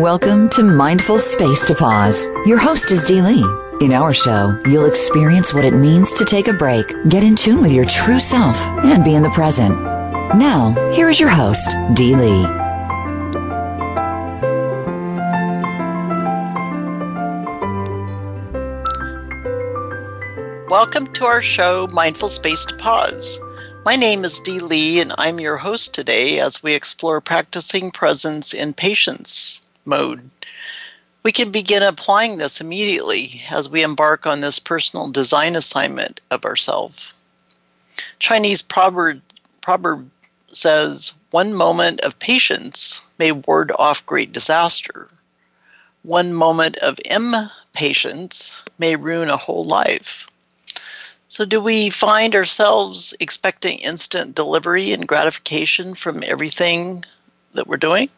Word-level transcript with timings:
Welcome 0.00 0.48
to 0.52 0.62
Mindful 0.62 1.18
Space 1.18 1.62
to 1.66 1.74
Pause. 1.74 2.24
Your 2.46 2.56
host 2.56 2.90
is 2.90 3.04
Dee 3.04 3.20
Lee. 3.20 3.44
In 3.82 3.92
our 3.92 4.14
show, 4.14 4.58
you'll 4.64 4.86
experience 4.86 5.52
what 5.52 5.66
it 5.66 5.74
means 5.74 6.14
to 6.14 6.24
take 6.24 6.48
a 6.48 6.54
break, 6.54 6.86
get 7.10 7.22
in 7.22 7.36
tune 7.36 7.60
with 7.60 7.70
your 7.70 7.84
true 7.84 8.18
self, 8.18 8.56
and 8.82 9.04
be 9.04 9.14
in 9.14 9.22
the 9.22 9.28
present. 9.28 9.78
Now, 10.38 10.72
here 10.94 11.10
is 11.10 11.20
your 11.20 11.28
host, 11.28 11.76
Dee 11.92 12.16
Lee. 12.16 12.44
Welcome 20.70 21.08
to 21.08 21.26
our 21.26 21.42
show, 21.42 21.88
Mindful 21.92 22.30
Space 22.30 22.64
to 22.64 22.74
Pause. 22.76 23.38
My 23.84 23.96
name 23.96 24.24
is 24.24 24.40
Dee 24.40 24.60
Lee, 24.60 25.02
and 25.02 25.12
I'm 25.18 25.38
your 25.38 25.58
host 25.58 25.92
today 25.92 26.40
as 26.40 26.62
we 26.62 26.72
explore 26.72 27.20
practicing 27.20 27.90
presence 27.90 28.54
in 28.54 28.72
patience 28.72 29.60
mode. 29.84 30.30
We 31.22 31.32
can 31.32 31.50
begin 31.50 31.82
applying 31.82 32.38
this 32.38 32.60
immediately 32.60 33.42
as 33.50 33.68
we 33.68 33.82
embark 33.82 34.26
on 34.26 34.40
this 34.40 34.58
personal 34.58 35.10
design 35.10 35.54
assignment 35.54 36.20
of 36.30 36.44
ourselves. 36.44 37.12
Chinese 38.18 38.62
proverb, 38.62 39.20
proverb 39.60 40.10
says, 40.52 41.12
One 41.30 41.54
moment 41.54 42.00
of 42.00 42.18
patience 42.18 43.02
may 43.18 43.32
ward 43.32 43.70
off 43.78 44.06
great 44.06 44.32
disaster. 44.32 45.08
One 46.02 46.32
moment 46.32 46.78
of 46.78 46.98
impatience 47.04 48.62
may 48.78 48.96
ruin 48.96 49.28
a 49.28 49.36
whole 49.36 49.64
life. 49.64 50.26
So, 51.28 51.44
do 51.44 51.60
we 51.60 51.90
find 51.90 52.34
ourselves 52.34 53.14
expecting 53.20 53.78
instant 53.78 54.34
delivery 54.34 54.92
and 54.92 55.06
gratification 55.06 55.94
from 55.94 56.24
everything 56.26 57.04
that 57.52 57.66
we're 57.68 57.76
doing 57.76 58.08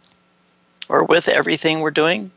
or 0.92 1.02
with 1.02 1.26
everything 1.26 1.80
we're 1.80 1.90
doing? 1.90 2.30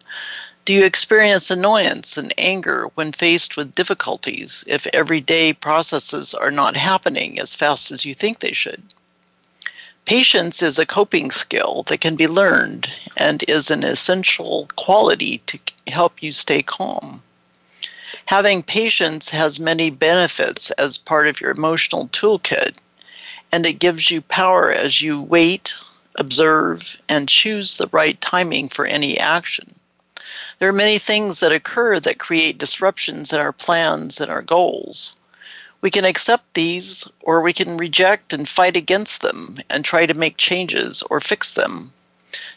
Do 0.64 0.72
you 0.72 0.86
experience 0.86 1.52
annoyance 1.52 2.18
and 2.18 2.34
anger 2.38 2.90
when 2.96 3.12
faced 3.12 3.58
with 3.58 3.76
difficulties 3.76 4.64
if 4.66 4.88
everyday 4.94 5.52
processes 5.52 6.34
are 6.34 6.50
not 6.50 6.78
happening 6.78 7.38
as 7.38 7.54
fast 7.54 7.92
as 7.92 8.06
you 8.06 8.14
think 8.14 8.40
they 8.40 8.54
should? 8.54 8.82
Patience 10.06 10.64
is 10.64 10.80
a 10.80 10.86
coping 10.86 11.32
skill 11.32 11.84
that 11.88 12.00
can 12.00 12.16
be 12.16 12.28
learned 12.28 12.90
and 13.18 13.44
is 13.50 13.70
an 13.70 13.84
essential 13.84 14.70
quality 14.78 15.40
to 15.48 15.60
help 15.88 16.24
you 16.24 16.32
stay 16.32 16.64
calm. 16.64 17.22
Having 18.28 18.64
patience 18.64 19.30
has 19.30 19.60
many 19.60 19.90
benefits 19.90 20.72
as 20.72 20.98
part 20.98 21.28
of 21.28 21.42
your 21.42 21.52
emotional 21.52 22.08
toolkit, 22.08 22.78
and 23.52 23.66
it 23.66 23.80
gives 23.80 24.10
you 24.10 24.22
power 24.22 24.72
as 24.72 25.02
you 25.02 25.22
wait, 25.22 25.74
observe, 26.16 26.98
and 27.10 27.28
choose 27.28 27.78
the 27.78 27.90
right 27.92 28.20
timing 28.22 28.70
for 28.70 28.86
any 28.86 29.20
action. 29.20 29.74
There 30.60 30.70
are 30.70 30.74
many 30.74 30.98
things 30.98 31.40
that 31.42 31.52
occur 31.52 32.00
that 32.00 32.20
create 32.20 32.58
disruptions 32.58 33.34
in 33.34 33.40
our 33.40 33.52
plans 33.52 34.22
and 34.22 34.32
our 34.32 34.42
goals. 34.42 35.18
We 35.82 35.92
can 35.92 36.06
accept 36.06 36.54
these, 36.54 37.08
or 37.22 37.42
we 37.42 37.54
can 37.54 37.78
reject 37.78 38.34
and 38.34 38.48
fight 38.48 38.76
against 38.76 39.22
them 39.22 39.58
and 39.70 39.84
try 39.84 40.06
to 40.06 40.14
make 40.14 40.38
changes 40.38 41.04
or 41.10 41.20
fix 41.20 41.52
them. 41.52 41.92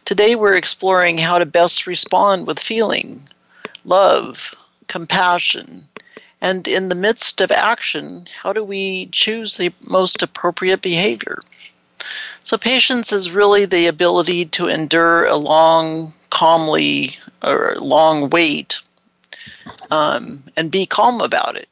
Today, 0.05 0.35
we're 0.35 0.57
exploring 0.57 1.19
how 1.19 1.39
to 1.39 1.45
best 1.45 1.87
respond 1.87 2.47
with 2.47 2.59
feeling, 2.59 3.29
love, 3.85 4.55
compassion, 4.87 5.89
and 6.41 6.69
in 6.69 6.89
the 6.89 6.95
midst 6.95 7.41
of 7.41 7.51
action, 7.51 8.29
how 8.43 8.53
do 8.53 8.63
we 8.63 9.07
choose 9.07 9.57
the 9.57 9.73
most 9.89 10.23
appropriate 10.23 10.83
behavior? 10.83 11.39
So, 12.45 12.57
patience 12.57 13.13
is 13.13 13.31
really 13.31 13.65
the 13.65 13.87
ability 13.87 14.47
to 14.47 14.69
endure 14.69 15.27
a 15.27 15.37
long, 15.37 16.13
calmly, 16.31 17.15
or 17.45 17.77
long 17.79 18.31
wait 18.31 18.81
um, 19.91 20.43
and 20.57 20.71
be 20.71 20.87
calm 20.87 21.21
about 21.21 21.57
it 21.57 21.69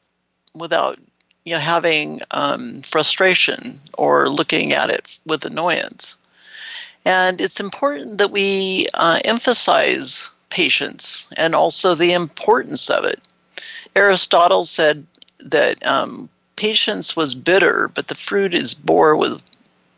without 0.55 0.99
you 1.45 1.53
know, 1.53 1.61
having 1.61 2.21
um, 2.33 2.83
frustration 2.83 3.81
or 3.97 4.29
looking 4.29 4.73
at 4.73 4.91
it 4.91 5.19
with 5.27 5.45
annoyance. 5.45 6.17
And 7.05 7.41
it's 7.41 7.61
important 7.61 8.19
that 8.19 8.33
we 8.33 8.87
uh, 8.95 9.21
emphasize 9.25 10.29
patience 10.51 11.29
and 11.37 11.55
also 11.55 11.95
the 11.95 12.13
importance 12.13 12.91
of 12.91 13.05
it. 13.05 13.21
Aristotle 13.95 14.65
said 14.65 15.07
that 15.39 15.87
um, 15.87 16.29
patience 16.57 17.15
was 17.15 17.35
bitter, 17.35 17.89
but 17.95 18.09
the 18.09 18.17
fruit 18.17 18.53
is 18.53 18.75
bore 18.75 19.15
with 19.15 19.41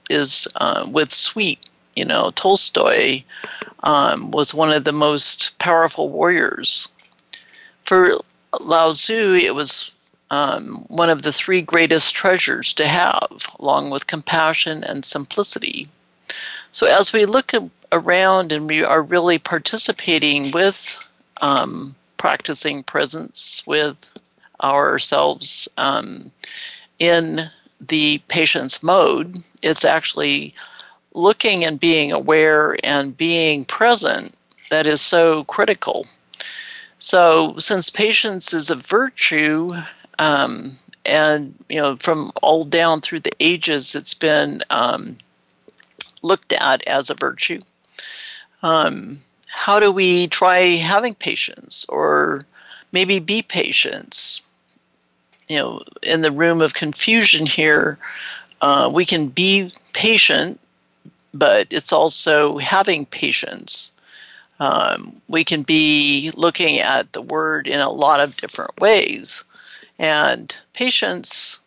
is 0.08 0.48
uh, 0.56 0.86
with 0.90 1.12
sweet. 1.12 1.60
You 1.96 2.04
know, 2.04 2.30
Tolstoy 2.30 3.22
um, 3.82 4.30
was 4.30 4.54
one 4.54 4.72
of 4.72 4.84
the 4.84 4.92
most 4.92 5.58
powerful 5.58 6.08
warriors. 6.08 6.88
For 7.84 8.12
Lao 8.60 8.92
Tzu, 8.92 9.34
it 9.34 9.54
was 9.54 9.92
um, 10.30 10.84
one 10.88 11.10
of 11.10 11.22
the 11.22 11.32
three 11.32 11.62
greatest 11.62 12.14
treasures 12.14 12.74
to 12.74 12.86
have, 12.86 13.46
along 13.58 13.90
with 13.90 14.06
compassion 14.06 14.84
and 14.84 15.04
simplicity. 15.04 15.88
So, 16.70 16.86
as 16.86 17.12
we 17.12 17.24
look 17.24 17.52
around 17.92 18.52
and 18.52 18.66
we 18.66 18.84
are 18.84 19.02
really 19.02 19.38
participating 19.38 20.50
with 20.50 20.96
um, 21.40 21.94
practicing 22.18 22.82
presence 22.82 23.62
with 23.66 24.10
ourselves 24.62 25.68
um, 25.78 26.30
in 26.98 27.50
the 27.80 28.18
patience 28.28 28.82
mode, 28.82 29.38
it's 29.62 29.84
actually 29.84 30.54
looking 31.14 31.64
and 31.64 31.80
being 31.80 32.12
aware 32.12 32.76
and 32.84 33.16
being 33.16 33.64
present 33.64 34.34
that 34.70 34.86
is 34.86 35.00
so 35.00 35.44
critical. 35.44 36.06
So, 36.98 37.54
since 37.58 37.90
patience 37.90 38.52
is 38.52 38.70
a 38.70 38.74
virtue, 38.74 39.70
um, 40.18 40.72
and 41.06 41.54
you 41.68 41.80
know, 41.80 41.96
from 41.96 42.32
all 42.42 42.64
down 42.64 43.00
through 43.00 43.20
the 43.20 43.32
ages, 43.40 43.94
it's 43.94 44.14
been 44.14 44.62
um, 44.70 45.16
looked 46.22 46.52
at 46.52 46.86
as 46.86 47.08
a 47.08 47.14
virtue. 47.14 47.60
Um, 48.62 49.20
how 49.48 49.80
do 49.80 49.90
we 49.92 50.26
try 50.26 50.60
having 50.76 51.14
patience 51.14 51.86
or 51.88 52.42
maybe 52.92 53.18
be 53.18 53.42
patient? 53.42 54.42
You 55.48 55.58
know, 55.58 55.82
in 56.02 56.22
the 56.22 56.30
room 56.30 56.60
of 56.60 56.74
confusion 56.74 57.46
here, 57.46 57.98
uh, 58.60 58.90
we 58.92 59.04
can 59.04 59.28
be 59.28 59.72
patient, 59.92 60.60
but 61.32 61.66
it's 61.70 61.92
also 61.92 62.58
having 62.58 63.06
patience. 63.06 63.92
Um, 64.60 65.12
we 65.28 65.44
can 65.44 65.62
be 65.62 66.32
looking 66.34 66.78
at 66.78 67.12
the 67.12 67.22
word 67.22 67.68
in 67.68 67.80
a 67.80 67.90
lot 67.90 68.20
of 68.20 68.36
different 68.36 68.78
ways. 68.80 69.44
And 69.98 70.54
patience 70.74 71.58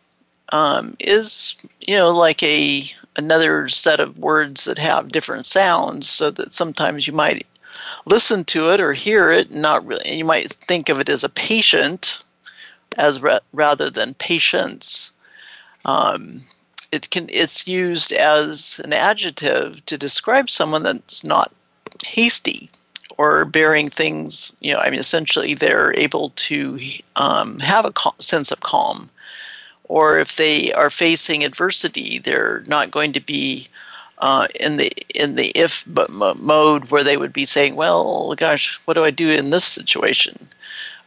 um, 0.52 0.94
is, 1.00 1.56
you 1.80 1.96
know, 1.96 2.10
like 2.10 2.42
a 2.42 2.84
another 3.16 3.68
set 3.68 4.00
of 4.00 4.18
words 4.18 4.64
that 4.64 4.78
have 4.78 5.12
different 5.12 5.46
sounds 5.46 6.08
so 6.08 6.30
that 6.30 6.52
sometimes 6.52 7.06
you 7.06 7.12
might 7.12 7.46
listen 8.06 8.44
to 8.44 8.70
it 8.70 8.80
or 8.80 8.92
hear 8.92 9.30
it 9.30 9.50
and 9.50 9.60
not 9.60 9.84
really 9.84 10.04
and 10.06 10.18
you 10.18 10.24
might 10.24 10.50
think 10.50 10.88
of 10.88 10.98
it 10.98 11.08
as 11.08 11.22
a 11.22 11.28
patient 11.28 12.24
as 12.98 13.20
ra- 13.20 13.38
rather 13.52 13.90
than 13.90 14.14
patience 14.14 15.10
um, 15.84 16.40
it 16.92 17.10
can 17.10 17.26
it's 17.30 17.66
used 17.66 18.12
as 18.12 18.80
an 18.84 18.92
adjective 18.92 19.84
to 19.86 19.98
describe 19.98 20.48
someone 20.48 20.82
that's 20.82 21.24
not 21.24 21.52
hasty 22.04 22.70
or 23.18 23.44
bearing 23.44 23.88
things 23.88 24.54
you 24.60 24.72
know 24.72 24.80
i 24.80 24.90
mean 24.90 25.00
essentially 25.00 25.54
they're 25.54 25.94
able 25.98 26.30
to 26.30 26.78
um, 27.16 27.58
have 27.58 27.84
a 27.84 27.92
cal- 27.92 28.14
sense 28.18 28.50
of 28.50 28.60
calm 28.60 29.10
or 29.92 30.18
if 30.18 30.36
they 30.36 30.72
are 30.72 30.88
facing 30.88 31.44
adversity, 31.44 32.18
they're 32.18 32.62
not 32.66 32.90
going 32.90 33.12
to 33.12 33.20
be 33.20 33.66
uh, 34.18 34.46
in 34.58 34.78
the 34.78 34.90
in 35.14 35.34
the 35.34 35.48
if 35.54 35.84
but 35.86 36.10
mode 36.10 36.90
where 36.90 37.04
they 37.04 37.18
would 37.18 37.32
be 37.32 37.44
saying, 37.44 37.74
"Well, 37.74 38.34
gosh, 38.34 38.80
what 38.86 38.94
do 38.94 39.04
I 39.04 39.10
do 39.10 39.30
in 39.30 39.50
this 39.50 39.64
situation?" 39.64 40.48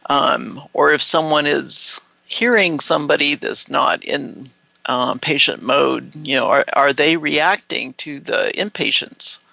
Um, 0.08 0.60
or 0.72 0.92
if 0.92 1.02
someone 1.02 1.46
is 1.46 2.00
hearing 2.26 2.80
somebody 2.80 3.34
that's 3.34 3.70
not 3.70 4.04
in 4.04 4.48
um, 4.86 5.18
patient 5.18 5.62
mode, 5.62 6.14
you 6.16 6.36
know, 6.36 6.46
are, 6.46 6.64
are 6.74 6.92
they 6.92 7.16
reacting 7.16 7.92
to 7.94 8.20
the 8.20 8.52
inpatients? 8.54 9.44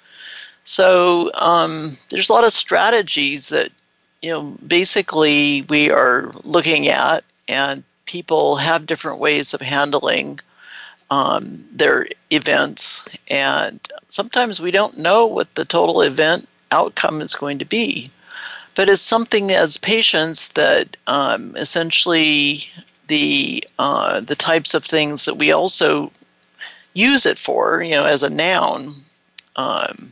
So 0.63 1.31
um, 1.35 1.97
there's 2.09 2.29
a 2.29 2.33
lot 2.33 2.45
of 2.45 2.53
strategies 2.53 3.49
that 3.49 3.71
you 4.21 4.31
know 4.31 4.55
basically 4.65 5.63
we 5.69 5.91
are 5.91 6.31
looking 6.43 6.87
at 6.87 7.23
and 7.49 7.83
people 8.05 8.55
have 8.55 8.85
different 8.85 9.19
ways 9.19 9.53
of 9.53 9.61
handling 9.61 10.39
um, 11.11 11.43
their 11.71 12.07
events, 12.31 13.05
and 13.29 13.79
sometimes 14.07 14.61
we 14.61 14.71
don't 14.71 14.97
know 14.97 15.25
what 15.25 15.53
the 15.55 15.65
total 15.65 16.01
event 16.01 16.47
outcome 16.71 17.21
is 17.21 17.35
going 17.35 17.59
to 17.59 17.65
be. 17.65 18.09
But 18.75 18.89
it's 18.89 19.01
something 19.01 19.51
as 19.51 19.77
patience 19.77 20.49
that 20.49 20.97
um, 21.07 21.55
essentially 21.55 22.63
the 23.07 23.63
uh, 23.79 24.21
the 24.21 24.35
types 24.35 24.73
of 24.73 24.83
things 24.83 25.25
that 25.25 25.35
we 25.35 25.51
also 25.51 26.11
use 26.93 27.25
it 27.25 27.37
for, 27.37 27.83
you 27.83 27.91
know, 27.91 28.05
as 28.05 28.23
a 28.23 28.29
noun, 28.29 28.95
um, 29.55 30.11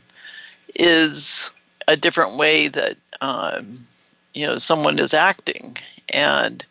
is 0.76 1.50
a 1.88 1.96
different 1.96 2.36
way 2.36 2.68
that 2.68 2.96
um, 3.20 3.86
you 4.34 4.46
know 4.46 4.56
someone 4.56 4.98
is 4.98 5.14
acting. 5.14 5.76
And 6.12 6.64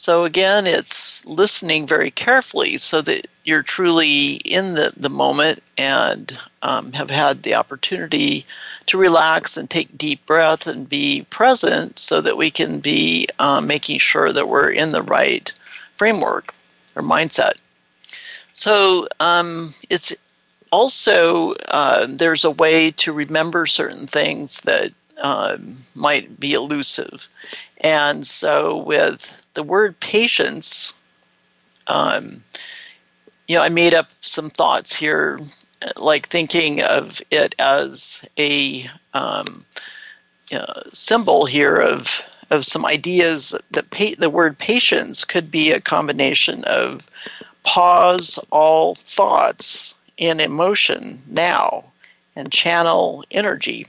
so 0.00 0.24
again 0.24 0.66
it's 0.66 1.22
listening 1.26 1.86
very 1.86 2.10
carefully 2.10 2.78
so 2.78 3.02
that 3.02 3.26
you're 3.44 3.62
truly 3.62 4.36
in 4.46 4.74
the, 4.74 4.90
the 4.96 5.10
moment 5.10 5.62
and 5.76 6.38
um, 6.62 6.90
have 6.92 7.10
had 7.10 7.42
the 7.42 7.54
opportunity 7.54 8.46
to 8.86 8.96
relax 8.96 9.58
and 9.58 9.68
take 9.68 9.98
deep 9.98 10.24
breath 10.24 10.66
and 10.66 10.88
be 10.88 11.26
present 11.28 11.98
so 11.98 12.22
that 12.22 12.38
we 12.38 12.50
can 12.50 12.80
be 12.80 13.28
um, 13.40 13.66
making 13.66 13.98
sure 13.98 14.32
that 14.32 14.48
we're 14.48 14.70
in 14.70 14.92
the 14.92 15.02
right 15.02 15.52
framework 15.98 16.54
or 16.96 17.02
mindset 17.02 17.60
so 18.52 19.06
um, 19.20 19.74
it's 19.90 20.16
also 20.72 21.52
uh, 21.68 22.06
there's 22.08 22.44
a 22.44 22.50
way 22.52 22.90
to 22.92 23.12
remember 23.12 23.66
certain 23.66 24.06
things 24.06 24.60
that 24.62 24.92
um, 25.22 25.76
might 25.94 26.40
be 26.40 26.54
elusive. 26.54 27.28
And 27.82 28.26
so 28.26 28.78
with 28.78 29.39
the 29.54 29.62
word 29.62 29.98
patience, 30.00 30.94
um, 31.86 32.42
you 33.48 33.56
know, 33.56 33.62
I 33.62 33.68
made 33.68 33.94
up 33.94 34.10
some 34.20 34.50
thoughts 34.50 34.94
here, 34.94 35.38
like 35.96 36.28
thinking 36.28 36.82
of 36.82 37.20
it 37.30 37.54
as 37.58 38.22
a 38.38 38.88
um, 39.14 39.64
you 40.50 40.58
know, 40.58 40.66
symbol 40.92 41.46
here 41.46 41.76
of 41.76 42.22
of 42.50 42.64
some 42.64 42.84
ideas 42.84 43.54
that 43.70 43.90
pa- 43.90 44.18
the 44.18 44.30
word 44.30 44.58
patience 44.58 45.24
could 45.24 45.50
be 45.50 45.70
a 45.70 45.80
combination 45.80 46.64
of 46.64 47.08
pause 47.62 48.40
all 48.50 48.96
thoughts 48.96 49.94
in 50.16 50.40
emotion 50.40 51.22
now 51.28 51.84
and 52.34 52.50
channel 52.50 53.24
energy 53.30 53.86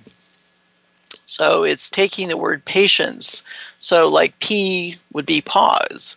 so 1.31 1.63
it's 1.63 1.89
taking 1.89 2.27
the 2.27 2.35
word 2.35 2.63
patience. 2.65 3.41
So 3.81 4.07
like 4.07 4.39
P 4.39 4.95
would 5.11 5.25
be 5.25 5.41
pause. 5.41 6.15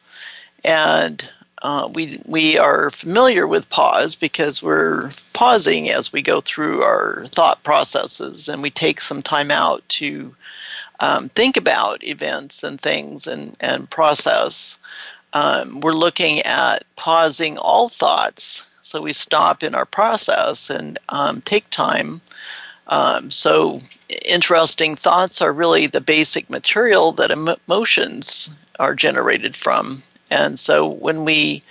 And 0.64 1.28
uh, 1.62 1.90
we, 1.94 2.20
we 2.28 2.58
are 2.58 2.90
familiar 2.90 3.46
with 3.46 3.70
pause 3.70 4.14
because 4.14 4.62
we're 4.62 5.10
pausing 5.32 5.88
as 5.88 6.12
we 6.12 6.20
go 6.20 6.42
through 6.42 6.82
our 6.82 7.24
thought 7.28 7.62
processes 7.62 8.48
and 8.48 8.62
we 8.62 8.68
take 8.68 9.00
some 9.00 9.22
time 9.22 9.50
out 9.50 9.82
to 9.88 10.34
um, 11.00 11.30
think 11.30 11.56
about 11.56 12.04
events 12.04 12.62
and 12.62 12.78
things 12.78 13.26
and, 13.26 13.56
and 13.60 13.88
process. 13.90 14.78
Um, 15.32 15.80
we're 15.80 15.92
looking 15.92 16.40
at 16.40 16.84
pausing 16.96 17.56
all 17.56 17.88
thoughts. 17.88 18.68
So 18.82 19.00
we 19.00 19.14
stop 19.14 19.62
in 19.62 19.74
our 19.74 19.86
process 19.86 20.68
and 20.68 20.98
um, 21.08 21.40
take 21.40 21.68
time 21.70 22.20
um, 22.88 23.30
so, 23.30 23.80
interesting 24.26 24.94
thoughts 24.94 25.40
are 25.40 25.52
really 25.52 25.86
the 25.86 26.00
basic 26.00 26.50
material 26.50 27.12
that 27.12 27.30
emotions 27.30 28.54
are 28.78 28.94
generated 28.94 29.56
from. 29.56 30.02
And 30.30 30.58
so, 30.58 30.86
when 30.86 31.24
we 31.24 31.62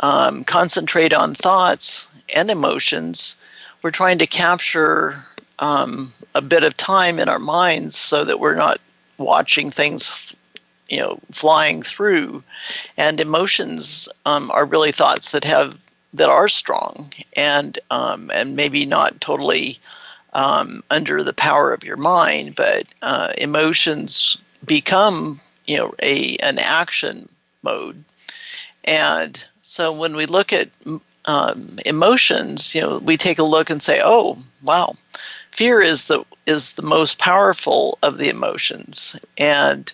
um, 0.00 0.44
concentrate 0.44 1.12
on 1.12 1.34
thoughts 1.34 2.08
and 2.34 2.50
emotions, 2.50 3.36
we're 3.82 3.90
trying 3.90 4.18
to 4.18 4.26
capture 4.26 5.24
um, 5.60 6.12
a 6.34 6.42
bit 6.42 6.64
of 6.64 6.76
time 6.76 7.18
in 7.18 7.28
our 7.28 7.38
minds 7.38 7.96
so 7.96 8.24
that 8.24 8.40
we're 8.40 8.56
not 8.56 8.80
watching 9.18 9.70
things 9.70 10.34
you 10.88 10.98
know 10.98 11.18
flying 11.32 11.82
through 11.82 12.42
and 12.96 13.20
emotions 13.20 14.08
um, 14.26 14.50
are 14.52 14.64
really 14.64 14.92
thoughts 14.92 15.32
that 15.32 15.44
have 15.44 15.76
that 16.14 16.28
are 16.28 16.48
strong 16.48 17.12
and 17.36 17.78
um, 17.90 18.30
and 18.32 18.56
maybe 18.56 18.86
not 18.86 19.20
totally 19.20 19.78
um, 20.32 20.82
under 20.90 21.22
the 21.22 21.32
power 21.32 21.72
of 21.72 21.84
your 21.84 21.96
mind, 21.96 22.54
but 22.54 22.84
uh, 23.02 23.32
emotions 23.38 24.38
become 24.66 25.40
you 25.66 25.76
know 25.76 25.92
a 26.02 26.36
an 26.38 26.58
action 26.58 27.28
mode, 27.62 28.04
and 28.84 29.44
so 29.62 29.92
when 29.92 30.16
we 30.16 30.26
look 30.26 30.52
at 30.52 30.70
um, 31.26 31.76
emotions, 31.84 32.74
you 32.74 32.80
know, 32.80 32.98
we 32.98 33.16
take 33.16 33.38
a 33.38 33.44
look 33.44 33.70
and 33.70 33.82
say, 33.82 34.00
"Oh, 34.02 34.38
wow, 34.62 34.94
fear 35.52 35.80
is 35.80 36.06
the 36.06 36.24
is 36.46 36.72
the 36.72 36.82
most 36.82 37.18
powerful 37.18 37.98
of 38.02 38.18
the 38.18 38.30
emotions," 38.30 39.14
and 39.36 39.92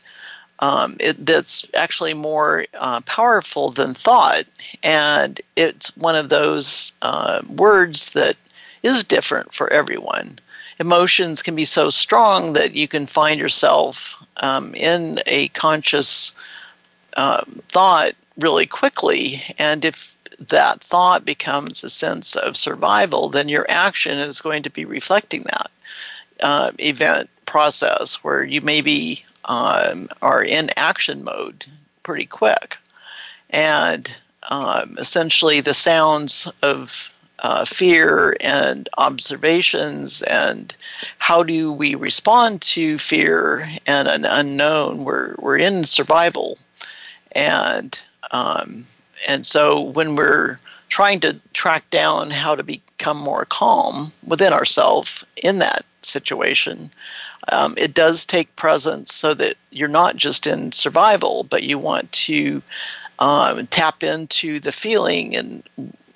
um, 0.60 0.96
it, 1.00 1.26
that's 1.26 1.68
actually 1.74 2.14
more 2.14 2.64
uh, 2.74 3.00
powerful 3.04 3.70
than 3.70 3.94
thought, 3.94 4.44
and 4.84 5.40
it's 5.56 5.94
one 5.96 6.14
of 6.14 6.28
those 6.28 6.92
uh, 7.02 7.40
words 7.56 8.12
that 8.12 8.36
is 8.84 9.02
different 9.04 9.52
for 9.52 9.72
everyone. 9.72 10.38
Emotions 10.78 11.42
can 11.42 11.56
be 11.56 11.64
so 11.64 11.90
strong 11.90 12.52
that 12.52 12.74
you 12.74 12.86
can 12.86 13.06
find 13.06 13.40
yourself 13.40 14.22
um, 14.38 14.74
in 14.74 15.20
a 15.26 15.48
conscious 15.48 16.36
um, 17.16 17.44
thought 17.68 18.12
really 18.38 18.66
quickly. 18.66 19.42
And 19.58 19.84
if 19.84 20.16
that 20.38 20.80
thought 20.80 21.24
becomes 21.24 21.84
a 21.84 21.90
sense 21.90 22.34
of 22.34 22.56
survival, 22.56 23.28
then 23.28 23.48
your 23.48 23.66
action 23.68 24.18
is 24.18 24.40
going 24.40 24.64
to 24.64 24.70
be 24.70 24.84
reflecting 24.84 25.42
that 25.42 25.70
uh, 26.42 26.72
event 26.78 27.30
process 27.46 28.16
where 28.24 28.42
you 28.42 28.60
maybe 28.60 29.24
um, 29.44 30.08
are 30.22 30.42
in 30.42 30.70
action 30.76 31.22
mode 31.24 31.66
pretty 32.02 32.26
quick. 32.26 32.76
And 33.50 34.14
um, 34.50 34.96
essentially, 34.98 35.60
the 35.60 35.74
sounds 35.74 36.50
of 36.62 37.13
uh, 37.44 37.62
fear 37.62 38.34
and 38.40 38.88
observations 38.96 40.22
and 40.22 40.74
how 41.18 41.42
do 41.42 41.70
we 41.70 41.94
respond 41.94 42.62
to 42.62 42.96
fear 42.96 43.68
and 43.86 44.08
an 44.08 44.24
unknown? 44.24 45.04
We're, 45.04 45.34
we're 45.38 45.58
in 45.58 45.84
survival. 45.84 46.58
And 47.32 48.00
um, 48.30 48.86
and 49.28 49.44
so 49.44 49.80
when 49.80 50.16
we're 50.16 50.56
trying 50.88 51.20
to 51.20 51.38
track 51.52 51.88
down 51.90 52.30
how 52.30 52.54
to 52.54 52.62
become 52.62 53.18
more 53.18 53.44
calm 53.44 54.10
within 54.26 54.52
ourselves 54.54 55.24
in 55.42 55.58
that 55.58 55.84
situation 56.02 56.90
um, 57.52 57.74
it 57.76 57.94
does 57.94 58.24
take 58.24 58.54
presence 58.56 59.12
so 59.12 59.34
that 59.34 59.56
you're 59.70 59.88
not 59.88 60.16
just 60.16 60.46
in 60.46 60.72
survival 60.72 61.44
but 61.44 61.62
you 61.62 61.78
want 61.78 62.10
to 62.12 62.62
um, 63.18 63.66
tap 63.68 64.02
into 64.02 64.60
the 64.60 64.72
feeling 64.72 65.34
and 65.34 65.62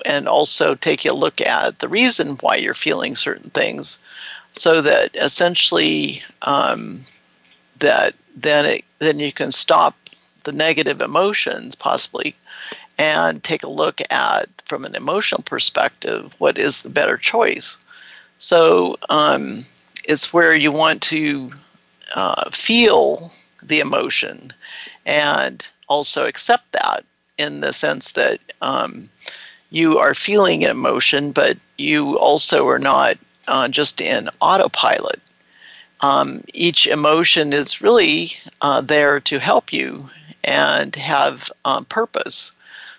and 0.07 0.29
also 0.29 0.75
take 0.75 1.05
a 1.05 1.15
look 1.15 1.41
at 1.41 1.79
the 1.79 1.89
reason 1.89 2.37
why 2.41 2.57
you're 2.57 2.75
feeling 2.75 3.15
certain 3.15 3.51
things 3.51 3.99
so 4.53 4.81
that 4.81 5.15
essentially 5.17 6.23
um, 6.43 7.01
that 7.79 8.15
then 8.37 8.67
it, 8.67 8.85
then 8.99 9.19
you 9.19 9.33
can 9.33 9.51
stop 9.51 9.97
the 10.45 10.53
negative 10.53 11.01
emotions 11.01 11.75
possibly 11.75 12.35
and 12.99 13.43
take 13.43 13.63
a 13.63 13.71
look 13.71 14.01
at 14.11 14.47
from 14.65 14.85
an 14.85 14.95
emotional 14.95 15.43
perspective 15.43 16.35
what 16.39 16.59
is 16.59 16.83
the 16.83 16.91
better 16.91 17.17
choice. 17.17 17.79
So 18.39 18.97
um, 19.09 19.65
it's 20.05 20.33
where 20.33 20.55
you 20.55 20.71
want 20.71 21.03
to 21.03 21.51
uh, 22.15 22.51
feel 22.51 23.31
the 23.63 23.81
emotion 23.81 24.53
and 25.07 25.69
also 25.89 26.27
accept 26.27 26.73
that 26.73 27.05
in 27.39 27.61
the 27.61 27.73
sense 27.73 28.13
that 28.13 28.41
um, 28.61 29.09
you 29.71 29.99
are 29.99 30.15
feeling 30.15 30.65
an 30.65 30.71
emotion, 30.71 31.33
but 31.33 31.59
you 31.77 32.19
also 32.19 32.67
are 32.69 32.79
not 32.79 33.19
uh, 33.49 33.69
just 33.69 34.01
in 34.01 34.29
autopilot. 34.41 35.21
Um, 36.01 36.43
each 36.55 36.87
emotion 36.87 37.53
is 37.53 37.83
really 37.83 38.33
uh, 38.61 38.81
there 38.81 39.21
to 39.21 39.39
help 39.39 39.73
you 39.73 40.09
and 40.45 40.95
have 40.97 41.51
um, 41.65 41.85
purpose, 41.87 42.53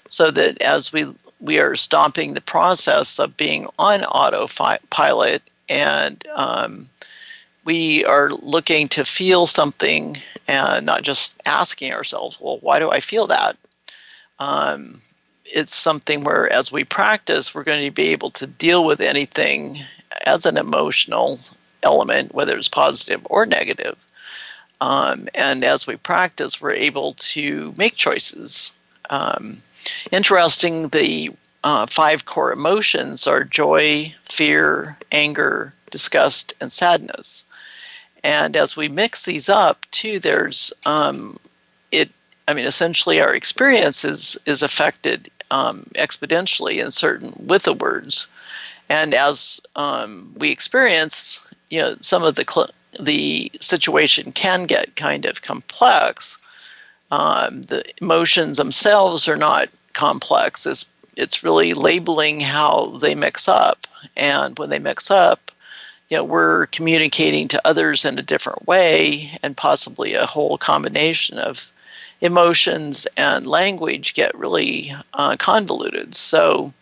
so 0.07 0.31
that 0.31 0.61
as 0.61 0.91
we 0.91 1.05
we 1.39 1.59
are 1.59 1.75
stopping 1.75 2.33
the 2.33 2.41
process 2.41 3.19
of 3.19 3.37
being 3.37 3.65
on 3.79 4.03
autopilot 4.03 5.41
and 5.69 6.27
um, 6.35 6.89
we 7.63 8.03
are 8.05 8.31
looking 8.31 8.87
to 8.89 9.05
feel 9.05 9.45
something 9.45 10.17
and 10.47 10.85
not 10.85 11.03
just 11.03 11.39
asking 11.45 11.93
ourselves, 11.93 12.37
well, 12.41 12.57
why 12.61 12.79
do 12.79 12.91
I 12.91 12.99
feel 12.99 13.27
that? 13.27 13.55
Um, 14.39 14.99
it's 15.53 15.75
something 15.75 16.23
where 16.23 16.51
as 16.51 16.71
we 16.71 16.83
practice 16.83 17.53
we're 17.53 17.63
going 17.63 17.83
to 17.83 17.91
be 17.91 18.09
able 18.09 18.29
to 18.31 18.47
deal 18.47 18.85
with 18.85 19.01
anything 19.01 19.79
as 20.25 20.45
an 20.45 20.57
emotional 20.57 21.39
element 21.83 22.33
whether 22.33 22.57
it's 22.57 22.67
positive 22.67 23.21
or 23.29 23.45
negative. 23.45 23.97
Um, 24.81 25.27
and 25.35 25.63
as 25.63 25.87
we 25.87 25.95
practice 25.97 26.61
we're 26.61 26.71
able 26.71 27.13
to 27.13 27.73
make 27.77 27.95
choices. 27.95 28.73
Um, 29.09 29.61
interesting 30.11 30.89
the 30.89 31.31
uh, 31.63 31.85
five 31.87 32.25
core 32.25 32.53
emotions 32.53 33.27
are 33.27 33.43
joy 33.43 34.13
fear 34.23 34.97
anger 35.11 35.73
disgust 35.91 36.53
and 36.61 36.71
sadness. 36.71 37.43
And 38.23 38.55
as 38.55 38.77
we 38.77 38.89
mix 38.89 39.25
these 39.25 39.49
up 39.49 39.85
too 39.91 40.19
there's 40.19 40.73
um, 40.85 41.37
it 41.91 42.11
I 42.49 42.55
mean, 42.55 42.65
essentially, 42.65 43.21
our 43.21 43.35
experience 43.35 44.03
is 44.03 44.35
is 44.47 44.63
affected 44.63 45.29
um, 45.51 45.83
exponentially 45.95 46.83
in 46.83 46.91
certain 46.91 47.33
with 47.47 47.63
the 47.63 47.73
words, 47.73 48.31
and 48.89 49.13
as 49.13 49.61
um, 49.75 50.33
we 50.37 50.51
experience, 50.51 51.47
you 51.69 51.79
know, 51.81 51.95
some 52.01 52.23
of 52.23 52.35
the 52.35 52.45
cl- 52.47 52.69
the 52.99 53.51
situation 53.61 54.31
can 54.31 54.65
get 54.65 54.95
kind 54.95 55.25
of 55.25 55.41
complex, 55.41 56.37
um, 57.11 57.61
the 57.63 57.83
emotions 58.01 58.57
themselves 58.57 59.27
are 59.27 59.37
not 59.37 59.69
complex. 59.93 60.65
It's, 60.65 60.91
it's 61.17 61.43
really 61.43 61.73
labeling 61.73 62.39
how 62.39 62.97
they 63.01 63.15
mix 63.15 63.47
up. 63.47 63.87
And 64.15 64.57
when 64.57 64.69
they 64.69 64.79
mix 64.79 65.11
up, 65.11 65.51
you 66.09 66.17
know, 66.17 66.23
we're 66.23 66.65
communicating 66.67 67.47
to 67.49 67.61
others 67.67 68.05
in 68.05 68.17
a 68.17 68.23
different 68.23 68.67
way, 68.67 69.31
and 69.43 69.55
possibly 69.55 70.15
a 70.15 70.25
whole 70.25 70.57
combination 70.57 71.37
of 71.37 71.71
emotions 72.21 73.07
and 73.17 73.47
language 73.47 74.13
get 74.13 74.37
really 74.37 74.93
uh, 75.13 75.35
convoluted. 75.37 76.15
So 76.15 76.73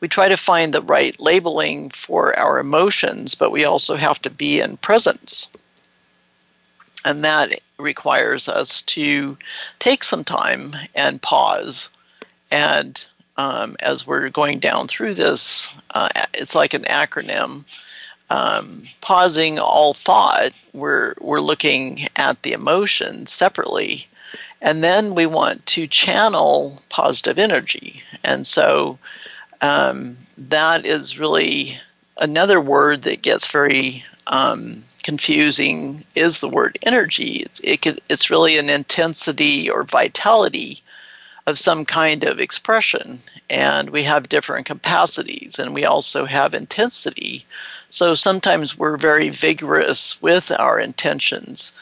we 0.00 0.08
try 0.08 0.28
to 0.28 0.36
find 0.36 0.74
the 0.74 0.82
right 0.82 1.18
labeling 1.20 1.90
for 1.90 2.36
our 2.38 2.58
emotions, 2.58 3.34
but 3.36 3.52
we 3.52 3.64
also 3.64 3.96
have 3.96 4.20
to 4.22 4.30
be 4.30 4.60
in 4.60 4.76
presence. 4.78 5.52
And 7.04 7.24
that 7.24 7.60
requires 7.78 8.48
us 8.48 8.82
to 8.82 9.36
take 9.78 10.04
some 10.04 10.24
time 10.24 10.74
and 10.94 11.22
pause. 11.22 11.90
And 12.50 13.04
um, 13.36 13.76
as 13.80 14.06
we're 14.06 14.28
going 14.28 14.58
down 14.58 14.88
through 14.88 15.14
this, 15.14 15.74
uh, 15.94 16.08
it's 16.34 16.54
like 16.54 16.74
an 16.74 16.82
acronym. 16.84 17.64
Um, 18.30 18.82
pausing 19.02 19.58
all 19.58 19.94
thought, 19.94 20.50
we're, 20.74 21.14
we're 21.20 21.40
looking 21.40 22.08
at 22.16 22.42
the 22.42 22.52
emotion 22.52 23.26
separately. 23.26 24.06
And 24.62 24.82
then 24.82 25.14
we 25.16 25.26
want 25.26 25.66
to 25.66 25.88
channel 25.88 26.80
positive 26.88 27.38
energy. 27.38 28.02
And 28.22 28.46
so 28.46 28.98
um, 29.60 30.16
that 30.38 30.86
is 30.86 31.18
really 31.18 31.78
another 32.18 32.60
word 32.60 33.02
that 33.02 33.22
gets 33.22 33.46
very 33.48 34.04
um, 34.28 34.84
confusing 35.02 36.04
is 36.14 36.40
the 36.40 36.48
word 36.48 36.78
energy. 36.82 37.38
It, 37.38 37.60
it 37.64 37.82
could, 37.82 38.00
it's 38.08 38.30
really 38.30 38.56
an 38.56 38.70
intensity 38.70 39.68
or 39.68 39.82
vitality 39.82 40.78
of 41.48 41.58
some 41.58 41.84
kind 41.84 42.22
of 42.22 42.38
expression. 42.38 43.18
And 43.50 43.90
we 43.90 44.04
have 44.04 44.28
different 44.28 44.66
capacities 44.66 45.58
and 45.58 45.74
we 45.74 45.84
also 45.84 46.24
have 46.24 46.54
intensity. 46.54 47.44
So 47.90 48.14
sometimes 48.14 48.78
we're 48.78 48.96
very 48.96 49.28
vigorous 49.28 50.22
with 50.22 50.52
our 50.58 50.78
intentions. 50.78 51.72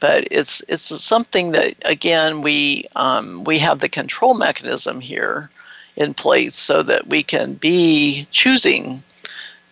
But 0.00 0.28
it's 0.30 0.62
it's 0.68 0.84
something 0.84 1.52
that 1.52 1.74
again 1.84 2.42
we 2.42 2.84
um, 2.96 3.44
we 3.44 3.58
have 3.58 3.80
the 3.80 3.88
control 3.88 4.34
mechanism 4.34 5.00
here 5.00 5.50
in 5.96 6.14
place 6.14 6.54
so 6.54 6.82
that 6.82 7.08
we 7.08 7.22
can 7.22 7.54
be 7.54 8.26
choosing 8.30 9.02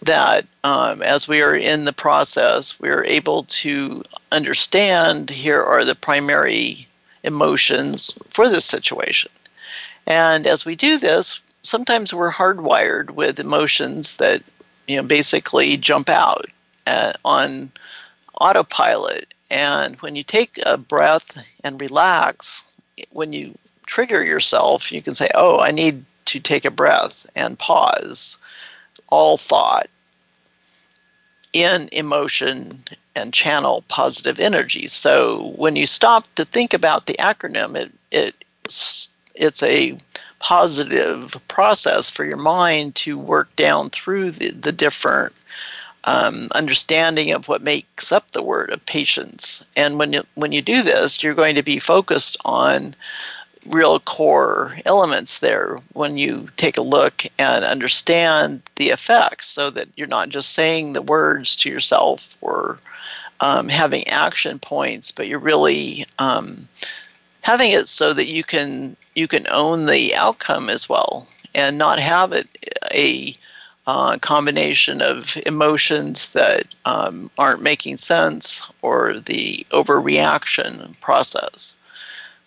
that 0.02 0.46
um, 0.64 1.02
as 1.02 1.28
we 1.28 1.42
are 1.42 1.54
in 1.54 1.84
the 1.84 1.92
process, 1.92 2.78
we're 2.80 3.04
able 3.04 3.44
to 3.44 4.02
understand 4.32 5.30
here 5.30 5.62
are 5.62 5.84
the 5.84 5.94
primary 5.94 6.86
emotions 7.22 8.18
for 8.30 8.48
this 8.48 8.64
situation. 8.64 9.30
And 10.06 10.46
as 10.46 10.64
we 10.64 10.76
do 10.76 10.98
this, 10.98 11.40
sometimes 11.62 12.14
we're 12.14 12.32
hardwired 12.32 13.10
with 13.10 13.40
emotions 13.40 14.16
that 14.16 14.42
you 14.86 14.96
know 14.96 15.02
basically 15.02 15.76
jump 15.76 16.08
out 16.08 16.46
uh, 16.86 17.12
on 17.24 17.70
autopilot. 18.40 19.34
And 19.50 19.96
when 19.96 20.16
you 20.16 20.22
take 20.22 20.58
a 20.64 20.76
breath 20.76 21.42
and 21.62 21.80
relax, 21.80 22.70
when 23.10 23.32
you 23.32 23.54
trigger 23.86 24.24
yourself, 24.24 24.90
you 24.90 25.02
can 25.02 25.14
say, 25.14 25.28
"Oh, 25.34 25.60
I 25.60 25.70
need 25.70 26.04
to 26.26 26.40
take 26.40 26.64
a 26.64 26.70
breath 26.70 27.26
and 27.36 27.58
pause 27.58 28.38
all 29.08 29.36
thought 29.36 29.88
in 31.52 31.88
emotion 31.92 32.82
and 33.14 33.32
channel 33.32 33.82
positive 33.88 34.38
energy. 34.38 34.88
So 34.88 35.54
when 35.56 35.74
you 35.74 35.86
stop 35.86 36.26
to 36.34 36.44
think 36.44 36.74
about 36.74 37.06
the 37.06 37.14
acronym, 37.14 37.74
it, 37.76 37.92
it 38.10 38.44
it's 39.34 39.62
a 39.62 39.96
positive 40.38 41.36
process 41.48 42.10
for 42.10 42.24
your 42.24 42.36
mind 42.36 42.94
to 42.94 43.18
work 43.18 43.54
down 43.56 43.90
through 43.90 44.32
the, 44.32 44.50
the 44.50 44.72
different 44.72 45.34
um, 46.06 46.48
understanding 46.54 47.32
of 47.32 47.48
what 47.48 47.62
makes 47.62 48.12
up 48.12 48.30
the 48.30 48.42
word 48.42 48.70
of 48.70 48.84
patience. 48.86 49.66
And 49.76 49.98
when 49.98 50.12
you, 50.12 50.22
when 50.34 50.52
you 50.52 50.62
do 50.62 50.82
this, 50.82 51.22
you're 51.22 51.34
going 51.34 51.56
to 51.56 51.62
be 51.62 51.78
focused 51.78 52.36
on 52.44 52.94
real 53.68 53.98
core 53.98 54.76
elements 54.86 55.38
there 55.40 55.76
when 55.92 56.16
you 56.16 56.48
take 56.56 56.78
a 56.78 56.82
look 56.82 57.24
and 57.38 57.64
understand 57.64 58.62
the 58.76 58.86
effects 58.86 59.48
so 59.48 59.70
that 59.70 59.88
you're 59.96 60.06
not 60.06 60.28
just 60.28 60.52
saying 60.52 60.92
the 60.92 61.02
words 61.02 61.56
to 61.56 61.68
yourself 61.68 62.36
or 62.40 62.78
um, 63.40 63.68
having 63.68 64.06
action 64.08 64.58
points, 64.58 65.10
but 65.10 65.26
you're 65.26 65.38
really 65.38 66.06
um, 66.20 66.68
having 67.42 67.70
it 67.70 67.88
so 67.88 68.12
that 68.12 68.26
you 68.26 68.44
can 68.44 68.96
you 69.14 69.26
can 69.26 69.46
own 69.50 69.86
the 69.86 70.14
outcome 70.14 70.68
as 70.68 70.88
well 70.88 71.26
and 71.54 71.78
not 71.78 71.98
have 71.98 72.32
it 72.32 72.48
a 72.94 73.34
uh, 73.86 74.18
combination 74.18 75.00
of 75.00 75.36
emotions 75.46 76.32
that 76.32 76.66
um, 76.84 77.30
aren't 77.38 77.62
making 77.62 77.96
sense 77.96 78.70
or 78.82 79.20
the 79.20 79.64
overreaction 79.70 80.98
process. 81.00 81.76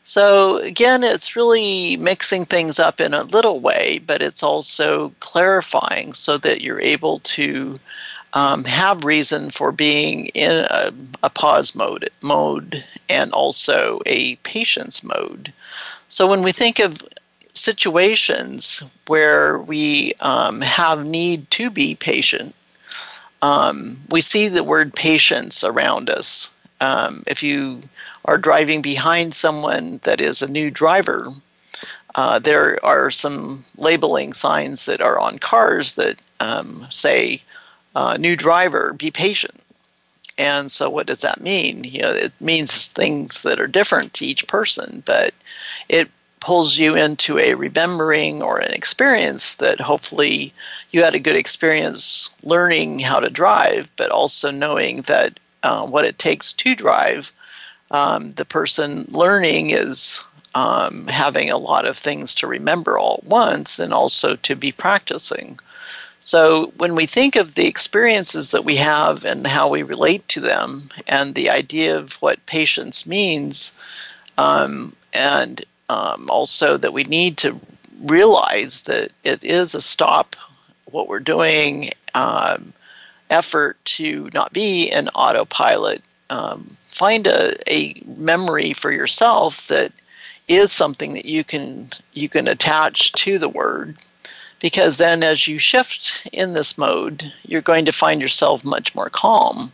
So 0.03 0.57
again, 0.57 1.03
it's 1.03 1.35
really 1.35 1.95
mixing 1.97 2.45
things 2.45 2.79
up 2.79 2.99
in 2.99 3.13
a 3.13 3.23
little 3.23 3.59
way, 3.59 3.99
but 3.99 4.21
it's 4.21 4.41
also 4.41 5.13
clarifying 5.19 6.13
so 6.13 6.37
that 6.39 6.61
you're 6.61 6.81
able 6.81 7.19
to 7.19 7.75
um, 8.33 8.63
have 8.63 9.03
reason 9.03 9.49
for 9.49 9.71
being 9.71 10.27
in 10.27 10.65
a, 10.69 10.91
a, 11.23 11.29
pause 11.29 11.75
mode, 11.75 12.09
mode 12.23 12.83
and 13.07 13.31
also 13.31 14.01
a 14.05 14.35
patience 14.37 15.03
mode. 15.03 15.51
So 16.09 16.27
when 16.27 16.43
we 16.43 16.51
think 16.51 16.79
of 16.79 17.03
situations 17.53 18.83
where 19.07 19.59
we 19.59 20.13
um, 20.21 20.61
have 20.61 21.05
need 21.05 21.49
to 21.51 21.69
be 21.69 21.95
patient, 21.95 22.55
um, 23.41 23.99
we 24.09 24.21
see 24.21 24.47
the 24.47 24.63
word 24.63 24.93
patience 24.95 25.63
around 25.63 26.09
us. 26.09 26.53
Um, 26.81 27.23
if 27.27 27.43
you 27.43 27.81
are 28.25 28.37
driving 28.37 28.81
behind 28.81 29.33
someone 29.33 29.99
that 30.03 30.21
is 30.21 30.41
a 30.41 30.51
new 30.51 30.69
driver, 30.71 31.27
uh, 32.15 32.39
there 32.39 32.83
are 32.85 33.11
some 33.11 33.63
labeling 33.77 34.33
signs 34.33 34.85
that 34.85 35.01
are 35.01 35.19
on 35.19 35.39
cars 35.39 35.95
that 35.95 36.21
um, 36.39 36.85
say, 36.89 37.41
uh, 37.95 38.17
"New 38.19 38.35
driver, 38.35 38.93
be 38.93 39.11
patient." 39.11 39.61
And 40.37 40.71
so, 40.71 40.89
what 40.89 41.07
does 41.07 41.21
that 41.21 41.41
mean? 41.41 41.83
You 41.83 42.01
know, 42.01 42.11
it 42.11 42.33
means 42.39 42.87
things 42.87 43.43
that 43.43 43.59
are 43.59 43.67
different 43.67 44.13
to 44.15 44.25
each 44.25 44.47
person, 44.47 45.03
but 45.05 45.33
it 45.89 46.09
pulls 46.39 46.77
you 46.77 46.95
into 46.95 47.37
a 47.37 47.53
remembering 47.53 48.41
or 48.41 48.59
an 48.59 48.71
experience 48.71 49.55
that 49.55 49.79
hopefully 49.79 50.53
you 50.91 51.03
had 51.03 51.15
a 51.15 51.19
good 51.19 51.35
experience 51.35 52.29
learning 52.43 52.99
how 52.99 53.19
to 53.19 53.29
drive, 53.29 53.89
but 53.97 54.09
also 54.09 54.51
knowing 54.51 55.01
that 55.03 55.39
uh, 55.63 55.85
what 55.87 56.05
it 56.05 56.17
takes 56.17 56.53
to 56.53 56.75
drive 56.75 57.31
um, 57.91 58.31
the 58.33 58.45
person 58.45 59.05
learning 59.09 59.71
is 59.71 60.23
um, 60.55 61.07
having 61.07 61.49
a 61.49 61.57
lot 61.57 61.85
of 61.85 61.97
things 61.97 62.33
to 62.35 62.47
remember 62.47 62.97
all 62.97 63.19
at 63.23 63.29
once 63.29 63.79
and 63.79 63.93
also 63.93 64.35
to 64.35 64.55
be 64.55 64.71
practicing. 64.71 65.59
So, 66.21 66.73
when 66.77 66.95
we 66.95 67.05
think 67.05 67.35
of 67.35 67.55
the 67.55 67.65
experiences 67.65 68.51
that 68.51 68.65
we 68.65 68.75
have 68.75 69.23
and 69.23 69.47
how 69.47 69.69
we 69.69 69.83
relate 69.83 70.27
to 70.29 70.41
them, 70.41 70.89
and 71.07 71.33
the 71.33 71.49
idea 71.49 71.97
of 71.97 72.13
what 72.15 72.45
patience 72.45 73.05
means, 73.05 73.71
um, 74.37 74.95
and 75.13 75.63
um, 75.89 76.29
also 76.29 76.77
that 76.77 76.93
we 76.93 77.03
need 77.03 77.37
to 77.37 77.59
realize 78.03 78.83
that 78.83 79.11
it 79.23 79.43
is 79.43 79.75
a 79.75 79.81
stop 79.81 80.35
what 80.85 81.07
we're 81.07 81.19
doing 81.19 81.89
um, 82.15 82.73
effort 83.29 83.77
to 83.85 84.29
not 84.33 84.53
be 84.53 84.89
an 84.91 85.09
autopilot. 85.09 86.01
Um, 86.29 86.75
find 86.87 87.27
a, 87.27 87.53
a 87.71 88.01
memory 88.17 88.73
for 88.73 88.91
yourself 88.91 89.67
that 89.67 89.91
is 90.47 90.71
something 90.71 91.13
that 91.13 91.25
you 91.25 91.43
can 91.43 91.87
you 92.13 92.27
can 92.27 92.47
attach 92.47 93.11
to 93.13 93.37
the 93.37 93.49
word 93.49 93.95
because 94.59 94.97
then 94.97 95.23
as 95.23 95.47
you 95.47 95.59
shift 95.59 96.27
in 96.33 96.53
this 96.53 96.77
mode 96.77 97.31
you're 97.45 97.61
going 97.61 97.85
to 97.85 97.91
find 97.91 98.19
yourself 98.19 98.65
much 98.65 98.93
more 98.95 99.09
calm 99.09 99.71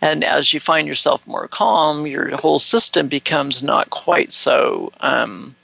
and 0.00 0.24
as 0.24 0.52
you 0.52 0.60
find 0.60 0.86
yourself 0.88 1.26
more 1.26 1.48
calm 1.48 2.06
your 2.06 2.36
whole 2.36 2.58
system 2.58 3.08
becomes 3.08 3.62
not 3.62 3.90
quite 3.90 4.32
so 4.32 4.90
um, 5.00 5.54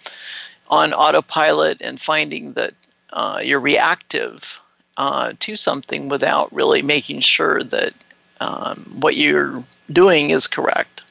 on 0.68 0.92
autopilot 0.92 1.80
and 1.80 2.00
finding 2.00 2.52
that 2.54 2.74
uh, 3.12 3.40
you're 3.42 3.60
reactive 3.60 4.60
uh, 4.96 5.32
to 5.38 5.56
something 5.56 6.08
without 6.08 6.52
really 6.52 6.82
making 6.82 7.20
sure 7.20 7.62
that 7.62 7.92
um, 8.40 8.84
what 9.00 9.16
you're 9.16 9.62
doing 9.92 10.30
is 10.30 10.46
correct. 10.46 11.02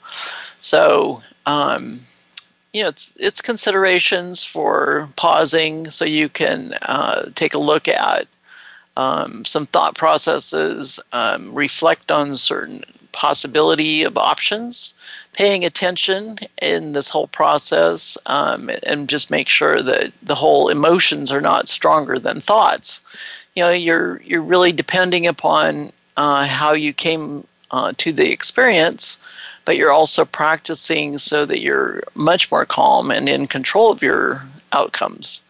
So, 0.60 1.22
um, 1.46 2.00
you 2.74 2.84
know, 2.84 2.90
it's 2.90 3.14
it's 3.18 3.42
considerations 3.42 4.44
for 4.44 5.10
pausing, 5.16 5.90
so 5.90 6.04
you 6.06 6.30
can 6.30 6.76
uh, 6.84 7.30
take 7.36 7.54
a 7.54 7.60
look 7.60 7.88
at 7.88 8.28
um, 8.98 9.46
some 9.46 9.66
thought 9.68 9.96
processes, 9.96 11.00
um, 11.12 11.54
reflect 11.54 12.12
on 12.12 12.38
certain 12.38 12.84
possibility 13.12 14.04
of 14.04 14.18
options, 14.18 14.94
paying 15.34 15.64
attention 15.64 16.38
in 16.62 16.92
this 16.92 17.10
whole 17.10 17.28
process, 17.28 18.18
um, 18.26 18.70
and 18.86 19.10
just 19.10 19.32
make 19.32 19.48
sure 19.50 19.82
that 19.82 20.12
the 20.22 20.36
whole 20.36 20.70
emotions 20.70 21.32
are 21.32 21.42
not 21.42 21.68
stronger 21.68 22.20
than 22.20 22.42
thoughts. 22.42 23.04
You 23.56 23.64
know, 23.64 23.72
you're 23.72 24.22
you're 24.22 24.42
really 24.42 24.72
depending 24.72 25.28
upon 25.28 25.92
uh, 26.18 26.46
how 26.46 26.74
you 26.74 26.94
came 26.94 27.48
uh, 27.72 27.94
to 27.98 28.12
the 28.12 28.32
experience, 28.32 29.18
but 29.64 29.78
you're 29.78 29.92
also 29.92 30.26
practicing 30.26 31.18
so 31.18 31.46
that 31.46 31.62
you're 31.62 32.04
much 32.16 32.52
more 32.52 32.66
calm 32.66 33.12
and 33.12 33.28
in 33.28 33.48
control 33.48 33.92
of 33.92 34.02
your 34.02 34.46
outcomes. 34.72 35.42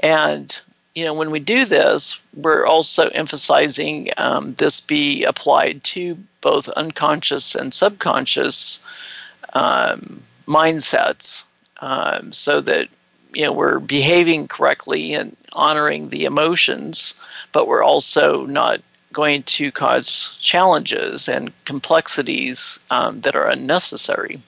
And 0.00 0.60
you 0.98 1.04
know, 1.04 1.14
when 1.14 1.30
we 1.30 1.38
do 1.38 1.64
this, 1.64 2.20
we're 2.34 2.66
also 2.66 3.06
emphasizing 3.10 4.08
um, 4.16 4.54
this 4.54 4.80
be 4.80 5.22
applied 5.22 5.84
to 5.84 6.18
both 6.40 6.68
unconscious 6.70 7.54
and 7.54 7.72
subconscious 7.72 8.84
um, 9.52 10.20
mindsets, 10.46 11.44
um, 11.82 12.32
so 12.32 12.60
that 12.60 12.88
you 13.32 13.42
know 13.42 13.52
we're 13.52 13.78
behaving 13.78 14.48
correctly 14.48 15.14
and 15.14 15.36
honoring 15.52 16.08
the 16.08 16.24
emotions, 16.24 17.14
but 17.52 17.68
we're 17.68 17.84
also 17.84 18.44
not 18.46 18.80
going 19.12 19.44
to 19.44 19.70
cause 19.70 20.36
challenges 20.42 21.28
and 21.28 21.52
complexities 21.64 22.80
um, 22.90 23.20
that 23.20 23.36
are 23.36 23.48
unnecessary. 23.48 24.42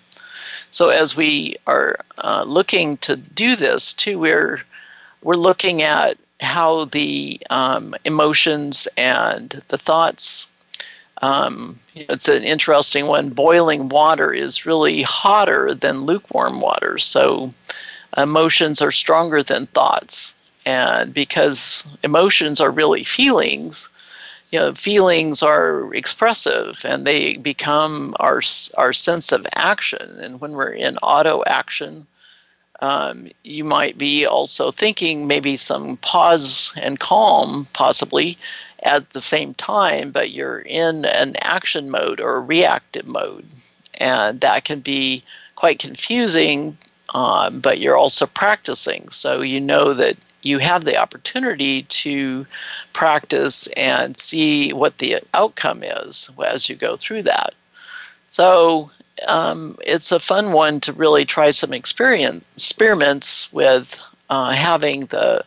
So 0.73 0.89
as 0.89 1.17
we 1.17 1.55
are 1.69 1.95
uh, 2.19 2.43
looking 2.45 2.97
to 2.99 3.15
do 3.15 3.55
this 3.55 3.95
too, 3.95 4.19
we're 4.19 4.63
we're 5.23 5.37
looking 5.37 5.83
at 5.83 6.19
how 6.41 6.87
the 6.87 7.41
um, 7.51 7.95
emotions 8.05 8.89
and 8.97 9.63
the 9.69 9.79
thoughts. 9.79 10.49
Um, 11.23 11.79
it's 11.95 12.29
an 12.29 12.43
interesting 12.43 13.07
one. 13.07 13.31
Boiling 13.31 13.89
water 13.89 14.33
is 14.33 14.65
really 14.65 15.03
hotter 15.03 15.75
than 15.75 16.03
lukewarm 16.03 16.61
water, 16.61 16.97
so 16.99 17.53
emotions 18.17 18.81
are 18.81 18.93
stronger 18.93 19.43
than 19.43 19.67
thoughts. 19.67 20.35
And 20.67 21.13
because 21.15 21.87
emotions 22.03 22.61
are 22.61 22.71
really 22.71 23.05
feelings, 23.05 23.89
you 24.51 24.59
know, 24.59 24.75
feelings 24.75 25.43
are 25.43 25.95
expressive 25.95 26.85
and 26.85 27.07
they 27.07 27.37
become 27.37 28.15
our 28.19 28.43
our 28.77 28.93
sense 28.93 29.33
of 29.33 29.47
action. 29.55 30.19
And 30.21 30.41
when 30.41 30.53
we're 30.53 30.73
in 30.73 30.97
auto 30.99 31.43
action, 31.47 32.07
um, 32.81 33.29
you 33.45 33.65
might 33.65 33.99
be 33.99 34.27
also 34.27 34.71
thinking 34.71 35.27
maybe 35.27 35.57
some 35.57 35.97
pause 35.99 36.73
and 36.81 36.99
calm, 36.99 37.67
possibly 37.73 38.39
at 38.83 39.11
the 39.11 39.21
same 39.21 39.55
time, 39.55 40.11
but 40.11 40.31
you're 40.31 40.61
in 40.61 41.05
an 41.05 41.35
action 41.43 41.91
mode 41.91 42.21
or 42.21 42.37
a 42.37 42.41
reactive 42.41 43.07
mode. 43.07 43.47
And 43.99 44.41
that 44.41 44.65
can 44.65 44.81
be 44.81 45.23
quite 45.57 45.79
confusing, 45.79 46.77
um, 47.15 47.61
but 47.61 47.79
you're 47.79 47.99
also 47.99 48.27
practicing. 48.27 49.11
So 49.11 49.43
you 49.43 49.61
know 49.61 49.93
that 49.93 50.17
you 50.43 50.59
have 50.59 50.85
the 50.85 50.97
opportunity 50.97 51.83
to 51.83 52.47
practice 52.95 53.67
and 53.77 54.17
see 54.17 54.73
what 54.73 54.97
the 54.99 55.19
outcome 55.35 55.83
is 55.83 56.31
as 56.47 56.71
you 56.71 56.77
go 56.77 56.97
through 56.97 57.23
that. 57.23 57.53
So 58.29 58.91
um, 59.27 59.77
it's 59.85 60.13
a 60.13 60.21
fun 60.21 60.53
one 60.53 60.81
to 60.81 60.93
really 60.93 61.25
try 61.25 61.51
some 61.51 61.73
experience 61.73 62.45
experiments 62.55 63.53
with 63.53 64.01
uh, 64.31 64.51
having 64.51 65.07
the 65.07 65.45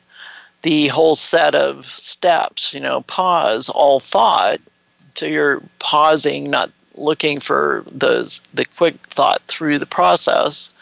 the 0.62 0.88
whole 0.88 1.16
set 1.16 1.56
of 1.56 1.86
steps. 1.86 2.74
You 2.74 2.80
know, 2.80 3.02
pause 3.02 3.70
all 3.70 4.00
thought. 4.00 4.60
So 5.16 5.26
you're 5.26 5.62
pausing, 5.80 6.50
not 6.50 6.72
looking 6.96 7.40
for 7.40 7.84
the 7.88 8.40
the 8.54 8.66
quick 8.66 8.96
thought 9.08 9.42
through 9.48 9.78
the 9.80 9.86
process, 9.86 10.74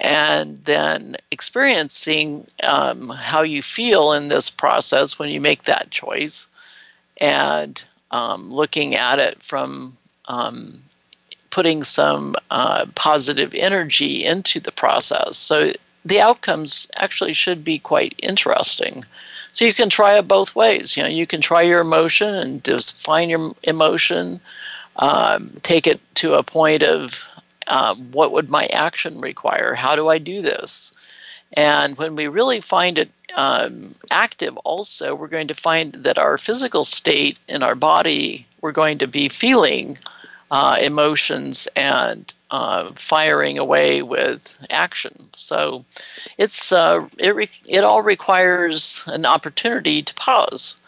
and 0.00 0.58
then 0.64 1.16
experiencing 1.30 2.46
um, 2.62 3.08
how 3.08 3.42
you 3.42 3.62
feel 3.62 4.12
in 4.12 4.28
this 4.28 4.50
process 4.50 5.18
when 5.18 5.30
you 5.30 5.40
make 5.40 5.64
that 5.64 5.90
choice, 5.90 6.46
and 7.20 7.84
um, 8.10 8.50
looking 8.50 8.94
at 8.94 9.18
it 9.18 9.42
from 9.42 9.96
um, 10.26 10.80
putting 11.56 11.82
some 11.82 12.34
uh, 12.50 12.84
positive 12.96 13.54
energy 13.54 14.22
into 14.22 14.60
the 14.60 14.70
process. 14.70 15.38
So 15.38 15.72
the 16.04 16.20
outcomes 16.20 16.90
actually 16.96 17.32
should 17.32 17.64
be 17.64 17.78
quite 17.78 18.14
interesting. 18.22 19.02
So 19.54 19.64
you 19.64 19.72
can 19.72 19.88
try 19.88 20.18
it 20.18 20.28
both 20.28 20.54
ways. 20.54 20.98
You 20.98 21.02
know, 21.02 21.08
you 21.08 21.26
can 21.26 21.40
try 21.40 21.62
your 21.62 21.80
emotion 21.80 22.28
and 22.28 22.62
define 22.62 23.30
your 23.30 23.54
emotion, 23.62 24.38
um, 24.96 25.50
take 25.62 25.86
it 25.86 25.98
to 26.16 26.34
a 26.34 26.42
point 26.42 26.82
of 26.82 27.26
um, 27.68 28.12
what 28.12 28.32
would 28.32 28.50
my 28.50 28.66
action 28.66 29.18
require? 29.18 29.72
How 29.72 29.96
do 29.96 30.08
I 30.08 30.18
do 30.18 30.42
this? 30.42 30.92
And 31.54 31.96
when 31.96 32.16
we 32.16 32.28
really 32.28 32.60
find 32.60 32.98
it 32.98 33.10
um, 33.34 33.94
active, 34.10 34.58
also, 34.58 35.14
we're 35.14 35.36
going 35.36 35.48
to 35.48 35.54
find 35.54 35.94
that 35.94 36.18
our 36.18 36.36
physical 36.36 36.84
state 36.84 37.38
in 37.48 37.62
our 37.62 37.74
body, 37.74 38.46
we're 38.60 38.72
going 38.72 38.98
to 38.98 39.06
be 39.06 39.30
feeling 39.30 39.96
uh, 40.50 40.78
emotions 40.80 41.68
and 41.76 42.32
uh, 42.50 42.90
firing 42.92 43.58
away 43.58 44.02
with 44.02 44.64
action. 44.70 45.28
So 45.34 45.84
it's 46.38 46.72
uh, 46.72 47.08
it 47.18 47.34
re- 47.34 47.50
it 47.68 47.84
all 47.84 48.02
requires 48.02 49.04
an 49.06 49.26
opportunity 49.26 50.02
to 50.02 50.14
pause. 50.14 50.80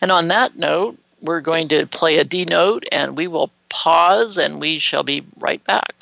And 0.00 0.12
on 0.12 0.28
that 0.28 0.56
note, 0.56 0.98
we're 1.22 1.40
going 1.40 1.68
to 1.68 1.86
play 1.86 2.18
a 2.18 2.24
D 2.24 2.44
note, 2.44 2.84
and 2.92 3.16
we 3.16 3.26
will 3.26 3.50
pause, 3.68 4.36
and 4.36 4.60
we 4.60 4.78
shall 4.78 5.02
be 5.02 5.24
right 5.38 5.62
back. 5.64 5.94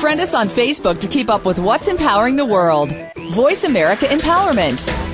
Friend 0.00 0.20
us 0.20 0.34
on 0.34 0.48
Facebook 0.48 1.00
to 1.00 1.08
keep 1.08 1.30
up 1.30 1.44
with 1.44 1.58
what's 1.58 1.88
empowering 1.88 2.36
the 2.36 2.44
world. 2.44 2.92
Voice 3.32 3.64
America 3.64 4.06
Empowerment. 4.06 5.05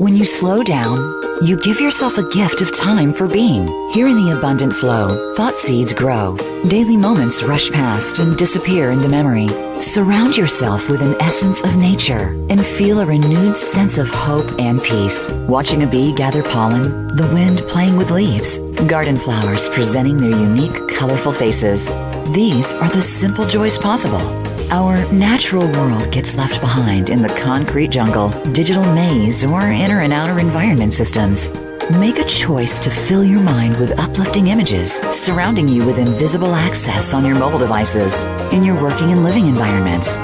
When 0.00 0.16
you 0.16 0.24
slow 0.24 0.62
down, 0.62 0.96
you 1.44 1.58
give 1.58 1.78
yourself 1.78 2.16
a 2.16 2.26
gift 2.30 2.62
of 2.62 2.74
time 2.74 3.12
for 3.12 3.28
being. 3.28 3.68
Here 3.92 4.06
in 4.06 4.16
the 4.16 4.34
abundant 4.34 4.72
flow, 4.72 5.34
thought 5.34 5.58
seeds 5.58 5.92
grow. 5.92 6.38
Daily 6.68 6.96
moments 6.96 7.42
rush 7.42 7.70
past 7.70 8.18
and 8.18 8.34
disappear 8.34 8.92
into 8.92 9.10
memory. 9.10 9.48
Surround 9.78 10.38
yourself 10.38 10.88
with 10.88 11.02
an 11.02 11.20
essence 11.20 11.62
of 11.62 11.76
nature 11.76 12.30
and 12.48 12.64
feel 12.64 13.00
a 13.00 13.04
renewed 13.04 13.58
sense 13.58 13.98
of 13.98 14.08
hope 14.08 14.58
and 14.58 14.82
peace. 14.82 15.28
Watching 15.46 15.82
a 15.82 15.86
bee 15.86 16.14
gather 16.14 16.42
pollen, 16.42 17.08
the 17.08 17.28
wind 17.34 17.58
playing 17.68 17.98
with 17.98 18.10
leaves, 18.10 18.58
garden 18.88 19.18
flowers 19.18 19.68
presenting 19.68 20.16
their 20.16 20.30
unique, 20.30 20.88
colorful 20.88 21.34
faces. 21.34 21.92
These 22.32 22.72
are 22.72 22.88
the 22.88 23.02
simple 23.02 23.44
joys 23.46 23.76
possible. 23.76 24.39
Our 24.72 25.04
natural 25.12 25.66
world 25.72 26.12
gets 26.12 26.36
left 26.36 26.60
behind 26.60 27.10
in 27.10 27.22
the 27.22 27.40
concrete 27.42 27.88
jungle, 27.88 28.28
digital 28.52 28.84
maze, 28.94 29.42
or 29.42 29.62
inner 29.62 30.02
and 30.02 30.12
outer 30.12 30.38
environment 30.38 30.92
systems. 30.92 31.50
Make 31.90 32.18
a 32.18 32.24
choice 32.24 32.78
to 32.80 32.90
fill 32.90 33.24
your 33.24 33.40
mind 33.40 33.80
with 33.80 33.98
uplifting 33.98 34.46
images, 34.46 34.92
surrounding 35.10 35.66
you 35.66 35.84
with 35.84 35.98
invisible 35.98 36.54
access 36.54 37.14
on 37.14 37.24
your 37.24 37.34
mobile 37.34 37.58
devices, 37.58 38.22
in 38.52 38.62
your 38.62 38.80
working 38.80 39.10
and 39.10 39.24
living 39.24 39.48
environments. 39.48 40.18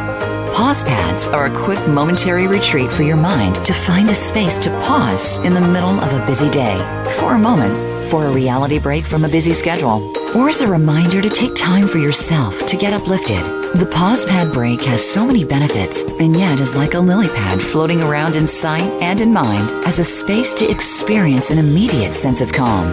Pause 0.55 0.85
pads 0.85 1.27
are 1.27 1.47
a 1.47 1.65
quick 1.65 1.85
momentary 1.89 2.47
retreat 2.47 2.93
for 2.93 3.03
your 3.03 3.17
mind 3.17 3.57
to 3.67 3.73
find 3.73 4.09
a 4.11 4.15
space 4.15 4.59
to 4.59 4.71
pause 4.83 5.39
in 5.39 5.55
the 5.55 5.61
middle 5.61 5.99
of 5.99 6.13
a 6.13 6.25
busy 6.25 6.49
day 6.51 6.79
for 7.19 7.35
a 7.35 7.39
moment 7.39 7.96
for 8.07 8.27
a 8.27 8.33
reality 8.33 8.79
break 8.79 9.05
from 9.05 9.25
a 9.25 9.29
busy 9.29 9.53
schedule, 9.53 10.01
or 10.37 10.49
as 10.49 10.61
a 10.61 10.67
reminder 10.67 11.21
to 11.21 11.29
take 11.29 11.55
time 11.55 11.87
for 11.87 11.99
yourself 11.99 12.67
to 12.67 12.77
get 12.77 12.93
uplifted. 12.93 13.39
The 13.75 13.91
pause 13.93 14.25
pad 14.25 14.53
break 14.53 14.81
has 14.83 15.05
so 15.05 15.27
many 15.27 15.45
benefits, 15.45 16.03
and 16.05 16.37
yet 16.37 16.61
is 16.61 16.75
like 16.75 16.95
a 16.95 17.01
lily 17.01 17.29
pad 17.29 17.61
floating 17.61 18.03
around 18.03 18.37
in 18.37 18.47
sight 18.47 18.91
and 19.03 19.21
in 19.21 19.33
mind 19.33 19.85
as 19.85 19.99
a 19.99 20.05
space 20.05 20.55
to 20.55 20.71
experience 20.71 21.51
an 21.51 21.59
immediate 21.59 22.15
sense 22.15 22.41
of 22.41 22.53
calm. 22.53 22.91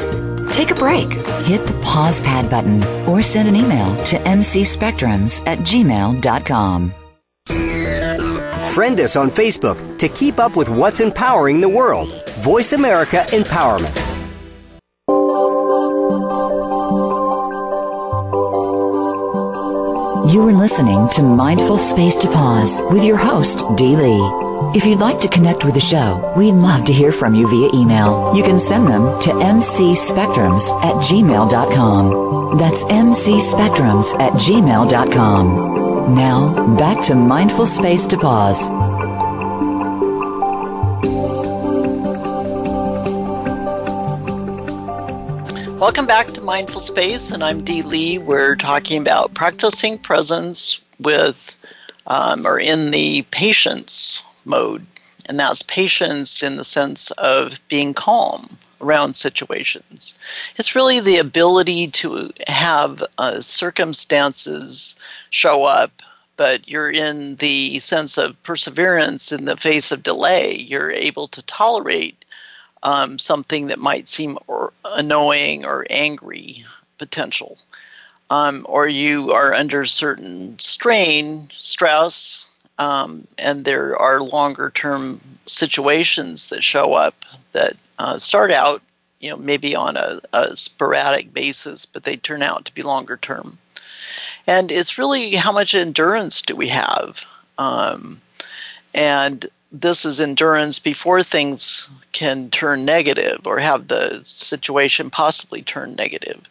Take 0.51 0.71
a 0.71 0.75
break, 0.75 1.11
hit 1.45 1.65
the 1.65 1.79
pause 1.83 2.19
pad 2.19 2.49
button, 2.49 2.83
or 3.07 3.23
send 3.23 3.47
an 3.47 3.55
email 3.55 3.95
to 4.05 4.17
mcspectrums 4.17 5.45
at 5.47 5.59
gmail.com. 5.59 6.93
Friend 8.73 8.99
us 8.99 9.15
on 9.15 9.29
Facebook 9.29 9.99
to 9.99 10.09
keep 10.09 10.39
up 10.39 10.55
with 10.55 10.67
what's 10.67 10.99
empowering 10.99 11.61
the 11.61 11.69
world. 11.69 12.09
Voice 12.39 12.73
America 12.73 13.23
Empowerment. 13.29 14.02
You 20.33 20.41
are 20.49 20.51
listening 20.51 21.07
to 21.09 21.21
Mindful 21.21 21.77
Space 21.77 22.15
to 22.15 22.27
Pause 22.27 22.81
with 22.89 23.03
your 23.03 23.17
host, 23.17 23.59
Dee 23.77 23.95
Lee. 23.95 24.17
If 24.75 24.83
you'd 24.83 24.97
like 24.97 25.19
to 25.19 25.27
connect 25.27 25.63
with 25.63 25.75
the 25.75 25.79
show, 25.79 26.33
we'd 26.35 26.53
love 26.53 26.85
to 26.85 26.91
hear 26.91 27.11
from 27.11 27.35
you 27.35 27.47
via 27.47 27.69
email. 27.79 28.35
You 28.35 28.41
can 28.41 28.57
send 28.57 28.87
them 28.87 29.03
to 29.21 29.29
mcspectrums 29.29 30.71
at 30.83 30.95
gmail.com. 31.05 32.57
That's 32.57 32.83
mcspectrums 32.85 34.19
at 34.19 34.33
gmail.com. 34.33 36.15
Now, 36.15 36.77
back 36.77 37.05
to 37.05 37.13
mindful 37.13 37.67
space 37.67 38.07
to 38.07 38.17
pause. 38.17 38.69
Welcome 45.83 46.07
back 46.07 46.27
to 46.27 46.39
Mindful 46.39 46.79
Space, 46.79 47.29
and 47.29 47.43
I'm 47.43 47.61
Dee 47.61 47.81
Lee. 47.81 48.17
We're 48.17 48.55
talking 48.55 49.01
about 49.01 49.33
practicing 49.33 49.97
presence 49.97 50.79
with 50.97 51.57
um, 52.07 52.47
or 52.47 52.57
in 52.57 52.91
the 52.91 53.23
patience 53.31 54.23
mode, 54.45 54.85
and 55.27 55.37
that's 55.37 55.61
patience 55.61 56.41
in 56.41 56.55
the 56.55 56.63
sense 56.63 57.11
of 57.11 57.59
being 57.67 57.93
calm 57.93 58.47
around 58.79 59.17
situations. 59.17 60.17
It's 60.55 60.73
really 60.73 61.01
the 61.01 61.17
ability 61.17 61.87
to 61.87 62.31
have 62.47 63.03
uh, 63.17 63.41
circumstances 63.41 64.95
show 65.31 65.65
up, 65.65 66.01
but 66.37 66.65
you're 66.65 66.91
in 66.91 67.35
the 67.35 67.81
sense 67.81 68.17
of 68.17 68.41
perseverance 68.43 69.33
in 69.33 69.43
the 69.43 69.57
face 69.57 69.91
of 69.91 70.01
delay. 70.01 70.55
You're 70.55 70.91
able 70.91 71.27
to 71.27 71.41
tolerate 71.41 72.22
um, 72.83 73.17
something 73.17 73.67
that 73.67 73.79
might 73.79 74.07
seem 74.07 74.37
or 74.47 74.73
annoying 74.85 75.65
or 75.65 75.85
angry 75.89 76.63
potential. 76.97 77.57
Um, 78.29 78.65
or 78.69 78.87
you 78.87 79.31
are 79.31 79.53
under 79.53 79.85
certain 79.85 80.57
strain, 80.59 81.49
stress, 81.51 82.51
um, 82.79 83.27
and 83.37 83.65
there 83.65 83.97
are 83.97 84.21
longer 84.21 84.71
term 84.71 85.19
situations 85.45 86.49
that 86.49 86.63
show 86.63 86.93
up 86.93 87.15
that 87.51 87.73
uh, 87.99 88.17
start 88.17 88.51
out, 88.51 88.81
you 89.19 89.29
know, 89.29 89.37
maybe 89.37 89.75
on 89.75 89.97
a, 89.97 90.19
a, 90.33 90.55
sporadic 90.55 91.33
basis, 91.33 91.85
but 91.85 92.03
they 92.03 92.15
turn 92.15 92.41
out 92.41 92.65
to 92.65 92.73
be 92.73 92.81
longer 92.81 93.17
term. 93.17 93.57
And 94.47 94.71
it's 94.71 94.97
really 94.97 95.35
how 95.35 95.51
much 95.51 95.75
endurance 95.75 96.41
do 96.41 96.55
we 96.55 96.67
have? 96.69 97.25
Um, 97.57 98.19
and 98.95 99.45
this 99.73 100.05
is 100.05 100.21
endurance 100.21 100.77
before 100.77 101.23
things 101.23 101.89
can 102.11 102.51
turn 102.51 102.85
negative 102.85 103.47
or 103.47 103.57
have 103.57 103.87
the 103.87 104.21
situation 104.23 105.09
possibly 105.09 105.63
turn 105.63 105.95
negative. 105.95 106.47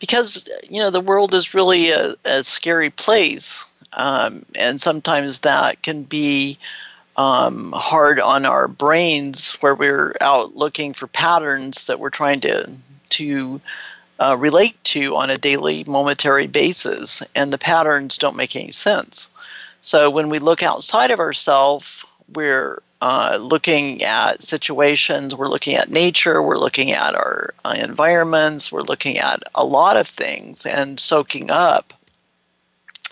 Because, 0.00 0.46
you 0.68 0.80
know, 0.80 0.90
the 0.90 1.00
world 1.00 1.32
is 1.32 1.54
really 1.54 1.90
a, 1.90 2.14
a 2.24 2.42
scary 2.42 2.90
place. 2.90 3.64
Um, 3.92 4.42
and 4.56 4.80
sometimes 4.80 5.40
that 5.40 5.82
can 5.82 6.02
be 6.02 6.58
um, 7.16 7.72
hard 7.74 8.18
on 8.18 8.44
our 8.44 8.66
brains 8.66 9.52
where 9.60 9.74
we're 9.76 10.14
out 10.20 10.56
looking 10.56 10.92
for 10.92 11.06
patterns 11.06 11.84
that 11.84 12.00
we're 12.00 12.10
trying 12.10 12.40
to, 12.40 12.70
to 13.10 13.60
uh, 14.18 14.36
relate 14.38 14.82
to 14.84 15.14
on 15.14 15.30
a 15.30 15.38
daily, 15.38 15.84
momentary 15.86 16.48
basis. 16.48 17.22
And 17.36 17.52
the 17.52 17.58
patterns 17.58 18.18
don't 18.18 18.36
make 18.36 18.56
any 18.56 18.72
sense. 18.72 19.30
So 19.82 20.10
when 20.10 20.30
we 20.30 20.40
look 20.40 20.64
outside 20.64 21.12
of 21.12 21.20
ourselves, 21.20 22.04
we're 22.34 22.82
uh, 23.00 23.38
looking 23.40 24.02
at 24.02 24.42
situations, 24.42 25.34
we're 25.34 25.48
looking 25.48 25.76
at 25.76 25.90
nature, 25.90 26.42
we're 26.42 26.58
looking 26.58 26.92
at 26.92 27.14
our 27.14 27.54
uh, 27.64 27.74
environments, 27.78 28.72
we're 28.72 28.80
looking 28.80 29.18
at 29.18 29.42
a 29.54 29.64
lot 29.64 29.96
of 29.96 30.08
things 30.08 30.64
and 30.64 30.98
soaking 30.98 31.50
up 31.50 31.92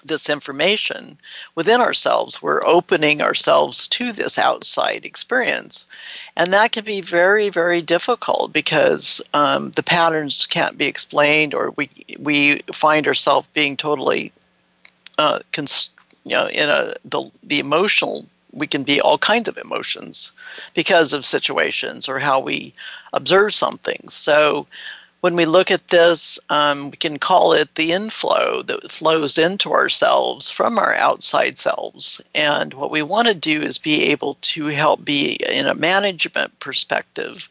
this 0.05 0.29
information 0.29 1.17
within 1.55 1.81
ourselves. 1.81 2.43
We're 2.43 2.65
opening 2.65 3.23
ourselves 3.23 3.89
to 3.89 4.13
this 4.13 4.39
outside 4.39 5.05
experience. 5.05 5.87
And 6.37 6.53
that 6.53 6.73
can 6.73 6.85
be 6.85 7.01
very, 7.01 7.49
very 7.49 7.81
difficult 7.81 8.53
because 8.53 9.23
um, 9.33 9.71
the 9.71 9.83
patterns 9.83 10.47
can't 10.47 10.77
be 10.77 10.87
explained, 10.87 11.55
or 11.55 11.71
we, 11.77 11.89
we 12.19 12.59
find 12.73 13.07
ourselves 13.07 13.49
being 13.55 13.77
totally 13.77 14.33
uh, 15.19 15.39
const- 15.53 15.95
you 16.25 16.35
know, 16.35 16.49
in 16.49 16.69
a 16.69 16.95
the, 17.05 17.31
the 17.43 17.59
emotional 17.59 18.27
we 18.55 18.67
can 18.67 18.83
be 18.83 19.01
all 19.01 19.19
kinds 19.19 19.49
of 19.49 19.59
emotions 19.59 20.33
because 20.75 21.13
of 21.13 21.27
situations 21.27 22.09
or 22.09 22.19
how 22.19 22.41
we 22.41 22.73
observe 23.13 23.53
something. 23.55 24.09
So 24.09 24.67
when 25.25 25.37
we 25.37 25.47
look 25.47 25.71
at 25.71 25.89
this, 25.89 26.39
um, 26.51 26.91
we 26.91 26.99
can 26.99 27.19
call 27.19 27.55
it 27.55 27.75
the 27.75 27.93
inflow 27.93 28.61
that 28.61 28.93
flows 28.93 29.39
into 29.39 29.73
ourselves 29.73 30.51
from 30.51 30.79
our 30.79 30.95
outside 30.95 31.57
selves. 31.57 32.21
And 32.35 32.75
what 32.75 32.91
we 32.91 33.03
want 33.03 33.29
to 33.29 33.35
do 33.35 33.63
is 33.63 33.79
be 33.79 34.11
able 34.11 34.35
to 34.43 34.67
help 34.67 35.03
be 35.03 35.39
in 35.51 35.67
a 35.67 35.75
management 35.75 36.61
perspective 36.61 37.49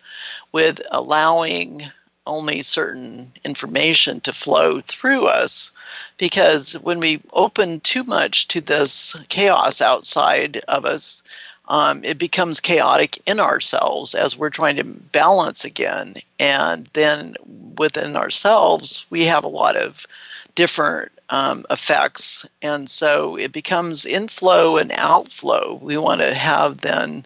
with 0.52 0.82
allowing 0.92 1.82
only 2.26 2.62
certain 2.62 3.34
information 3.44 4.22
to 4.22 4.32
flow 4.32 4.80
through 4.80 5.26
us 5.26 5.73
because 6.18 6.74
when 6.74 7.00
we 7.00 7.22
open 7.34 7.80
too 7.82 8.04
much 8.04 8.48
to 8.50 8.62
this 8.62 9.16
chaos 9.30 9.82
outside 9.82 10.58
of 10.68 10.86
us, 10.86 11.24
um, 11.70 12.04
it 12.04 12.18
becomes 12.18 12.60
chaotic 12.60 13.18
in 13.28 13.40
ourselves 13.40 14.16
as 14.16 14.38
we're 14.38 14.50
trying 14.50 14.76
to 14.76 14.84
balance 14.84 15.64
again. 15.64 16.16
And 16.40 16.88
then 16.94 17.36
within 17.78 18.16
ourselves, 18.16 19.06
we 19.10 19.24
have 19.26 19.44
a 19.44 19.50
lot 19.50 19.76
of 19.76 20.06
different 20.56 21.12
um, 21.30 21.66
effects. 21.70 22.46
And 22.62 22.90
so 22.90 23.38
it 23.38 23.52
becomes 23.52 24.06
inflow 24.06 24.78
and 24.78 24.92
outflow. 24.96 25.80
We 25.82 25.98
want 25.98 26.22
to 26.22 26.34
have 26.34 26.80
then 26.80 27.26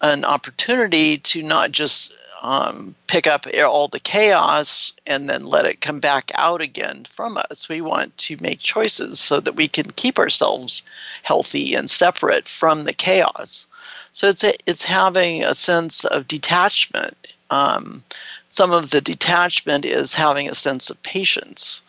an 0.00 0.24
opportunity 0.24 1.18
to 1.18 1.42
not 1.42 1.72
just 1.72 2.12
um, 2.42 2.94
pick 3.06 3.26
up 3.26 3.46
all 3.66 3.88
the 3.88 4.00
chaos 4.00 4.92
and 5.06 5.28
then 5.28 5.44
let 5.44 5.66
it 5.66 5.80
come 5.80 6.00
back 6.00 6.30
out 6.34 6.60
again 6.60 7.04
from 7.04 7.36
us. 7.50 7.68
We 7.68 7.80
want 7.80 8.16
to 8.18 8.36
make 8.40 8.60
choices 8.60 9.20
so 9.20 9.40
that 9.40 9.56
we 9.56 9.68
can 9.68 9.90
keep 9.92 10.18
ourselves 10.18 10.82
healthy 11.22 11.74
and 11.74 11.90
separate 11.90 12.48
from 12.48 12.84
the 12.84 12.92
chaos. 12.92 13.66
So 14.12 14.28
it's 14.28 14.44
a, 14.44 14.54
it's 14.66 14.84
having 14.84 15.42
a 15.42 15.54
sense 15.54 16.04
of 16.04 16.28
detachment. 16.28 17.16
Um, 17.50 18.02
some 18.48 18.72
of 18.72 18.90
the 18.90 19.00
detachment 19.00 19.84
is 19.84 20.14
having 20.14 20.48
a 20.48 20.54
sense 20.54 20.90
of 20.90 21.02
patience. 21.02 21.82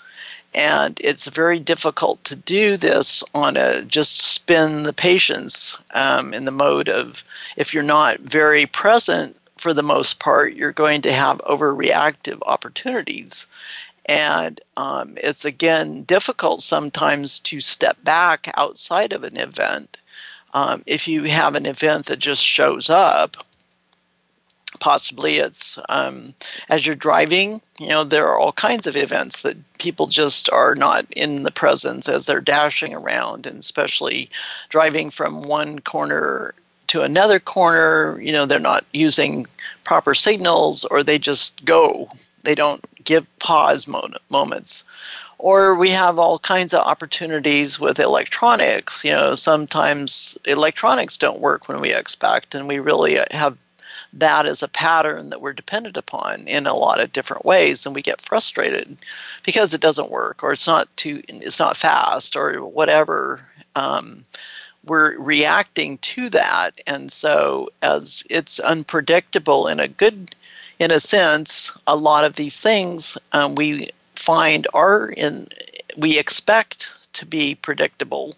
And 0.56 1.00
it's 1.04 1.28
very 1.28 1.60
difficult 1.60 2.24
to 2.24 2.36
do 2.36 2.76
this 2.76 3.24
on 3.36 3.56
a 3.56 3.84
just 3.84 4.20
spin 4.20 4.82
the 4.82 4.94
patience 4.94 5.78
um, 5.94 6.34
in 6.34 6.46
the 6.46 6.52
mode 6.52 6.90
of 6.90 7.24
if 7.56 7.72
you're 7.72 7.84
not 7.84 8.20
very 8.22 8.66
present 8.66 9.38
for 9.60 9.74
the 9.74 9.84
most 9.84 10.20
part, 10.20 10.56
you're 10.56 10.72
going 10.72 11.02
to 11.02 11.12
have 11.12 11.40
overreactive 11.40 12.40
opportunities. 12.46 13.46
And 14.06 14.60
um, 14.78 15.16
it's 15.18 15.46
again 15.46 16.04
difficult 16.04 16.62
sometimes 16.62 17.40
to 17.40 17.62
step 17.62 17.98
back 18.04 18.50
outside 18.56 19.14
of 19.14 19.24
an 19.24 19.38
event. 19.38 19.98
Um, 20.54 20.82
if 20.88 21.08
you 21.08 21.24
have 21.24 21.56
an 21.56 21.66
event 21.66 22.08
that 22.08 22.18
just 22.20 22.44
shows 22.44 22.90
up, 22.90 23.38
possibly 24.80 25.38
it's 25.38 25.78
um, 25.90 26.34
as 26.70 26.86
you're 26.86 26.96
driving, 26.96 27.62
you 27.80 27.90
know, 27.90 28.04
there 28.04 28.28
are 28.28 28.40
all 28.40 28.54
kinds 28.54 28.88
of 28.88 28.96
events 28.96 29.42
that 29.42 29.58
people 29.78 30.08
just 30.08 30.50
are 30.52 30.74
not 30.76 31.06
in 31.12 31.44
the 31.44 31.52
presence 31.52 32.08
as 32.08 32.26
they're 32.26 32.42
dashing 32.42 32.94
around, 32.96 33.46
and 33.46 33.60
especially 33.60 34.30
driving 34.70 35.10
from 35.10 35.44
one 35.44 35.80
corner 35.80 36.56
to 36.90 37.02
another 37.02 37.40
corner, 37.40 38.20
you 38.20 38.32
know, 38.32 38.46
they're 38.46 38.60
not 38.60 38.86
using 38.94 39.46
proper 39.84 40.14
signals 40.14 40.86
or 40.86 41.04
they 41.04 41.18
just 41.20 41.64
go. 41.64 42.10
They 42.44 42.56
don't 42.56 42.84
give 43.04 43.26
pause 43.40 43.88
moments. 44.30 44.84
Or 45.38 45.76
we 45.76 45.90
have 45.92 46.20
all 46.20 46.40
kinds 46.40 46.74
of 46.74 46.86
opportunities 46.86 47.80
with 47.80 48.00
electronics. 48.00 49.06
You 49.06 49.12
know, 49.12 49.36
sometimes 49.36 50.38
electronics 50.46 51.18
don't 51.18 51.42
work 51.42 51.70
when 51.70 51.80
we 51.80 51.94
expect, 51.94 52.56
and 52.56 52.68
we 52.68 52.80
really 52.80 53.20
have 53.32 53.56
that 54.14 54.48
as 54.48 54.64
a 54.64 54.68
pattern 54.68 55.30
that 55.30 55.42
we're 55.42 55.54
dependent 55.54 55.96
upon 55.96 56.48
in 56.48 56.66
a 56.66 56.74
lot 56.74 57.00
of 57.00 57.12
different 57.12 57.46
ways 57.46 57.86
and 57.86 57.94
we 57.94 58.02
get 58.02 58.20
frustrated 58.20 58.98
because 59.44 59.72
it 59.72 59.82
doesn't 59.82 60.10
work 60.10 60.44
or 60.44 60.52
it's 60.52 60.66
not 60.66 60.90
too 60.98 61.22
it's 61.28 61.60
not 61.60 61.78
fast 61.78 62.36
or 62.36 62.66
whatever 62.66 63.46
um, 63.76 64.26
we're 64.90 65.18
reacting 65.20 66.00
to 66.00 66.30
that. 66.32 66.82
And 66.88 67.12
so 67.12 67.70
as 67.82 68.24
it's 68.30 68.60
unpredictable 68.60 69.68
in 69.68 69.80
a 69.80 69.88
good 69.88 70.36
in 70.80 70.92
a 70.92 71.00
sense 71.00 71.78
a 71.88 71.96
lot 71.96 72.24
of 72.24 72.36
these 72.36 72.60
things 72.60 73.18
um, 73.34 73.56
we 73.56 73.90
find 74.16 74.68
are 74.74 75.10
in 75.10 75.48
we 75.98 76.18
expect 76.18 76.94
to 77.14 77.26
be 77.26 77.56
predictable. 77.56 78.34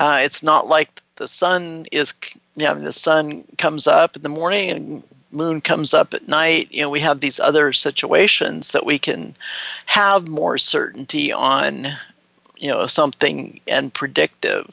Uh, 0.00 0.20
it's 0.22 0.42
not 0.42 0.66
like 0.66 1.02
the 1.16 1.28
sun 1.28 1.86
is 1.92 2.12
you 2.56 2.64
know 2.64 2.74
the 2.74 2.92
sun 2.92 3.44
comes 3.58 3.86
up 3.86 4.16
in 4.16 4.22
the 4.22 4.28
morning 4.28 4.70
and 4.70 5.04
moon 5.32 5.60
comes 5.60 5.94
up 5.94 6.14
at 6.14 6.28
night. 6.28 6.68
You 6.70 6.82
know 6.82 6.90
we 6.90 7.00
have 7.00 7.20
these 7.20 7.38
other 7.38 7.72
situations 7.72 8.72
that 8.72 8.86
we 8.86 8.98
can 8.98 9.34
have 9.86 10.28
more 10.28 10.58
certainty 10.58 11.32
on 11.32 11.86
you 12.58 12.70
know 12.70 12.86
something 12.86 13.60
and 13.68 13.92
predictive 13.92 14.70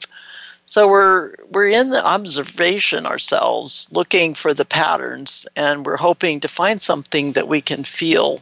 so 0.66 0.88
we're 0.88 1.34
we're 1.50 1.68
in 1.68 1.90
the 1.90 2.04
observation 2.04 3.06
ourselves, 3.06 3.86
looking 3.90 4.34
for 4.34 4.54
the 4.54 4.64
patterns, 4.64 5.46
and 5.56 5.84
we're 5.84 5.96
hoping 5.96 6.40
to 6.40 6.48
find 6.48 6.80
something 6.80 7.32
that 7.32 7.48
we 7.48 7.60
can 7.60 7.84
feel 7.84 8.38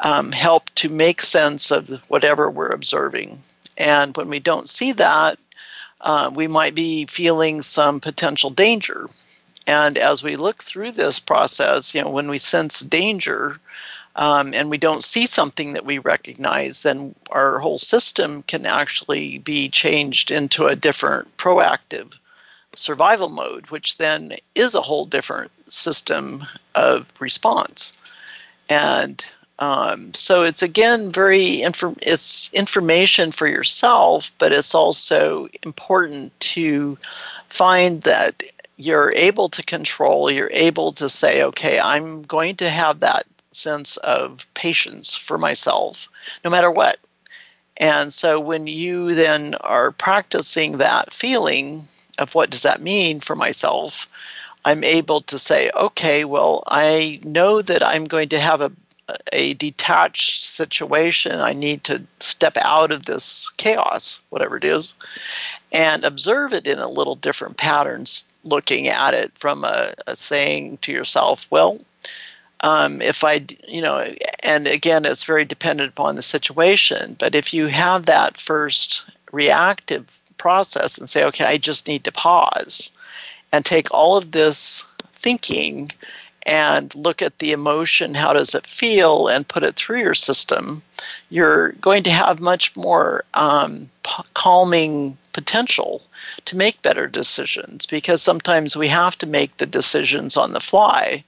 um, 0.00 0.32
help 0.32 0.70
to 0.76 0.88
make 0.88 1.22
sense 1.22 1.70
of 1.70 1.88
whatever 2.08 2.50
we're 2.50 2.68
observing. 2.68 3.40
And 3.78 4.16
when 4.16 4.28
we 4.28 4.40
don't 4.40 4.68
see 4.68 4.92
that, 4.92 5.38
uh, 6.00 6.30
we 6.34 6.48
might 6.48 6.74
be 6.74 7.06
feeling 7.06 7.62
some 7.62 8.00
potential 8.00 8.50
danger. 8.50 9.08
And 9.66 9.96
as 9.96 10.22
we 10.22 10.34
look 10.34 10.62
through 10.62 10.92
this 10.92 11.20
process, 11.20 11.94
you 11.94 12.02
know, 12.02 12.10
when 12.10 12.28
we 12.28 12.38
sense 12.38 12.80
danger 12.80 13.56
um, 14.16 14.52
and 14.52 14.68
we 14.70 14.78
don't 14.78 15.04
see 15.04 15.26
something 15.26 15.72
that 15.72 15.86
we 15.86 15.98
recognize, 15.98 16.82
then 16.82 17.14
our 17.30 17.58
whole 17.58 17.78
system 17.78 18.42
can 18.42 18.66
actually 18.66 19.38
be 19.38 19.68
changed 19.68 20.30
into 20.30 20.66
a 20.66 20.76
different 20.76 21.34
proactive 21.36 22.14
survival 22.74 23.28
mode, 23.28 23.70
which 23.70 23.98
then 23.98 24.32
is 24.54 24.74
a 24.74 24.82
whole 24.82 25.06
different 25.06 25.50
system 25.68 26.44
of 26.74 27.06
response. 27.20 27.98
And 28.68 29.24
um, 29.58 30.12
so 30.14 30.42
it's 30.42 30.62
again 30.62 31.12
very 31.12 31.62
inform- 31.62 31.96
it's 32.02 32.52
information 32.52 33.32
for 33.32 33.46
yourself, 33.46 34.32
but 34.38 34.52
it's 34.52 34.74
also 34.74 35.48
important 35.62 36.38
to 36.40 36.98
find 37.48 38.02
that 38.02 38.42
you're 38.76 39.12
able 39.12 39.48
to 39.50 39.62
control. 39.62 40.30
You're 40.30 40.50
able 40.52 40.92
to 40.92 41.08
say, 41.08 41.44
okay, 41.44 41.78
I'm 41.78 42.22
going 42.22 42.56
to 42.56 42.68
have 42.68 43.00
that 43.00 43.24
sense 43.54 43.96
of 43.98 44.46
patience 44.54 45.14
for 45.14 45.38
myself, 45.38 46.08
no 46.44 46.50
matter 46.50 46.70
what. 46.70 46.98
And 47.78 48.12
so 48.12 48.38
when 48.38 48.66
you 48.66 49.14
then 49.14 49.54
are 49.60 49.92
practicing 49.92 50.76
that 50.76 51.12
feeling 51.12 51.86
of 52.18 52.34
what 52.34 52.50
does 52.50 52.62
that 52.62 52.82
mean 52.82 53.20
for 53.20 53.34
myself, 53.34 54.08
I'm 54.64 54.84
able 54.84 55.22
to 55.22 55.38
say, 55.38 55.70
okay, 55.74 56.24
well, 56.24 56.62
I 56.68 57.20
know 57.24 57.62
that 57.62 57.84
I'm 57.84 58.04
going 58.04 58.28
to 58.30 58.38
have 58.40 58.60
a 58.60 58.72
a 59.32 59.54
detached 59.54 60.42
situation. 60.42 61.40
I 61.40 61.52
need 61.52 61.84
to 61.84 62.02
step 62.20 62.56
out 62.58 62.92
of 62.92 63.04
this 63.04 63.50
chaos, 63.56 64.20
whatever 64.30 64.56
it 64.56 64.64
is, 64.64 64.94
and 65.72 66.04
observe 66.04 66.52
it 66.52 66.66
in 66.66 66.78
a 66.78 66.88
little 66.88 67.16
different 67.16 67.56
patterns, 67.56 68.28
looking 68.44 68.88
at 68.88 69.14
it 69.14 69.32
from 69.36 69.64
a, 69.64 69.92
a 70.06 70.16
saying 70.16 70.78
to 70.78 70.92
yourself, 70.92 71.48
well, 71.50 71.78
um, 72.62 73.02
if 73.02 73.24
I, 73.24 73.44
you 73.68 73.82
know, 73.82 74.14
and 74.42 74.66
again, 74.66 75.04
it's 75.04 75.24
very 75.24 75.44
dependent 75.44 75.90
upon 75.90 76.16
the 76.16 76.22
situation, 76.22 77.16
but 77.18 77.34
if 77.34 77.52
you 77.52 77.66
have 77.66 78.06
that 78.06 78.36
first 78.36 79.04
reactive 79.32 80.20
process 80.38 80.98
and 80.98 81.08
say, 81.08 81.24
okay, 81.24 81.44
I 81.44 81.56
just 81.56 81.88
need 81.88 82.04
to 82.04 82.12
pause 82.12 82.90
and 83.52 83.64
take 83.64 83.92
all 83.92 84.16
of 84.16 84.30
this 84.30 84.86
thinking 85.12 85.88
and 86.44 86.94
look 86.94 87.22
at 87.22 87.38
the 87.38 87.52
emotion, 87.52 88.14
how 88.14 88.32
does 88.32 88.54
it 88.54 88.66
feel, 88.66 89.28
and 89.28 89.46
put 89.46 89.62
it 89.62 89.76
through 89.76 90.00
your 90.00 90.14
system, 90.14 90.82
you're 91.30 91.72
going 91.72 92.02
to 92.02 92.10
have 92.10 92.40
much 92.40 92.74
more 92.76 93.24
um, 93.34 93.88
p- 94.02 94.24
calming 94.34 95.16
potential 95.32 96.02
to 96.44 96.56
make 96.56 96.82
better 96.82 97.06
decisions 97.06 97.86
because 97.86 98.20
sometimes 98.20 98.76
we 98.76 98.88
have 98.88 99.16
to 99.18 99.26
make 99.26 99.56
the 99.56 99.66
decisions 99.66 100.36
on 100.36 100.52
the 100.52 100.60
fly. 100.60 101.22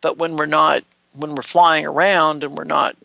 But 0.00 0.18
when 0.18 0.36
we're 0.36 0.46
not, 0.46 0.84
when 1.12 1.34
we're 1.34 1.42
flying 1.42 1.86
around 1.86 2.44
and 2.44 2.56
we're 2.56 2.64
not 2.64 2.96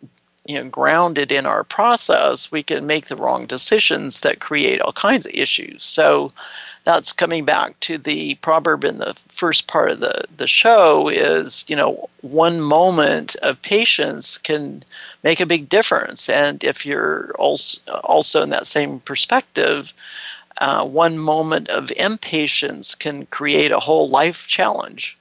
you 0.45 0.61
know 0.61 0.69
grounded 0.69 1.31
in 1.31 1.45
our 1.45 1.63
process 1.63 2.51
we 2.51 2.61
can 2.61 2.85
make 2.85 3.05
the 3.05 3.15
wrong 3.15 3.45
decisions 3.45 4.19
that 4.19 4.41
create 4.41 4.81
all 4.81 4.91
kinds 4.91 5.25
of 5.25 5.31
issues 5.33 5.81
so 5.81 6.29
that's 6.83 7.13
coming 7.13 7.45
back 7.45 7.79
to 7.81 7.97
the 7.97 8.35
proverb 8.35 8.83
in 8.83 8.97
the 8.97 9.13
first 9.29 9.67
part 9.67 9.91
of 9.91 9.99
the, 10.01 10.25
the 10.35 10.47
show 10.47 11.07
is, 11.07 11.65
you 11.67 11.75
know, 11.75 12.09
one 12.21 12.59
moment 12.59 13.35
of 13.37 13.61
patience 13.61 14.37
can 14.37 14.83
make 15.23 15.39
a 15.39 15.45
big 15.45 15.69
difference. 15.69 16.27
And 16.27 16.63
if 16.63 16.85
you're 16.85 17.33
also, 17.39 17.79
also 18.03 18.43
in 18.43 18.49
that 18.49 18.67
same 18.67 18.99
perspective, 18.99 19.93
uh, 20.59 20.85
one 20.85 21.17
moment 21.17 21.69
of 21.69 21.91
impatience 21.91 22.95
can 22.95 23.25
create 23.27 23.71
a 23.71 23.79
whole 23.79 24.09
life 24.09 24.47
challenge. 24.47 25.15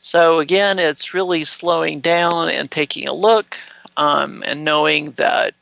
So, 0.00 0.40
again, 0.40 0.78
it's 0.78 1.14
really 1.14 1.44
slowing 1.44 2.00
down 2.00 2.48
and 2.48 2.70
taking 2.70 3.06
a 3.06 3.12
look 3.12 3.58
um, 3.98 4.42
and 4.46 4.64
knowing 4.64 5.10
that 5.12 5.54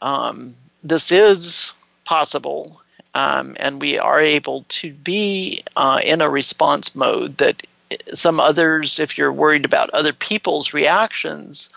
um, 0.00 0.54
this 0.84 1.10
is 1.10 1.74
possible 2.04 2.80
um, 3.14 3.56
and 3.58 3.80
we 3.80 3.98
are 3.98 4.20
able 4.20 4.64
to 4.68 4.92
be 4.92 5.62
uh, 5.76 6.00
in 6.04 6.20
a 6.20 6.30
response 6.30 6.94
mode 6.94 7.36
that 7.38 7.66
some 8.12 8.40
others, 8.40 8.98
if 8.98 9.16
you're 9.16 9.32
worried 9.32 9.64
about 9.64 9.90
other 9.90 10.12
people's 10.12 10.72
reactions, 10.72 11.68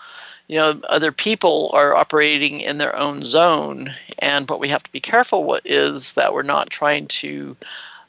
you 0.48 0.56
know, 0.56 0.80
other 0.88 1.12
people 1.12 1.70
are 1.74 1.94
operating 1.94 2.60
in 2.60 2.78
their 2.78 2.94
own 2.96 3.22
zone. 3.22 3.94
And 4.20 4.48
what 4.48 4.60
we 4.60 4.68
have 4.68 4.82
to 4.82 4.92
be 4.92 5.00
careful 5.00 5.44
with 5.44 5.62
is 5.64 6.14
that 6.14 6.32
we're 6.32 6.42
not 6.42 6.70
trying 6.70 7.06
to 7.08 7.56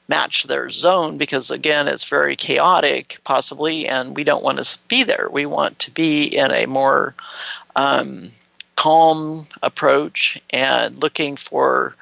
match 0.09 0.43
their 0.43 0.69
zone 0.69 1.17
because, 1.17 1.51
again, 1.51 1.87
it's 1.87 2.09
very 2.09 2.35
chaotic, 2.35 3.19
possibly, 3.23 3.87
and 3.87 4.15
we 4.15 4.23
don't 4.23 4.43
want 4.43 4.61
to 4.61 4.77
be 4.87 5.03
there. 5.03 5.29
We 5.31 5.45
want 5.45 5.79
to 5.79 5.91
be 5.91 6.25
in 6.25 6.51
a 6.51 6.65
more 6.65 7.15
um, 7.75 8.29
calm 8.75 9.45
approach 9.61 10.41
and 10.51 11.01
looking 11.01 11.35
for 11.35 11.95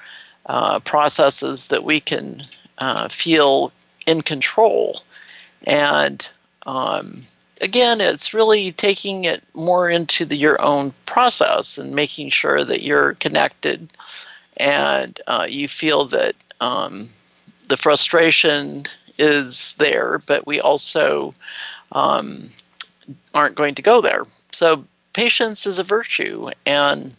uh, 0.48 0.80
processes 0.80 1.68
that 1.68 1.84
we 1.84 2.00
can 2.00 2.44
uh, 2.78 3.10
feel 3.10 3.72
in 4.06 4.22
control. 4.22 5.02
And 5.66 6.28
um, 6.66 7.24
again, 7.62 8.00
it's 8.00 8.34
really 8.34 8.72
taking 8.72 9.26
it 9.26 9.44
more 9.54 9.90
into 9.90 10.24
the, 10.24 10.38
your 10.38 10.62
own 10.62 10.94
process 11.06 11.78
and 11.78 11.94
making 11.94 12.30
sure 12.30 12.64
that 12.64 12.84
you're 12.84 13.16
connected 13.16 13.92
and 14.58 15.20
uh, 15.28 15.46
you 15.50 15.68
feel 15.68 16.06
that 16.06 16.36
um, 16.62 17.10
the 17.68 17.78
frustration 17.78 18.84
is 19.18 19.76
there, 19.76 20.20
but 20.28 20.46
we 20.46 20.60
also 20.60 21.34
um, 21.92 22.50
aren't 23.34 23.56
going 23.56 23.76
to 23.76 23.82
go 23.82 24.02
there. 24.02 24.24
So, 24.52 24.86
patience 25.14 25.66
is 25.66 25.80
a 25.80 25.84
virtue, 25.84 26.50
and 26.66 27.16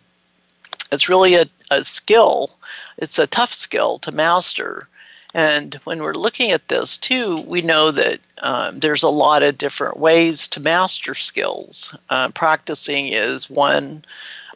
it's 0.93 1.09
really 1.09 1.35
a, 1.35 1.47
a 1.71 1.85
skill. 1.85 2.51
It's 2.97 3.19
a 3.19 3.27
tough 3.27 3.53
skill 3.53 3.99
to 4.01 4.13
master. 4.13 4.89
And 5.35 5.75
when 5.85 6.03
we're 6.03 6.15
looking 6.15 6.53
at 6.53 6.69
this 6.69 6.97
too, 6.97 7.43
we 7.43 7.61
know 7.61 7.91
that 7.91 8.21
um, 8.43 8.79
there's 8.79 9.03
a 9.03 9.11
lot 9.11 9.43
of 9.43 9.59
different 9.59 9.99
ways 9.99 10.49
to 10.49 10.61
master 10.61 11.15
skills. 11.15 11.97
Uh, 12.09 12.31
practicing 12.35 13.07
is 13.07 13.51
one 13.51 14.05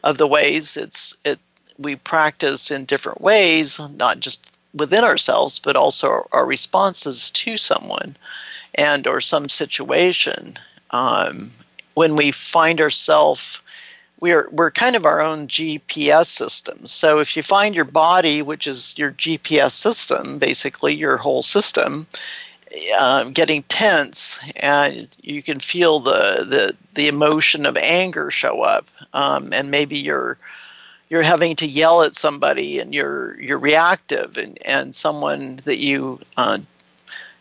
of 0.03 0.17
the 0.17 0.27
ways. 0.27 0.75
It's 0.75 1.15
it 1.23 1.39
we 1.77 1.95
practice 1.95 2.71
in 2.71 2.85
different 2.85 3.21
ways, 3.21 3.79
not 3.95 4.19
just 4.19 4.52
within 4.73 5.03
ourselves, 5.03 5.59
but 5.59 5.75
also 5.75 6.27
our 6.31 6.45
responses 6.45 7.29
to 7.31 7.57
someone 7.57 8.15
and 8.75 9.07
or 9.07 9.21
some 9.21 9.49
situation. 9.49 10.55
Um, 10.91 11.51
when 11.95 12.15
we 12.15 12.31
find 12.31 12.81
ourselves 12.81 13.61
we're 14.23 14.47
we're 14.51 14.71
kind 14.71 14.95
of 14.95 15.05
our 15.05 15.19
own 15.19 15.49
GPS 15.49 16.27
system. 16.27 16.85
So 16.85 17.19
if 17.19 17.35
you 17.35 17.43
find 17.43 17.75
your 17.75 17.83
body, 17.83 18.41
which 18.41 18.67
is 18.67 18.97
your 18.97 19.11
GPS 19.11 19.71
system, 19.71 20.39
basically 20.39 20.95
your 20.95 21.17
whole 21.17 21.41
system, 21.41 22.07
uh, 22.97 23.25
getting 23.25 23.63
tense, 23.63 24.39
and 24.55 25.09
you 25.21 25.43
can 25.43 25.59
feel 25.59 25.99
the 25.99 26.45
the 26.47 26.73
the 26.93 27.09
emotion 27.09 27.65
of 27.65 27.75
anger 27.75 28.31
show 28.31 28.61
up, 28.61 28.87
um, 29.13 29.51
and 29.51 29.69
maybe 29.69 29.97
you're 29.97 30.37
you're 31.13 31.21
having 31.21 31.55
to 31.57 31.67
yell 31.67 32.01
at 32.01 32.15
somebody, 32.15 32.79
and 32.79 32.91
you're 32.91 33.39
you're 33.39 33.59
reactive, 33.59 34.35
and 34.35 34.57
and 34.65 34.95
someone 34.95 35.57
that 35.65 35.77
you 35.77 36.19
uh, 36.37 36.57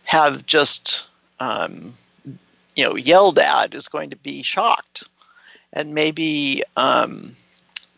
have 0.04 0.44
just 0.44 1.11
um, 1.40 1.94
you 2.76 2.85
know 2.85 2.96
yelled 2.96 3.38
at 3.38 3.74
is 3.74 3.88
going 3.88 4.11
to 4.11 4.16
be 4.16 4.42
shocked 4.42 5.08
and 5.72 5.94
maybe 5.94 6.62
um, 6.76 7.35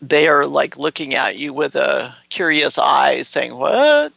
they 0.01 0.27
are 0.27 0.45
like 0.45 0.77
looking 0.77 1.15
at 1.15 1.37
you 1.37 1.53
with 1.53 1.75
a 1.75 2.15
curious 2.29 2.77
eye, 2.77 3.21
saying, 3.23 3.55
"What?" 3.57 4.13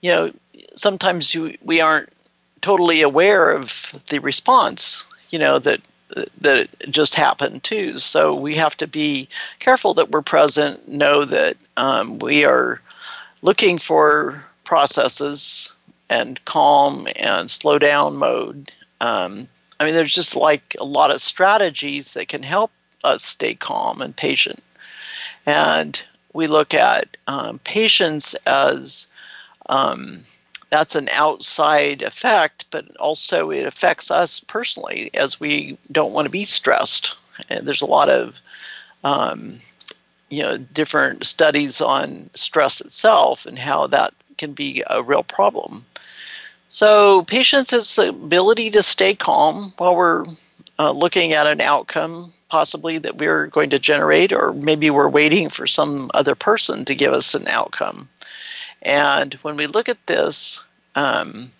You 0.00 0.10
know, 0.10 0.32
sometimes 0.76 1.34
you, 1.34 1.56
we 1.62 1.80
aren't 1.80 2.08
totally 2.62 3.02
aware 3.02 3.52
of 3.52 3.94
the 4.08 4.18
response. 4.20 5.06
You 5.30 5.38
know 5.38 5.58
that 5.58 5.80
that 6.40 6.68
just 6.90 7.14
happened 7.14 7.62
too. 7.62 7.98
So 7.98 8.34
we 8.34 8.54
have 8.56 8.76
to 8.78 8.86
be 8.86 9.28
careful 9.58 9.94
that 9.94 10.10
we're 10.10 10.22
present. 10.22 10.88
Know 10.88 11.24
that 11.24 11.56
um, 11.76 12.18
we 12.18 12.44
are 12.44 12.80
looking 13.42 13.78
for 13.78 14.44
processes 14.64 15.74
and 16.08 16.44
calm 16.44 17.06
and 17.16 17.50
slow 17.50 17.78
down 17.78 18.18
mode 18.18 18.70
um, 19.00 19.48
I 19.78 19.84
mean, 19.84 19.94
there's 19.94 20.14
just 20.14 20.36
like 20.36 20.76
a 20.78 20.84
lot 20.84 21.10
of 21.10 21.22
strategies 21.22 22.14
that 22.14 22.28
can 22.28 22.42
help 22.42 22.70
us 23.02 23.24
stay 23.24 23.54
calm 23.54 24.02
and 24.02 24.14
patient. 24.14 24.62
And 25.46 26.02
we 26.34 26.46
look 26.46 26.74
at 26.74 27.16
um, 27.26 27.58
patience 27.60 28.34
as 28.46 29.08
um, 29.70 30.22
that's 30.70 30.94
an 30.94 31.08
outside 31.12 32.02
effect, 32.02 32.66
but 32.70 32.96
also 32.96 33.50
it 33.50 33.66
affects 33.66 34.10
us 34.10 34.40
personally 34.40 35.10
as 35.14 35.40
we 35.40 35.76
don't 35.92 36.12
want 36.12 36.26
to 36.26 36.32
be 36.32 36.44
stressed. 36.44 37.16
And 37.48 37.66
there's 37.66 37.82
a 37.82 37.90
lot 37.90 38.08
of 38.08 38.40
um, 39.04 39.58
you 40.30 40.42
know 40.42 40.56
different 40.56 41.26
studies 41.26 41.80
on 41.80 42.30
stress 42.34 42.80
itself 42.80 43.46
and 43.46 43.58
how 43.58 43.86
that 43.88 44.14
can 44.38 44.52
be 44.52 44.82
a 44.88 45.02
real 45.02 45.22
problem. 45.22 45.84
So, 46.68 47.24
patience' 47.24 47.98
ability 47.98 48.70
to 48.70 48.82
stay 48.82 49.14
calm 49.14 49.72
while 49.78 49.96
we're 49.96 50.24
uh, 50.78 50.92
looking 50.92 51.32
at 51.32 51.48
an 51.48 51.60
outcome 51.60 52.32
possibly 52.48 52.98
that 52.98 53.18
we're 53.18 53.46
going 53.46 53.70
to 53.70 53.78
generate, 53.78 54.32
or 54.32 54.52
maybe 54.52 54.90
we're 54.90 55.08
waiting 55.08 55.48
for 55.48 55.66
some 55.66 56.10
other 56.14 56.34
person 56.34 56.84
to 56.84 56.94
give 56.94 57.12
us 57.12 57.34
an 57.34 57.46
outcome. 57.48 58.08
And 58.82 59.34
when 59.34 59.56
we 59.56 59.66
look 59.66 59.88
at 59.88 60.06
this, 60.06 60.64
um, 60.94 61.50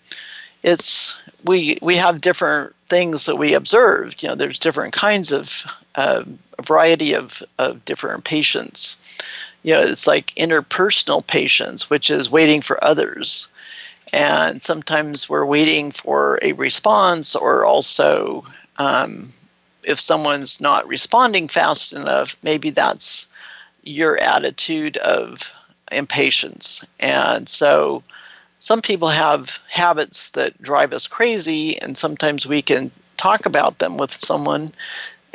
it's 0.63 1.19
we 1.45 1.77
we 1.81 1.95
have 1.95 2.21
different 2.21 2.73
things 2.87 3.25
that 3.25 3.37
we 3.37 3.53
observe. 3.53 4.15
You 4.21 4.29
know, 4.29 4.35
there's 4.35 4.59
different 4.59 4.93
kinds 4.93 5.31
of 5.31 5.65
uh, 5.95 6.23
a 6.57 6.63
variety 6.63 7.13
of 7.13 7.41
of 7.57 7.83
different 7.85 8.23
patience. 8.23 8.99
You 9.63 9.73
know, 9.73 9.81
it's 9.81 10.07
like 10.07 10.33
interpersonal 10.35 11.25
patience, 11.25 11.89
which 11.89 12.09
is 12.09 12.31
waiting 12.31 12.61
for 12.61 12.83
others. 12.83 13.49
And 14.13 14.61
sometimes 14.61 15.29
we're 15.29 15.45
waiting 15.45 15.91
for 15.91 16.37
a 16.41 16.51
response, 16.53 17.35
or 17.35 17.63
also 17.63 18.43
um, 18.77 19.29
if 19.83 19.99
someone's 19.99 20.59
not 20.59 20.87
responding 20.87 21.47
fast 21.47 21.93
enough, 21.93 22.35
maybe 22.43 22.71
that's 22.71 23.27
your 23.83 24.17
attitude 24.19 24.97
of 24.97 25.53
impatience. 25.91 26.85
And 26.99 27.47
so 27.49 28.03
some 28.59 28.81
people 28.81 29.07
have 29.07 29.59
habits 29.69 30.29
that 30.31 30.61
drive 30.61 30.93
us 30.93 31.07
crazy, 31.07 31.79
and 31.81 31.97
sometimes 31.97 32.45
we 32.45 32.61
can 32.61 32.91
talk 33.17 33.45
about 33.45 33.79
them 33.79 33.97
with 33.97 34.11
someone 34.11 34.71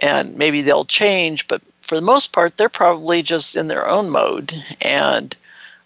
and 0.00 0.36
maybe 0.36 0.62
they'll 0.62 0.84
change, 0.84 1.46
but 1.48 1.62
for 1.80 1.94
the 1.94 2.02
most 2.02 2.32
part, 2.32 2.56
they're 2.56 2.68
probably 2.68 3.22
just 3.22 3.56
in 3.56 3.68
their 3.68 3.88
own 3.88 4.10
mode 4.10 4.54
and 4.82 5.36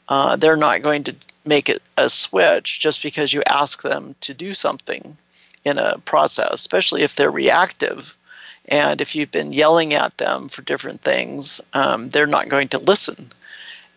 uh, 0.09 0.35
they're 0.37 0.57
not 0.57 0.83
going 0.83 1.05
to 1.05 1.15
make 1.45 1.69
it 1.69 1.83
a 1.97 2.11
switch 2.11 2.81
just 2.81 3.03
because 3.03 3.33
you 3.33 3.43
ask 3.49 3.83
them 3.83 4.15
to 4.21 4.35
do 4.35 4.55
something 4.55 5.17
in 5.65 5.79
a 5.79 5.99
process, 6.05 6.53
especially 6.53 7.03
if 7.03 7.15
they're 7.15 7.31
reactive. 7.31 8.17
And 8.67 9.01
if 9.01 9.15
you've 9.15 9.31
been 9.31 9.53
yelling 9.53 9.95
at 9.95 10.17
them 10.19 10.49
for 10.49 10.63
different 10.63 11.03
things, 11.03 11.61
um, 11.75 12.09
they're 12.09 12.27
not 12.27 12.49
going 12.49 12.69
to 12.69 12.79
listen. 12.79 13.31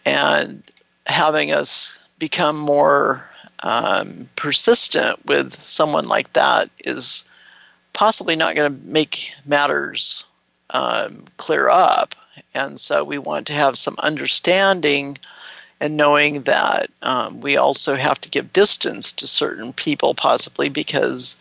And 0.05 0.63
having 1.07 1.51
us 1.51 1.99
become 2.19 2.57
more 2.57 3.29
um, 3.63 4.27
persistent 4.35 5.25
with 5.25 5.53
someone 5.53 6.07
like 6.07 6.33
that 6.33 6.69
is 6.85 7.25
possibly 7.93 8.35
not 8.35 8.55
going 8.55 8.73
to 8.73 8.87
make 8.87 9.33
matters 9.45 10.25
um, 10.71 11.25
clear 11.37 11.69
up. 11.69 12.15
And 12.55 12.79
so 12.79 13.03
we 13.03 13.17
want 13.17 13.47
to 13.47 13.53
have 13.53 13.77
some 13.77 13.95
understanding 13.99 15.17
and 15.79 15.97
knowing 15.97 16.43
that 16.43 16.87
um, 17.01 17.41
we 17.41 17.57
also 17.57 17.95
have 17.95 18.19
to 18.21 18.29
give 18.29 18.53
distance 18.53 19.11
to 19.11 19.27
certain 19.27 19.73
people, 19.73 20.15
possibly 20.15 20.69
because 20.69 21.35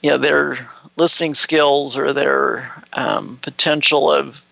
you 0.00 0.10
know 0.10 0.18
their 0.18 0.68
listening 0.96 1.34
skills 1.34 1.96
or 1.96 2.12
their 2.12 2.72
um, 2.94 3.38
potential 3.42 4.10
of 4.10 4.44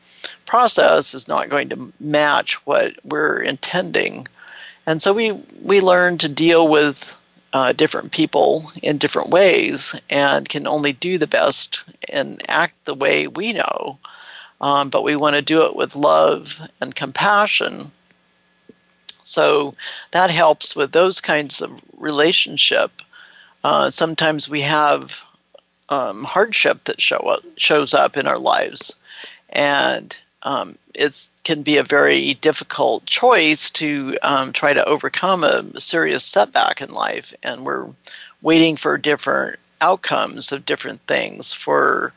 process 0.47 1.15
is 1.15 1.29
not 1.29 1.51
going 1.51 1.69
to 1.71 1.93
match 2.01 2.55
what 2.67 2.95
we're 3.05 3.41
intending. 3.41 4.27
And 4.87 5.03
so 5.03 5.13
we 5.13 5.33
we 5.65 5.81
learn 5.81 6.19
to 6.19 6.29
deal 6.29 6.69
with 6.69 7.19
uh, 7.53 7.73
different 7.73 8.13
people 8.13 8.71
in 8.83 8.99
different 8.99 9.31
ways 9.31 9.99
and 10.11 10.49
can 10.49 10.67
only 10.67 10.93
do 10.93 11.19
the 11.19 11.27
best 11.27 11.85
and 12.13 12.43
act 12.49 12.85
the 12.85 12.95
way 12.95 13.27
we 13.29 13.53
know. 13.53 13.99
Um, 14.61 14.89
but 14.91 15.05
we 15.05 15.17
want 15.17 15.37
to 15.37 15.43
do 15.43 15.67
it 15.67 15.77
with 15.77 15.97
love 15.97 16.61
and 16.81 16.95
compassion 16.95 17.91
so 19.27 19.73
that 20.13 20.31
helps 20.31 20.77
with 20.77 20.93
those 20.93 21.21
kinds 21.21 21.61
of 21.61 21.81
relationship. 21.97 23.03
Uh, 23.65 23.91
sometimes 23.91 24.49
we 24.49 24.61
have 24.61 25.27
um, 25.89 26.23
hardship 26.23 26.85
that 26.85 27.01
show 27.01 27.17
up, 27.17 27.43
shows 27.57 27.93
up 27.93 28.17
in 28.17 28.29
our 28.29 28.39
lives, 28.39 28.95
and 29.49 30.17
um, 30.47 30.77
it 30.95 31.29
can 31.43 31.63
be 31.63 31.77
a 31.77 31.83
very 31.83 32.35
difficult 32.35 33.05
choice 33.05 33.69
to 33.73 34.17
um, 34.23 34.53
try 34.53 34.73
to 34.73 34.85
overcome 34.85 35.43
a 35.43 35.81
serious 35.81 36.25
setback 36.25 36.81
in 36.81 36.93
life, 36.93 37.35
and 37.43 37.67
we're 37.67 37.89
waiting 38.43 38.77
for 38.77 38.97
different 38.97 39.59
outcomes 39.81 40.53
of 40.53 40.65
different 40.65 41.01
things 41.09 41.53
for 41.53 42.13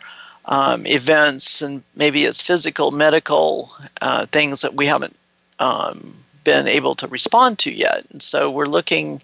um, 0.45 0.85
events, 0.85 1.63
and 1.63 1.81
maybe 1.95 2.23
it's 2.23 2.39
physical, 2.39 2.91
medical 2.91 3.71
uh, 4.01 4.27
things 4.27 4.61
that 4.61 4.75
we 4.75 4.85
haven't 4.85 5.15
um, 5.57 6.13
been 6.43 6.67
able 6.67 6.93
to 6.93 7.07
respond 7.07 7.57
to 7.57 7.71
yet. 7.71 8.05
And 8.11 8.21
so 8.21 8.51
we're 8.51 8.67
looking 8.67 9.23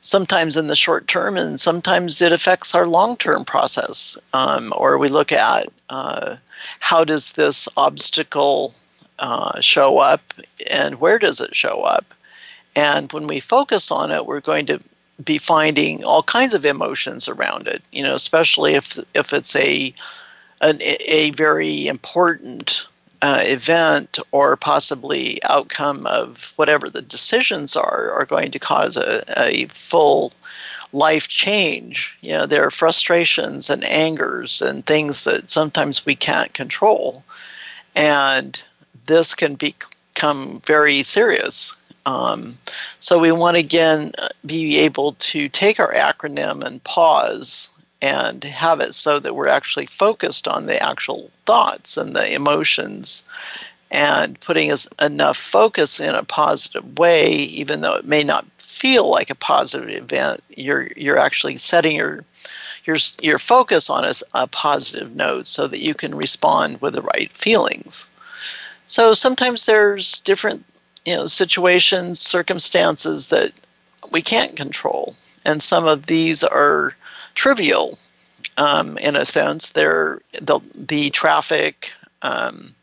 sometimes 0.00 0.56
in 0.56 0.68
the 0.68 0.76
short 0.76 1.06
term, 1.08 1.36
and 1.36 1.60
sometimes 1.60 2.22
it 2.22 2.32
affects 2.32 2.74
our 2.74 2.86
long 2.86 3.18
term 3.18 3.44
process. 3.44 4.16
Um, 4.32 4.72
or 4.76 4.96
we 4.96 5.08
look 5.08 5.30
at 5.30 5.68
uh, 5.90 6.36
how 6.80 7.04
does 7.04 7.32
this 7.32 7.68
obstacle 7.76 8.74
uh, 9.18 9.60
show 9.60 9.98
up 9.98 10.20
and 10.70 11.00
where 11.00 11.18
does 11.18 11.40
it 11.40 11.54
show 11.54 11.82
up? 11.82 12.14
And 12.76 13.12
when 13.12 13.26
we 13.26 13.40
focus 13.40 13.90
on 13.90 14.10
it, 14.10 14.26
we're 14.26 14.40
going 14.40 14.66
to 14.66 14.80
be 15.24 15.38
finding 15.38 16.02
all 16.04 16.22
kinds 16.22 16.54
of 16.54 16.64
emotions 16.64 17.28
around 17.28 17.66
it. 17.66 17.82
You 17.92 18.02
know, 18.02 18.14
especially 18.14 18.74
if 18.74 18.98
if 19.14 19.32
it's 19.32 19.54
a 19.56 19.92
an, 20.60 20.78
a 20.80 21.30
very 21.32 21.86
important 21.86 22.86
uh, 23.22 23.42
event 23.42 24.18
or 24.32 24.56
possibly 24.56 25.38
outcome 25.44 26.06
of 26.06 26.52
whatever 26.56 26.88
the 26.88 27.02
decisions 27.02 27.76
are 27.76 28.12
are 28.12 28.24
going 28.24 28.50
to 28.50 28.58
cause 28.58 28.96
a, 28.96 29.22
a 29.36 29.66
full 29.66 30.32
life 30.92 31.28
change. 31.28 32.16
You 32.20 32.32
know, 32.32 32.46
there 32.46 32.64
are 32.64 32.70
frustrations 32.70 33.70
and 33.70 33.84
angers 33.84 34.60
and 34.62 34.84
things 34.84 35.24
that 35.24 35.50
sometimes 35.50 36.04
we 36.04 36.14
can't 36.14 36.52
control. 36.52 37.24
And 37.94 38.62
this 39.06 39.34
can 39.34 39.56
become 39.56 40.60
very 40.64 41.02
serious. 41.02 41.76
Um, 42.06 42.58
so 43.00 43.18
we 43.18 43.32
want 43.32 43.56
to 43.56 43.60
again 43.60 44.12
be 44.46 44.78
able 44.78 45.12
to 45.14 45.48
take 45.48 45.78
our 45.78 45.92
acronym 45.92 46.64
and 46.64 46.82
pause 46.84 47.72
and 48.02 48.42
have 48.44 48.80
it 48.80 48.94
so 48.94 49.18
that 49.18 49.36
we're 49.36 49.48
actually 49.48 49.86
focused 49.86 50.48
on 50.48 50.66
the 50.66 50.82
actual 50.82 51.30
thoughts 51.44 51.96
and 51.96 52.14
the 52.14 52.34
emotions 52.34 53.24
and 53.90 54.38
putting 54.40 54.72
enough 55.00 55.36
focus 55.36 56.00
in 56.00 56.14
a 56.14 56.24
positive 56.24 56.98
way 56.98 57.30
even 57.30 57.80
though 57.80 57.94
it 57.94 58.04
may 58.04 58.22
not 58.22 58.46
feel 58.70 59.08
like 59.08 59.30
a 59.30 59.34
positive 59.34 59.88
event 59.88 60.40
you're 60.56 60.88
you're 60.96 61.18
actually 61.18 61.56
setting 61.56 61.96
your 61.96 62.24
your 62.84 62.96
your 63.20 63.38
focus 63.38 63.90
on 63.90 64.04
a, 64.04 64.12
a 64.34 64.46
positive 64.46 65.14
note 65.14 65.46
so 65.46 65.66
that 65.66 65.80
you 65.80 65.94
can 65.94 66.14
respond 66.14 66.80
with 66.80 66.94
the 66.94 67.02
right 67.02 67.32
feelings 67.32 68.08
so 68.86 69.12
sometimes 69.12 69.66
there's 69.66 70.20
different 70.20 70.64
you 71.04 71.14
know 71.14 71.26
situations 71.26 72.20
circumstances 72.20 73.28
that 73.28 73.52
we 74.12 74.22
can't 74.22 74.56
control 74.56 75.14
and 75.44 75.62
some 75.62 75.86
of 75.86 76.06
these 76.06 76.44
are 76.44 76.94
trivial 77.34 77.94
um, 78.56 78.98
in 78.98 79.16
a 79.16 79.24
sense. 79.24 79.70
They're 79.70 80.20
the, 80.40 80.60
the 80.76 81.10
traffic, 81.10 81.92
um, 82.22 82.74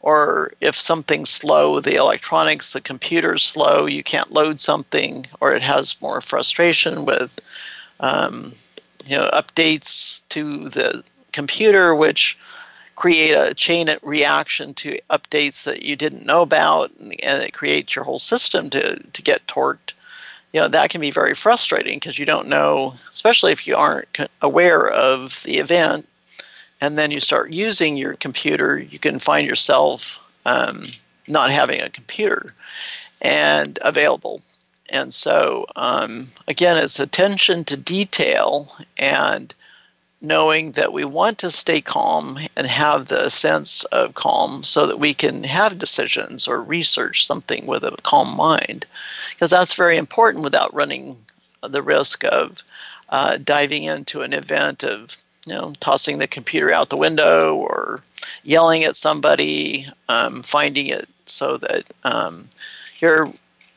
or 0.00 0.52
if 0.60 0.76
something's 0.76 1.30
slow, 1.30 1.80
the 1.80 1.96
electronics, 1.96 2.72
the 2.72 2.80
computer's 2.80 3.42
slow, 3.42 3.86
you 3.86 4.02
can't 4.02 4.32
load 4.32 4.60
something, 4.60 5.26
or 5.40 5.54
it 5.54 5.62
has 5.62 6.00
more 6.00 6.20
frustration 6.20 7.04
with 7.04 7.38
um, 8.00 8.52
you 9.06 9.16
know 9.16 9.28
updates 9.32 10.20
to 10.28 10.68
the 10.68 11.02
computer, 11.32 11.94
which 11.94 12.38
create 12.94 13.32
a 13.32 13.54
chain 13.54 13.88
reaction 14.02 14.74
to 14.74 14.98
updates 15.10 15.64
that 15.64 15.82
you 15.82 15.96
didn't 15.96 16.26
know 16.26 16.42
about, 16.42 16.90
and 17.00 17.42
it 17.42 17.52
creates 17.52 17.94
your 17.94 18.04
whole 18.04 18.18
system 18.18 18.70
to 18.70 18.96
to 18.96 19.22
get 19.22 19.46
torqued. 19.46 19.94
You 20.52 20.60
know 20.60 20.68
that 20.68 20.90
can 20.90 21.00
be 21.00 21.10
very 21.10 21.34
frustrating 21.34 21.96
because 21.96 22.18
you 22.18 22.24
don't 22.24 22.48
know 22.48 22.94
especially 23.10 23.52
if 23.52 23.66
you 23.66 23.76
aren't 23.76 24.18
aware 24.40 24.88
of 24.88 25.42
the 25.42 25.58
event 25.58 26.08
and 26.80 26.96
then 26.96 27.10
you 27.10 27.20
start 27.20 27.52
using 27.52 27.96
your 27.96 28.14
computer 28.14 28.78
you 28.78 28.98
can 28.98 29.18
find 29.18 29.46
yourself 29.46 30.20
um, 30.46 30.82
not 31.26 31.50
having 31.50 31.80
a 31.80 31.90
computer 31.90 32.54
and 33.20 33.78
available. 33.82 34.40
And 34.90 35.12
so 35.12 35.66
um, 35.76 36.28
again 36.46 36.76
it's 36.76 36.98
attention 36.98 37.64
to 37.64 37.76
detail 37.76 38.72
and 38.96 39.54
knowing 40.20 40.72
that 40.72 40.92
we 40.92 41.04
want 41.04 41.38
to 41.38 41.50
stay 41.50 41.80
calm 41.80 42.38
and 42.56 42.66
have 42.66 43.06
the 43.06 43.28
sense 43.28 43.84
of 43.86 44.14
calm 44.14 44.64
so 44.64 44.86
that 44.86 44.98
we 44.98 45.14
can 45.14 45.44
have 45.44 45.78
decisions 45.78 46.48
or 46.48 46.60
research 46.60 47.24
something 47.24 47.66
with 47.66 47.84
a 47.84 47.96
calm 48.02 48.36
mind. 48.36 48.84
Because 49.30 49.50
that's 49.50 49.74
very 49.74 49.96
important 49.96 50.42
without 50.42 50.74
running 50.74 51.16
the 51.62 51.82
risk 51.82 52.24
of 52.24 52.64
uh, 53.10 53.38
diving 53.38 53.84
into 53.84 54.22
an 54.22 54.32
event 54.32 54.82
of 54.82 55.16
know 55.48 55.72
tossing 55.80 56.18
the 56.18 56.26
computer 56.26 56.70
out 56.72 56.90
the 56.90 56.96
window 56.96 57.56
or 57.56 58.02
yelling 58.44 58.84
at 58.84 58.96
somebody 58.96 59.86
um, 60.08 60.42
finding 60.42 60.86
it 60.86 61.08
so 61.26 61.56
that 61.56 61.84
um, 62.04 62.48
you're 63.00 63.28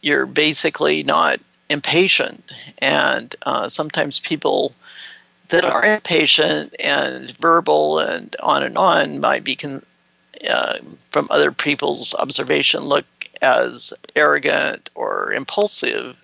you're 0.02 0.26
basically 0.26 1.04
not 1.04 1.40
impatient, 1.70 2.52
and 2.80 3.36
uh, 3.46 3.70
sometimes 3.70 4.20
people 4.20 4.74
that 5.50 5.66
are 5.66 5.86
impatient 5.86 6.74
and 6.84 7.36
verbal 7.38 8.00
and 8.00 8.36
on 8.42 8.64
and 8.64 8.78
on 8.78 9.20
might 9.20 9.44
be, 9.44 9.56
con- 9.56 9.84
uh, 10.50 10.78
from 11.12 11.28
other 11.30 11.52
people's 11.52 12.16
observation, 12.16 12.82
look 12.82 13.06
as 13.42 13.94
arrogant 14.16 14.90
or 14.96 15.34
impulsive. 15.34 16.18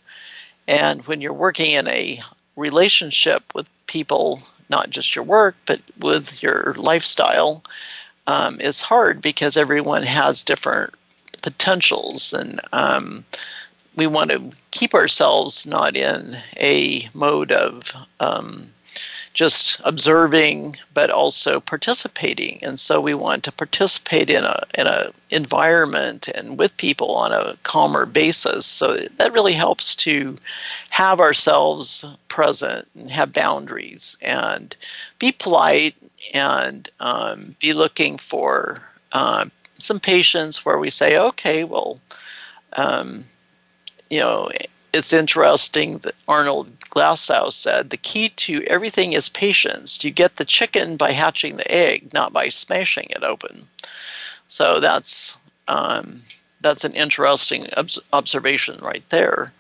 And 0.68 1.06
when 1.08 1.22
you're 1.22 1.34
working 1.34 1.72
in 1.72 1.88
a 1.88 2.20
relationship 2.56 3.44
with 3.54 3.70
people, 3.88 4.42
not 4.70 4.90
just 4.90 5.16
your 5.16 5.24
work, 5.24 5.56
but 5.66 5.82
with 6.00 6.42
your 6.44 6.76
lifestyle, 6.78 7.64
um, 8.28 8.58
it's 8.60 8.82
hard 8.82 9.22
because 9.22 9.58
everyone 9.58 10.04
has 10.04 10.44
different 10.44 10.94
potentials. 11.42 12.34
And 12.34 12.60
um, 12.74 13.24
we 13.96 14.08
want 14.08 14.32
to 14.32 14.52
keep 14.72 14.94
ourselves 14.94 15.66
not 15.66 15.96
in 15.96 16.38
a 16.58 17.10
mode 17.14 17.52
of 17.52 17.92
um, 18.20 18.70
just 19.38 19.80
observing 19.84 20.76
but 20.96 21.12
also 21.12 21.60
participating. 21.60 22.58
And 22.64 22.80
so 22.80 23.00
we 23.00 23.14
want 23.14 23.44
to 23.44 23.52
participate 23.52 24.32
in 24.32 24.44
a 24.44 24.64
in 24.76 24.88
a 24.88 25.12
environment 25.30 26.28
and 26.30 26.58
with 26.58 26.76
people 26.78 27.12
on 27.12 27.32
a 27.32 27.56
calmer 27.62 28.08
basis. 28.08 28.66
So 28.66 28.96
that 29.18 29.34
really 29.34 29.54
helps 29.54 29.96
to 29.98 30.36
have 30.90 31.20
ourselves 31.20 32.04
present 32.30 32.88
and 32.96 33.12
have 33.12 33.32
boundaries 33.32 34.18
and 34.24 34.76
be 35.20 35.32
polite 35.32 35.96
and 36.34 36.90
um, 37.00 37.56
be 37.60 37.74
looking 37.74 38.18
for 38.18 38.82
um, 39.12 39.52
some 39.78 40.00
patience 40.00 40.66
where 40.66 40.80
we 40.80 40.90
say 40.90 41.16
okay 41.16 41.64
well 41.64 42.00
um, 42.76 43.24
you 44.10 44.20
know 44.20 44.50
it's 44.94 45.14
interesting 45.14 46.00
that 46.00 46.16
Arnold 46.28 46.77
Glasow 46.98 47.54
said 47.54 47.92
the 47.92 47.98
key 47.98 48.30
to 48.30 48.64
everything 48.64 49.14
is 49.14 49.30
patience. 49.30 50.04
You 50.04 50.10
get 50.10 50.38
the 50.38 50.46
chicken 50.46 50.98
by 50.98 51.12
hatching 51.12 51.58
the 51.58 51.72
egg, 51.72 52.12
not 52.12 52.34
by 52.34 52.50
smashing 52.50 53.06
it 53.12 53.24
open. 53.24 53.68
So 54.48 54.80
that's 54.80 55.38
um, 55.68 56.24
that's 56.62 56.84
an 56.84 56.94
interesting 56.94 57.68
observation 58.14 58.80
right 58.82 59.08
there. 59.10 59.54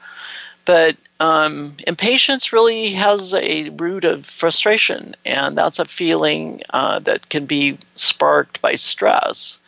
But 0.66 0.98
um, 1.20 1.78
impatience 1.86 2.52
really 2.52 2.90
has 2.94 3.36
a 3.36 3.70
root 3.70 4.04
of 4.04 4.26
frustration, 4.26 5.14
and 5.24 5.56
that's 5.56 5.78
a 5.78 5.86
feeling 5.86 6.62
uh, 6.74 6.98
that 7.02 7.30
can 7.30 7.46
be 7.46 7.78
sparked 7.96 8.64
by 8.64 8.74
stress. 8.74 9.60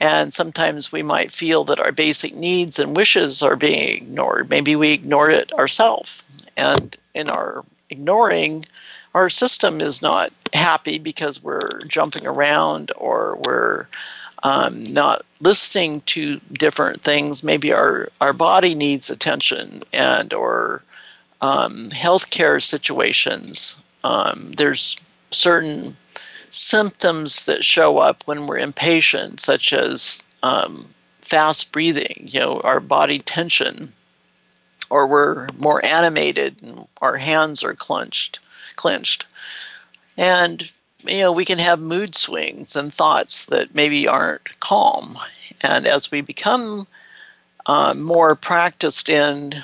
And 0.00 0.32
sometimes 0.32 0.92
we 0.92 1.02
might 1.02 1.32
feel 1.32 1.64
that 1.64 1.80
our 1.80 1.90
basic 1.90 2.36
needs 2.36 2.78
and 2.78 2.94
wishes 2.94 3.42
are 3.42 3.56
being 3.56 3.88
ignored. 3.96 4.48
Maybe 4.48 4.76
we 4.76 4.92
ignore 4.92 5.28
it 5.30 5.52
ourselves. 5.54 6.22
And 6.58 6.96
in 7.14 7.30
our 7.30 7.64
ignoring, 7.88 8.66
our 9.14 9.30
system 9.30 9.80
is 9.80 10.02
not 10.02 10.32
happy 10.52 10.98
because 10.98 11.42
we're 11.42 11.80
jumping 11.84 12.26
around 12.26 12.92
or 12.96 13.36
we're 13.46 13.86
um, 14.42 14.84
not 14.92 15.24
listening 15.40 16.02
to 16.02 16.40
different 16.52 17.00
things. 17.02 17.42
Maybe 17.42 17.72
our, 17.72 18.08
our 18.20 18.32
body 18.32 18.74
needs 18.74 19.10
attention 19.10 19.82
and 19.92 20.32
or 20.34 20.82
um, 21.40 21.90
healthcare 21.90 22.62
situations. 22.62 23.80
Um, 24.04 24.52
there's 24.56 24.96
certain 25.30 25.96
symptoms 26.50 27.44
that 27.44 27.64
show 27.64 27.98
up 27.98 28.22
when 28.26 28.46
we're 28.46 28.58
impatient, 28.58 29.40
such 29.40 29.72
as 29.72 30.22
um, 30.42 30.86
fast 31.20 31.72
breathing, 31.72 32.28
you 32.30 32.40
know, 32.40 32.60
our 32.60 32.80
body 32.80 33.18
tension, 33.18 33.92
or 34.90 35.06
we're 35.06 35.48
more 35.60 35.84
animated 35.84 36.62
and 36.62 36.86
our 37.00 37.16
hands 37.16 37.62
are 37.62 37.74
clenched, 37.74 38.40
clenched, 38.76 39.26
and 40.16 40.70
you 41.04 41.20
know 41.20 41.32
we 41.32 41.44
can 41.44 41.58
have 41.58 41.80
mood 41.80 42.14
swings 42.14 42.74
and 42.76 42.92
thoughts 42.92 43.46
that 43.46 43.74
maybe 43.74 44.08
aren't 44.08 44.60
calm. 44.60 45.16
And 45.62 45.86
as 45.86 46.10
we 46.10 46.20
become 46.20 46.86
uh, 47.66 47.94
more 47.96 48.34
practiced 48.34 49.08
in 49.08 49.62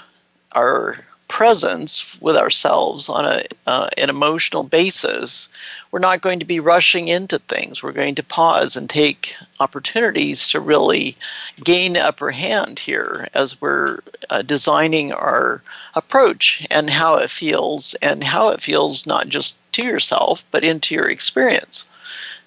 our 0.53 1.05
presence 1.35 2.17
with 2.21 2.37
ourselves 2.37 3.09
on 3.09 3.25
a, 3.25 3.43
uh, 3.67 3.89
an 3.99 4.09
emotional 4.09 4.63
basis, 4.63 5.49
we're 5.91 5.99
not 5.99 6.21
going 6.21 6.39
to 6.39 6.45
be 6.45 6.61
rushing 6.61 7.09
into 7.09 7.41
things. 7.41 7.83
We're 7.83 7.91
going 7.91 8.15
to 8.15 8.23
pause 8.23 8.77
and 8.77 8.89
take 8.89 9.35
opportunities 9.59 10.47
to 10.51 10.61
really 10.61 11.17
gain 11.65 11.97
upper 11.97 12.31
hand 12.31 12.79
here 12.79 13.27
as 13.35 13.61
we're 13.61 13.99
uh, 14.31 14.43
designing 14.43 15.11
our 15.11 15.61
approach 15.97 16.65
and 16.71 16.89
how 16.89 17.17
it 17.17 17.31
feels, 17.31 17.95
and 17.95 18.23
how 18.23 18.51
it 18.51 18.61
feels 18.61 19.05
not 19.05 19.29
just 19.29 19.59
to 19.73 19.85
yourself, 19.85 20.45
but 20.53 20.63
into 20.63 20.95
your 20.95 21.11
experience. 21.11 21.91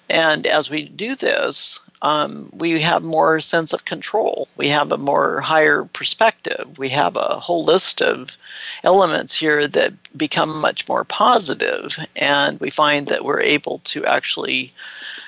And 0.08 0.46
as 0.46 0.70
we 0.70 0.84
do 0.84 1.14
this, 1.14 1.78
um, 2.02 2.48
we 2.54 2.80
have 2.80 3.02
more 3.02 3.40
sense 3.40 3.72
of 3.72 3.84
control. 3.84 4.48
We 4.56 4.68
have 4.68 4.92
a 4.92 4.98
more 4.98 5.40
higher 5.40 5.84
perspective. 5.84 6.78
We 6.78 6.88
have 6.90 7.16
a 7.16 7.40
whole 7.40 7.64
list 7.64 8.00
of 8.00 8.36
elements 8.84 9.34
here 9.34 9.66
that 9.66 9.92
become 10.16 10.60
much 10.60 10.86
more 10.88 11.04
positive, 11.04 11.98
and 12.16 12.60
we 12.60 12.70
find 12.70 13.08
that 13.08 13.24
we're 13.24 13.40
able 13.40 13.80
to 13.84 14.04
actually 14.04 14.72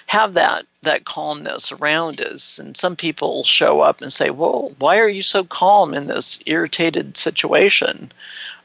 have 0.07 0.35
that 0.35 0.65
that 0.83 1.05
calmness 1.05 1.73
around 1.73 2.21
us. 2.21 2.59
And 2.59 2.77
some 2.77 2.97
people 2.97 3.43
show 3.45 3.81
up 3.81 4.01
and 4.01 4.13
say, 4.13 4.31
"Well, 4.31 4.73
why 4.79 4.99
are 4.99 5.09
you 5.09 5.23
so 5.23 5.43
calm 5.45 5.93
in 5.93 6.07
this 6.07 6.41
irritated 6.47 7.17
situation?" 7.17 8.13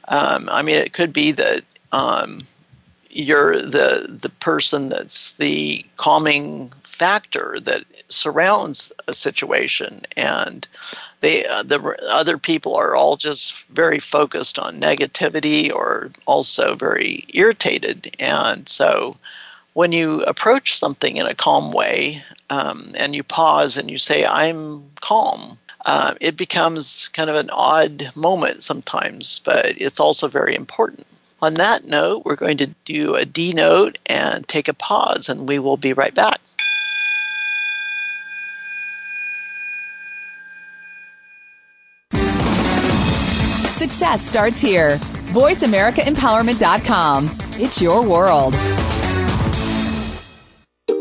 Um, 0.08 0.48
I 0.52 0.62
mean, 0.62 0.76
it 0.76 0.92
could 0.92 1.12
be 1.12 1.32
that. 1.32 1.64
Um, 1.92 2.46
you're 3.10 3.62
the 3.62 4.18
the 4.20 4.28
person 4.28 4.90
that's 4.90 5.32
the 5.36 5.82
calming 5.96 6.70
factor 6.96 7.58
that 7.60 7.84
surrounds 8.08 8.90
a 9.06 9.12
situation 9.12 10.00
and 10.16 10.66
they 11.20 11.44
uh, 11.46 11.62
the 11.62 11.78
other 12.10 12.38
people 12.38 12.74
are 12.74 12.96
all 12.96 13.16
just 13.16 13.66
very 13.66 13.98
focused 13.98 14.58
on 14.58 14.80
negativity 14.80 15.70
or 15.70 16.10
also 16.24 16.74
very 16.74 17.24
irritated 17.34 18.16
and 18.18 18.66
so 18.68 19.12
when 19.74 19.92
you 19.92 20.22
approach 20.22 20.74
something 20.74 21.18
in 21.18 21.26
a 21.26 21.34
calm 21.34 21.70
way 21.72 22.22
um, 22.48 22.92
and 22.98 23.14
you 23.14 23.22
pause 23.22 23.76
and 23.76 23.90
you 23.90 23.98
say 23.98 24.24
i'm 24.24 24.82
calm 25.02 25.58
uh, 25.84 26.14
it 26.20 26.36
becomes 26.36 27.08
kind 27.08 27.28
of 27.28 27.36
an 27.36 27.50
odd 27.52 28.10
moment 28.16 28.62
sometimes 28.62 29.40
but 29.44 29.66
it's 29.80 30.00
also 30.00 30.28
very 30.28 30.54
important 30.54 31.06
on 31.42 31.54
that 31.54 31.84
note, 31.84 32.24
we're 32.24 32.34
going 32.34 32.56
to 32.56 32.68
do 32.86 33.14
a 33.14 33.26
D 33.26 33.52
note 33.52 33.98
and 34.06 34.48
take 34.48 34.68
a 34.68 34.74
pause, 34.74 35.28
and 35.28 35.48
we 35.48 35.58
will 35.58 35.76
be 35.76 35.92
right 35.92 36.14
back. 36.14 36.40
Success 43.96 44.26
starts 44.26 44.60
here. 44.60 44.98
VoiceAmericaEmpowerment.com. 45.32 47.30
It's 47.52 47.80
your 47.80 48.06
world. 48.06 48.54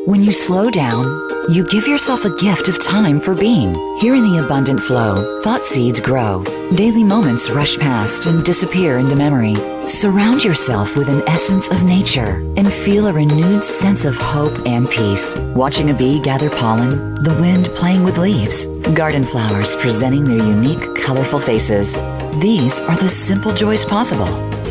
When 0.06 0.24
you 0.24 0.32
slow 0.32 0.72
down, 0.72 1.04
you 1.52 1.66
give 1.66 1.90
yourself 1.90 2.24
a 2.24 2.34
gift 2.38 2.70
of 2.70 2.82
time 2.82 3.20
for 3.20 3.36
being. 3.36 3.76
Here 4.00 4.16
in 4.16 4.24
the 4.24 4.42
abundant 4.46 4.80
flow, 4.80 5.42
thought 5.42 5.66
seeds 5.66 6.00
grow. 6.00 6.46
Daily 6.76 7.04
moments 7.04 7.50
rush 7.50 7.78
past 7.78 8.28
and 8.28 8.46
disappear 8.46 8.98
into 8.98 9.18
memory. 9.18 9.56
Surround 9.90 10.46
yourself 10.46 10.96
with 10.96 11.10
an 11.10 11.22
essence 11.28 11.70
of 11.70 11.84
nature 11.84 12.42
and 12.56 12.72
feel 12.72 13.08
a 13.08 13.14
renewed 13.14 13.66
sense 13.66 14.06
of 14.06 14.16
hope 14.16 14.66
and 14.66 14.90
peace. 14.90 15.36
Watching 15.54 15.90
a 15.90 15.94
bee 15.94 16.22
gather 16.22 16.50
pollen, 16.50 17.14
the 17.16 17.36
wind 17.42 17.66
playing 17.76 18.06
with 18.06 18.18
leaves, 18.18 18.66
garden 18.94 19.26
flowers 19.26 19.76
presenting 19.76 20.24
their 20.24 20.38
unique, 20.38 20.96
colorful 20.96 21.42
faces. 21.42 22.00
These 22.40 22.82
are 22.82 22.98
the 22.98 23.08
simple 23.08 23.54
joys 23.54 23.86
possible. 23.86 24.28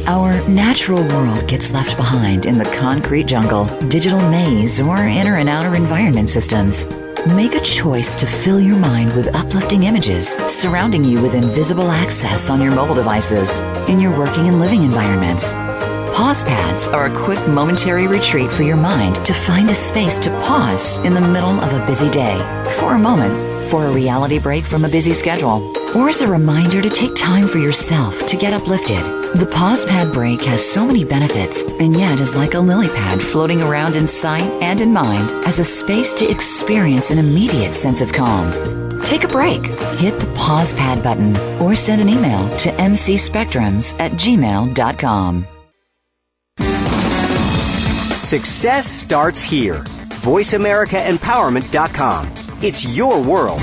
Our 0.07 0.47
natural 0.47 1.03
world 1.09 1.49
gets 1.49 1.73
left 1.73 1.97
behind 1.97 2.45
in 2.45 2.59
the 2.59 2.71
concrete 2.77 3.25
jungle, 3.25 3.65
digital 3.89 4.21
maze, 4.29 4.79
or 4.81 4.99
inner 4.99 5.37
and 5.37 5.49
outer 5.49 5.75
environment 5.75 6.29
systems. 6.29 6.85
Make 7.29 7.55
a 7.55 7.61
choice 7.61 8.17
to 8.17 8.27
fill 8.27 8.61
your 8.61 8.77
mind 8.77 9.17
with 9.17 9.35
uplifting 9.35 9.85
images 9.85 10.29
surrounding 10.29 11.05
you 11.05 11.23
with 11.23 11.35
invisible 11.35 11.91
access 11.91 12.51
on 12.51 12.61
your 12.61 12.75
mobile 12.75 12.95
devices, 12.95 13.61
in 13.89 13.99
your 13.99 14.17
working 14.17 14.47
and 14.47 14.61
living 14.61 14.83
environments. 14.83 15.55
Pause 16.15 16.45
pads 16.45 16.87
are 16.89 17.07
a 17.07 17.25
quick 17.25 17.41
momentary 17.49 18.07
retreat 18.07 18.51
for 18.51 18.63
your 18.63 18.77
mind 18.77 19.17
to 19.25 19.33
find 19.33 19.71
a 19.71 19.75
space 19.75 20.19
to 20.19 20.31
pause 20.43 20.99
in 20.99 21.15
the 21.15 21.21
middle 21.21 21.59
of 21.65 21.73
a 21.73 21.87
busy 21.87 22.11
day 22.11 22.37
for 22.79 22.93
a 22.93 22.99
moment, 22.99 23.54
for 23.65 23.87
a 23.87 23.93
reality 23.93 24.39
break 24.39 24.65
from 24.65 24.85
a 24.85 24.89
busy 24.89 25.13
schedule, 25.13 25.73
or 25.97 26.09
as 26.09 26.21
a 26.21 26.29
reminder 26.29 26.83
to 26.83 26.91
take 26.91 27.15
time 27.15 27.47
for 27.49 27.59
yourself 27.59 28.27
to 28.27 28.37
get 28.37 28.53
uplifted. 28.53 28.99
The 29.35 29.47
pause 29.47 29.85
pad 29.85 30.13
break 30.13 30.41
has 30.43 30.65
so 30.65 30.87
many 30.87 31.05
benefits 31.05 31.65
and 31.81 31.97
yet 31.97 32.21
is 32.21 32.37
like 32.37 32.55
a 32.55 32.61
lily 32.61 32.87
pad 32.89 33.21
floating 33.21 33.63
around 33.63 33.97
in 33.97 34.07
sight 34.07 34.49
and 34.63 34.81
in 34.81 34.93
mind 34.93 35.29
as 35.45 35.59
a 35.59 35.65
space 35.65 36.15
to 36.15 36.31
experience 36.31 37.11
an 37.11 37.19
immediate 37.19 37.75
sense 37.75 38.01
of 38.01 38.13
calm. 38.13 38.53
take 39.05 39.25
a 39.25 39.29
break, 39.29 39.67
hit 39.99 40.19
the 40.21 40.33
pause 40.35 40.73
pad 40.73 41.03
button, 41.03 41.37
or 41.61 41.75
send 41.77 42.01
an 42.01 42.09
email 42.09 42.49
to 42.59 42.71
mcspectrums 42.71 43.95
at 44.01 44.13
gmail.com. 44.13 45.47
Success 48.23 48.87
starts 48.87 49.43
here. 49.43 49.85
VoiceAmericaEmpowerment.com. 50.25 52.44
It's 52.67 52.97
your 52.97 53.21
world. 53.21 53.61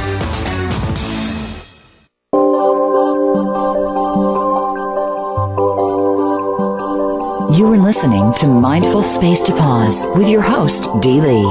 You 7.58 7.66
are 7.74 7.78
listening 7.78 8.32
to 8.36 8.46
Mindful 8.46 9.02
Space 9.02 9.42
to 9.42 9.54
Pause 9.54 10.06
with 10.16 10.30
your 10.30 10.44
host, 10.44 10.88
Dee 11.02 11.20
Lee. 11.20 11.44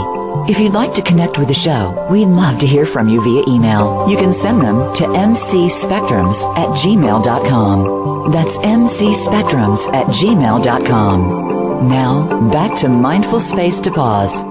If 0.48 0.60
you'd 0.60 0.74
like 0.74 0.94
to 0.94 1.02
connect 1.02 1.38
with 1.38 1.48
the 1.48 1.54
show, 1.54 2.06
we'd 2.08 2.26
love 2.26 2.60
to 2.60 2.68
hear 2.68 2.86
from 2.86 3.08
you 3.08 3.20
via 3.20 3.42
email. 3.52 4.08
You 4.08 4.16
can 4.16 4.32
send 4.32 4.60
them 4.60 4.94
to 4.94 5.02
mcspectrums 5.06 6.56
at 6.56 6.68
gmail.com. 6.78 8.30
That's 8.30 8.58
mcspectrums 8.58 9.92
at 9.92 10.06
gmail.com. 10.06 11.88
Now, 11.88 12.50
back 12.52 12.78
to 12.78 12.88
Mindful 12.88 13.40
Space 13.40 13.80
to 13.80 13.90
Pause. 13.90 14.49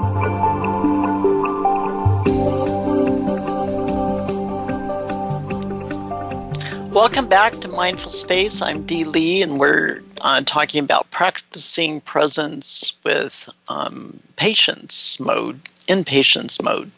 Welcome 6.99 7.29
back 7.29 7.53
to 7.53 7.69
Mindful 7.69 8.11
Space. 8.11 8.61
I'm 8.61 8.83
Dee 8.83 9.05
Lee, 9.05 9.41
and 9.41 9.57
we're 9.57 10.03
uh, 10.19 10.41
talking 10.45 10.83
about 10.83 11.09
practicing 11.11 12.01
presence 12.01 12.91
with 13.05 13.49
um, 13.69 14.19
patience 14.35 15.17
mode, 15.17 15.61
in 15.87 16.03
patience 16.03 16.61
mode. 16.61 16.91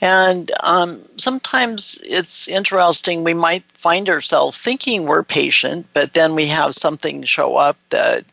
And 0.00 0.50
um, 0.62 0.94
sometimes 1.18 2.00
it's 2.04 2.48
interesting, 2.48 3.22
we 3.22 3.34
might 3.34 3.64
find 3.74 4.08
ourselves 4.08 4.56
thinking 4.56 5.04
we're 5.04 5.24
patient, 5.24 5.86
but 5.92 6.14
then 6.14 6.34
we 6.34 6.46
have 6.46 6.74
something 6.74 7.22
show 7.24 7.56
up 7.56 7.76
that 7.90 8.24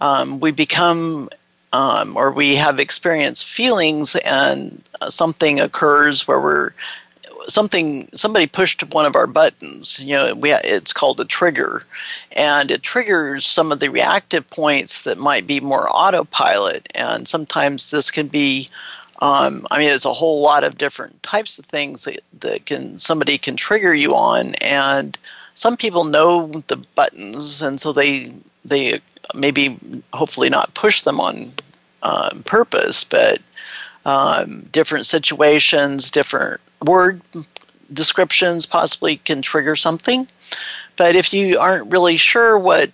um, 0.00 0.40
we 0.40 0.50
become 0.50 1.28
um, 1.72 2.16
or 2.16 2.32
we 2.32 2.56
have 2.56 2.80
experienced 2.80 3.46
feelings 3.46 4.16
and 4.16 4.82
uh, 5.00 5.08
something 5.08 5.60
occurs 5.60 6.26
where 6.26 6.40
we're 6.40 6.72
something 7.48 8.08
somebody 8.14 8.46
pushed 8.46 8.82
one 8.94 9.06
of 9.06 9.16
our 9.16 9.26
buttons 9.26 9.98
you 10.00 10.16
know 10.16 10.34
we 10.34 10.52
it's 10.52 10.92
called 10.92 11.20
a 11.20 11.24
trigger. 11.24 11.82
And 12.32 12.70
it 12.70 12.82
triggers 12.82 13.44
some 13.44 13.72
of 13.72 13.80
the 13.80 13.90
reactive 13.90 14.48
points 14.50 15.02
that 15.02 15.18
might 15.18 15.46
be 15.46 15.60
more 15.60 15.88
autopilot. 15.90 16.88
And 16.94 17.28
sometimes 17.28 17.90
this 17.90 18.10
can 18.10 18.28
be 18.28 18.68
um, 19.20 19.66
I 19.70 19.78
mean, 19.78 19.92
it's 19.92 20.04
a 20.04 20.12
whole 20.12 20.42
lot 20.42 20.64
of 20.64 20.78
different 20.78 21.22
types 21.22 21.56
of 21.56 21.64
things 21.64 22.04
that, 22.04 22.20
that 22.40 22.66
can 22.66 22.98
somebody 22.98 23.38
can 23.38 23.56
trigger 23.56 23.94
you 23.94 24.16
on, 24.16 24.56
and 24.56 25.16
some 25.54 25.76
people 25.76 26.02
know 26.02 26.48
the 26.66 26.76
buttons, 26.96 27.62
and 27.62 27.80
so 27.80 27.92
they 27.92 28.26
they 28.64 29.00
maybe 29.36 29.78
hopefully 30.12 30.50
not 30.50 30.74
push 30.74 31.02
them 31.02 31.20
on 31.20 31.52
um, 32.02 32.42
purpose, 32.46 33.04
but 33.04 33.38
um, 34.04 34.62
different 34.72 35.06
situations, 35.06 36.10
different 36.10 36.60
word 36.86 37.20
descriptions 37.92 38.66
possibly 38.66 39.16
can 39.16 39.42
trigger 39.42 39.76
something. 39.76 40.26
But 40.96 41.14
if 41.14 41.32
you 41.32 41.58
aren't 41.58 41.92
really 41.92 42.16
sure 42.16 42.58
what 42.58 42.90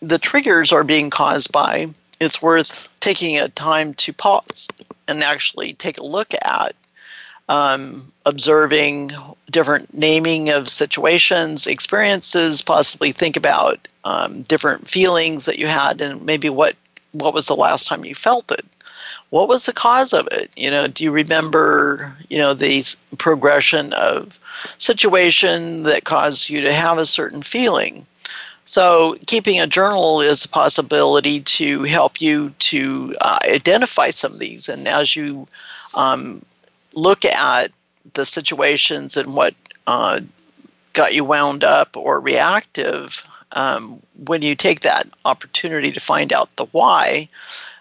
the 0.00 0.18
triggers 0.18 0.72
are 0.72 0.84
being 0.84 1.10
caused 1.10 1.52
by, 1.52 1.88
it's 2.20 2.42
worth 2.42 2.88
taking 3.00 3.38
a 3.38 3.48
time 3.48 3.94
to 3.94 4.12
pause 4.12 4.68
and 5.08 5.22
actually 5.22 5.74
take 5.74 5.98
a 5.98 6.04
look 6.04 6.32
at 6.44 6.74
um, 7.48 8.12
observing 8.24 9.10
different 9.50 9.92
naming 9.92 10.50
of 10.50 10.68
situations, 10.68 11.66
experiences, 11.66 12.62
possibly 12.62 13.12
think 13.12 13.36
about 13.36 13.86
um, 14.04 14.42
different 14.42 14.88
feelings 14.88 15.44
that 15.44 15.58
you 15.58 15.66
had 15.66 16.00
and 16.00 16.24
maybe 16.24 16.48
what 16.48 16.74
what 17.12 17.34
was 17.34 17.46
the 17.46 17.54
last 17.54 17.86
time 17.86 18.04
you 18.04 18.14
felt 18.14 18.50
it 18.50 18.64
what 19.34 19.48
was 19.48 19.66
the 19.66 19.72
cause 19.72 20.12
of 20.12 20.28
it? 20.30 20.48
You 20.56 20.70
know, 20.70 20.86
do 20.86 21.02
you 21.02 21.10
remember, 21.10 22.16
you 22.30 22.38
know, 22.38 22.54
the 22.54 22.84
progression 23.18 23.92
of 23.94 24.38
situation 24.78 25.82
that 25.82 26.04
caused 26.04 26.48
you 26.48 26.60
to 26.60 26.72
have 26.72 26.98
a 26.98 27.04
certain 27.04 27.42
feeling? 27.42 28.06
So, 28.66 29.16
keeping 29.26 29.60
a 29.60 29.66
journal 29.66 30.20
is 30.20 30.44
a 30.44 30.48
possibility 30.48 31.40
to 31.40 31.82
help 31.82 32.20
you 32.20 32.50
to 32.50 33.16
uh, 33.22 33.38
identify 33.48 34.10
some 34.10 34.34
of 34.34 34.38
these. 34.38 34.68
And 34.68 34.86
as 34.86 35.16
you 35.16 35.48
um, 35.96 36.40
look 36.92 37.24
at 37.24 37.72
the 38.12 38.24
situations 38.24 39.16
and 39.16 39.34
what 39.34 39.54
uh, 39.88 40.20
got 40.92 41.12
you 41.12 41.24
wound 41.24 41.64
up 41.64 41.96
or 41.96 42.20
reactive, 42.20 43.26
um, 43.52 44.00
when 44.26 44.42
you 44.42 44.54
take 44.54 44.80
that 44.80 45.08
opportunity 45.24 45.90
to 45.90 46.00
find 46.00 46.32
out 46.32 46.54
the 46.54 46.66
why, 46.66 47.28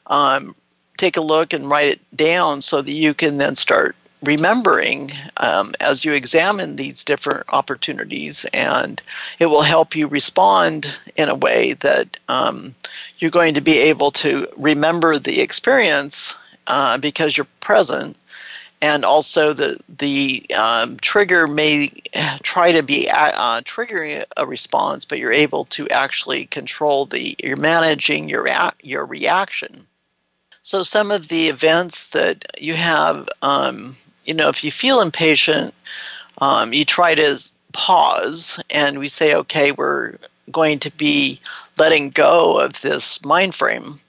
um, 0.08 0.56
take 0.98 1.18
a 1.18 1.22
look 1.22 1.54
and 1.54 1.70
write 1.70 1.88
it 1.88 2.18
down 2.18 2.62
so 2.62 2.82
that 2.82 2.92
you 2.92 3.14
can 3.14 3.38
then 3.38 3.56
start 3.56 3.96
remembering 4.24 5.12
um, 5.38 5.74
as 5.80 6.06
you 6.06 6.14
examine 6.14 6.76
these 6.76 7.04
different 7.04 7.44
opportunities, 7.52 8.46
and 8.54 9.02
it 9.40 9.48
will 9.48 9.62
help 9.62 9.96
you 9.96 10.08
respond 10.08 11.00
in 11.16 11.30
a 11.30 11.36
way 11.36 11.74
that 11.74 12.20
um, 12.30 12.74
you're 13.20 13.32
going 13.32 13.54
to 13.54 13.62
be 13.62 13.78
able 13.78 14.12
to 14.12 14.48
remember 14.58 15.20
the 15.20 15.42
experience 15.42 16.38
uh, 16.68 16.98
because 16.98 17.38
you're 17.38 17.48
present. 17.60 18.18
And 18.82 19.06
also, 19.06 19.54
the 19.54 19.80
the 19.88 20.46
um, 20.58 20.98
trigger 20.98 21.48
may 21.48 21.88
try 22.44 22.74
to 22.74 22.84
be 22.84 23.10
uh, 23.10 23.32
uh 23.34 23.62
triggering 23.62 24.26
a 24.36 24.46
response, 24.46 25.06
but 25.06 25.20
you're 25.20 25.32
able 25.32 25.64
to 25.66 25.88
actually 25.88 26.48
control 26.48 27.06
the. 27.06 27.34
You're 27.42 27.56
managing 27.56 28.28
your 28.28 28.46
your 28.82 29.06
reaction. 29.06 29.88
So, 30.64 30.82
some 30.82 31.12
of 31.12 31.28
the 31.28 31.50
events 31.50 32.08
that 32.08 32.46
you 32.58 32.74
have, 32.74 33.28
um, 33.42 33.96
you 34.26 34.34
know, 34.34 34.48
if 34.48 34.64
you 34.64 34.72
feel 34.72 35.02
impatient, 35.02 35.74
um, 36.38 36.72
you 36.72 36.86
try 36.86 37.16
to 37.16 37.38
pause 37.74 38.64
and 38.70 39.00
we 39.00 39.10
say, 39.10 39.36
okay, 39.36 39.74
we're 39.74 40.16
going 40.52 40.80
to 40.80 40.92
be 40.92 41.40
letting 41.78 42.10
go 42.10 42.60
of 42.60 42.80
this 42.82 43.24
mind 43.26 43.54
frame. 43.54 44.00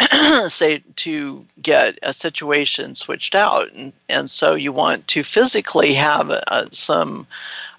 say 0.48 0.82
to 0.96 1.46
get 1.62 1.96
a 2.02 2.12
situation 2.12 2.96
switched 2.96 3.36
out 3.36 3.72
and, 3.74 3.92
and 4.08 4.28
so 4.28 4.56
you 4.56 4.72
want 4.72 5.06
to 5.06 5.22
physically 5.22 5.94
have 5.94 6.32
uh, 6.48 6.66
some 6.72 7.24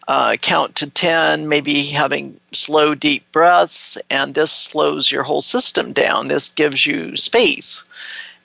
uh, 0.08 0.36
count 0.42 0.76
to 0.76 0.90
10, 0.90 1.50
maybe 1.50 1.86
having 1.86 2.40
slow, 2.54 2.94
deep 2.96 3.30
breaths, 3.32 3.98
and 4.10 4.36
this 4.36 4.52
slows 4.52 5.12
your 5.12 5.24
whole 5.24 5.42
system 5.42 5.94
down. 5.94 6.28
This 6.28 6.50
gives 6.50 6.86
you 6.86 7.18
space. 7.18 7.84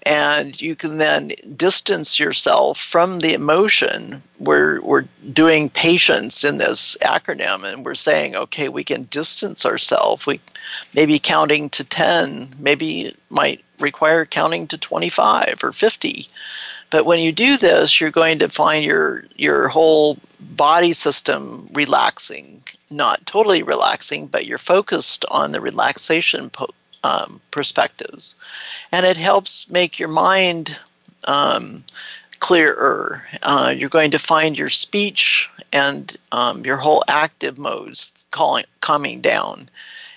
And 0.05 0.59
you 0.61 0.77
can 0.77 0.97
then 0.97 1.33
distance 1.57 2.19
yourself 2.19 2.81
from 2.81 3.21
the 3.21 3.35
emotion. 3.35 4.23
We're, 4.39 4.81
we're 4.81 5.05
doing 5.35 5.69
patience 5.69 6.43
in 6.43 6.57
this 6.57 6.97
acronym, 7.03 7.71
and 7.71 7.85
we're 7.85 7.95
saying, 7.95 8.35
okay, 8.35 8.71
we 8.71 8.83
can 8.83 9.03
distance 9.05 9.67
ourselves. 9.67 10.27
We 10.27 10.41
maybe 10.95 11.19
counting 11.19 11.69
to 11.71 11.85
10, 11.85 12.55
maybe 12.59 13.15
might 13.29 13.63
require 13.79 14.25
counting 14.25 14.67
to 14.69 14.79
25 14.79 15.61
or 15.63 15.73
50 15.73 16.27
but 16.91 17.07
when 17.07 17.21
you 17.21 17.33
do 17.33 17.57
this, 17.57 18.01
you're 18.01 18.11
going 18.11 18.39
to 18.41 18.49
find 18.49 18.85
your 18.85 19.25
your 19.37 19.69
whole 19.69 20.19
body 20.41 20.93
system 20.93 21.69
relaxing, 21.73 22.63
not 22.91 23.25
totally 23.27 23.63
relaxing, 23.63 24.27
but 24.27 24.47
you're 24.47 24.59
focused 24.59 25.25
on 25.31 25.53
the 25.53 25.61
relaxation 25.61 26.51
po- 26.51 26.75
um, 27.05 27.41
perspectives, 27.51 28.37
and 28.93 29.07
it 29.07 29.17
helps 29.17 29.71
make 29.71 29.99
your 29.99 30.09
mind 30.09 30.79
um, 31.27 31.85
clearer. 32.41 33.25
Uh, 33.43 33.73
you're 33.77 33.89
going 33.89 34.11
to 34.11 34.19
find 34.19 34.59
your 34.59 34.69
speech 34.69 35.49
and 35.73 36.17
um, 36.33 36.65
your 36.65 36.77
whole 36.77 37.05
active 37.09 37.59
modes 37.59 38.13
calling, 38.31 38.65
calming 38.81 39.21
down. 39.21 39.69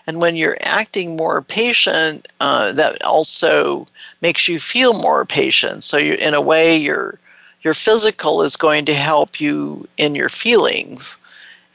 And 0.06 0.22
when 0.22 0.36
you're 0.36 0.58
acting 0.62 1.16
more 1.16 1.42
patient, 1.42 2.28
uh, 2.42 2.74
that 2.74 3.04
also 3.04 3.86
makes 4.22 4.48
you 4.48 4.60
feel 4.60 4.94
more 4.94 5.26
patient. 5.26 5.84
So 5.84 5.98
you, 5.98 6.14
in 6.16 6.34
a 6.34 6.42
way, 6.42 6.76
your 6.76 7.20
your 7.62 7.74
physical 7.74 8.44
is 8.44 8.58
going 8.58 8.86
to 8.86 8.94
help 8.94 9.40
you 9.40 9.88
in 9.98 10.16
your 10.16 10.30
feelings. 10.30 11.18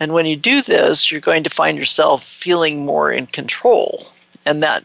And 0.00 0.12
when 0.12 0.26
you 0.26 0.36
do 0.36 0.60
this, 0.60 1.10
you're 1.10 1.20
going 1.20 1.44
to 1.44 1.50
find 1.50 1.78
yourself 1.78 2.22
feeling 2.22 2.84
more 2.84 3.10
in 3.10 3.26
control. 3.26 4.06
And 4.44 4.62
that 4.62 4.84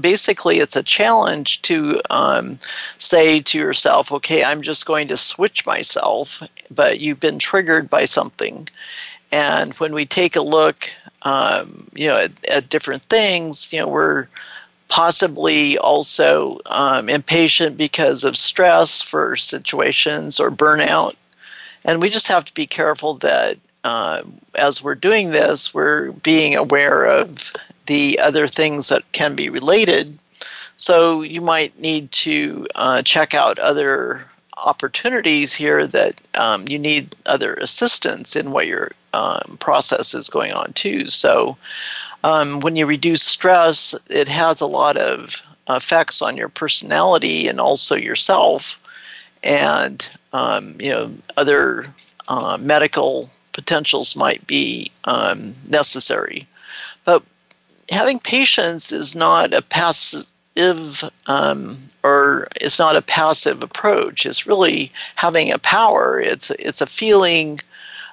basically 0.00 0.58
it's 0.58 0.76
a 0.76 0.82
challenge 0.82 1.62
to 1.62 2.00
um, 2.10 2.58
say 2.98 3.40
to 3.40 3.58
yourself, 3.58 4.12
okay, 4.12 4.44
I'm 4.44 4.62
just 4.62 4.86
going 4.86 5.08
to 5.08 5.16
switch 5.16 5.66
myself, 5.66 6.42
but 6.70 7.00
you've 7.00 7.20
been 7.20 7.38
triggered 7.38 7.88
by 7.88 8.04
something. 8.04 8.68
And 9.32 9.72
when 9.74 9.94
we 9.94 10.04
take 10.04 10.36
a 10.36 10.42
look 10.42 10.90
um, 11.24 11.86
you 11.94 12.08
know, 12.08 12.16
at, 12.16 12.48
at, 12.48 12.68
different 12.68 13.02
things. 13.04 13.72
You 13.72 13.80
know, 13.80 13.88
we're 13.88 14.26
possibly 14.88 15.78
also 15.78 16.60
um, 16.66 17.08
impatient 17.08 17.76
because 17.76 18.24
of 18.24 18.36
stress 18.36 19.00
for 19.00 19.36
situations 19.36 20.38
or 20.38 20.50
burnout. 20.50 21.14
And 21.84 22.00
we 22.00 22.10
just 22.10 22.28
have 22.28 22.44
to 22.44 22.54
be 22.54 22.66
careful 22.66 23.14
that 23.14 23.58
uh, 23.84 24.22
as 24.56 24.82
we're 24.82 24.94
doing 24.94 25.30
this, 25.30 25.74
we're 25.74 26.12
being 26.12 26.54
aware 26.54 27.04
of 27.04 27.52
the 27.86 28.18
other 28.20 28.46
things 28.46 28.88
that 28.88 29.10
can 29.12 29.34
be 29.34 29.48
related. 29.48 30.16
So 30.76 31.22
you 31.22 31.40
might 31.40 31.78
need 31.80 32.10
to 32.12 32.66
uh, 32.74 33.02
check 33.02 33.34
out 33.34 33.58
other 33.58 34.24
opportunities 34.64 35.52
here 35.54 35.86
that 35.86 36.20
um, 36.34 36.64
you 36.68 36.78
need 36.78 37.14
other 37.26 37.54
assistance 37.54 38.36
in 38.36 38.52
what 38.52 38.66
your 38.66 38.92
um, 39.12 39.56
process 39.58 40.14
is 40.14 40.28
going 40.28 40.52
on 40.52 40.72
too. 40.72 41.06
So 41.08 41.56
um, 42.24 42.60
when 42.60 42.76
you 42.76 42.86
reduce 42.86 43.22
stress, 43.22 43.94
it 44.10 44.28
has 44.28 44.60
a 44.60 44.66
lot 44.66 44.96
of 44.96 45.42
effects 45.68 46.22
on 46.22 46.36
your 46.36 46.48
personality 46.48 47.48
and 47.48 47.60
also 47.60 47.96
yourself, 47.96 48.80
and 49.42 50.08
um, 50.32 50.76
you 50.80 50.90
know 50.90 51.10
other 51.36 51.84
uh, 52.28 52.58
medical 52.60 53.28
potentials 53.52 54.16
might 54.16 54.46
be 54.46 54.90
um, 55.04 55.54
necessary. 55.68 56.46
But 57.04 57.22
having 57.90 58.18
patience 58.18 58.92
is 58.92 59.14
not 59.14 59.52
a 59.52 59.62
passive 60.54 61.10
um, 61.26 61.78
or 62.02 62.46
it's 62.60 62.78
not 62.78 62.96
a 62.96 63.02
passive 63.02 63.62
approach. 63.62 64.26
It's 64.26 64.46
really 64.46 64.90
having 65.16 65.52
a 65.52 65.58
power. 65.58 66.20
It's 66.20 66.50
it's 66.52 66.80
a 66.80 66.86
feeling. 66.86 67.60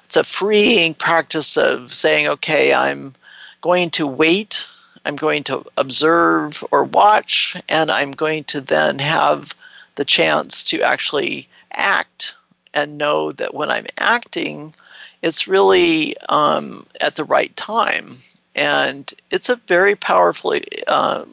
It's 0.04 0.16
a 0.16 0.24
freeing 0.24 0.94
practice 0.94 1.56
of 1.56 1.92
saying, 1.92 2.26
okay, 2.28 2.74
I'm 2.74 3.14
going 3.60 3.90
to 3.90 4.06
wait. 4.06 4.66
I'm 5.04 5.16
going 5.16 5.44
to 5.44 5.64
observe 5.76 6.64
or 6.72 6.84
watch, 6.84 7.56
and 7.68 7.90
I'm 7.90 8.10
going 8.10 8.44
to 8.44 8.60
then 8.60 8.98
have 8.98 9.54
the 9.94 10.04
chance 10.04 10.64
to 10.64 10.82
actually 10.82 11.48
act 11.72 12.34
and 12.74 12.98
know 12.98 13.32
that 13.32 13.54
when 13.54 13.70
I'm 13.70 13.86
acting, 13.98 14.74
it's 15.22 15.48
really 15.48 16.16
um, 16.28 16.84
at 17.00 17.16
the 17.16 17.24
right 17.24 17.54
time. 17.56 18.18
And 18.56 19.12
it's 19.30 19.48
a 19.48 19.56
very 19.56 19.94
powerful 19.94 20.54
uh, 20.88 21.24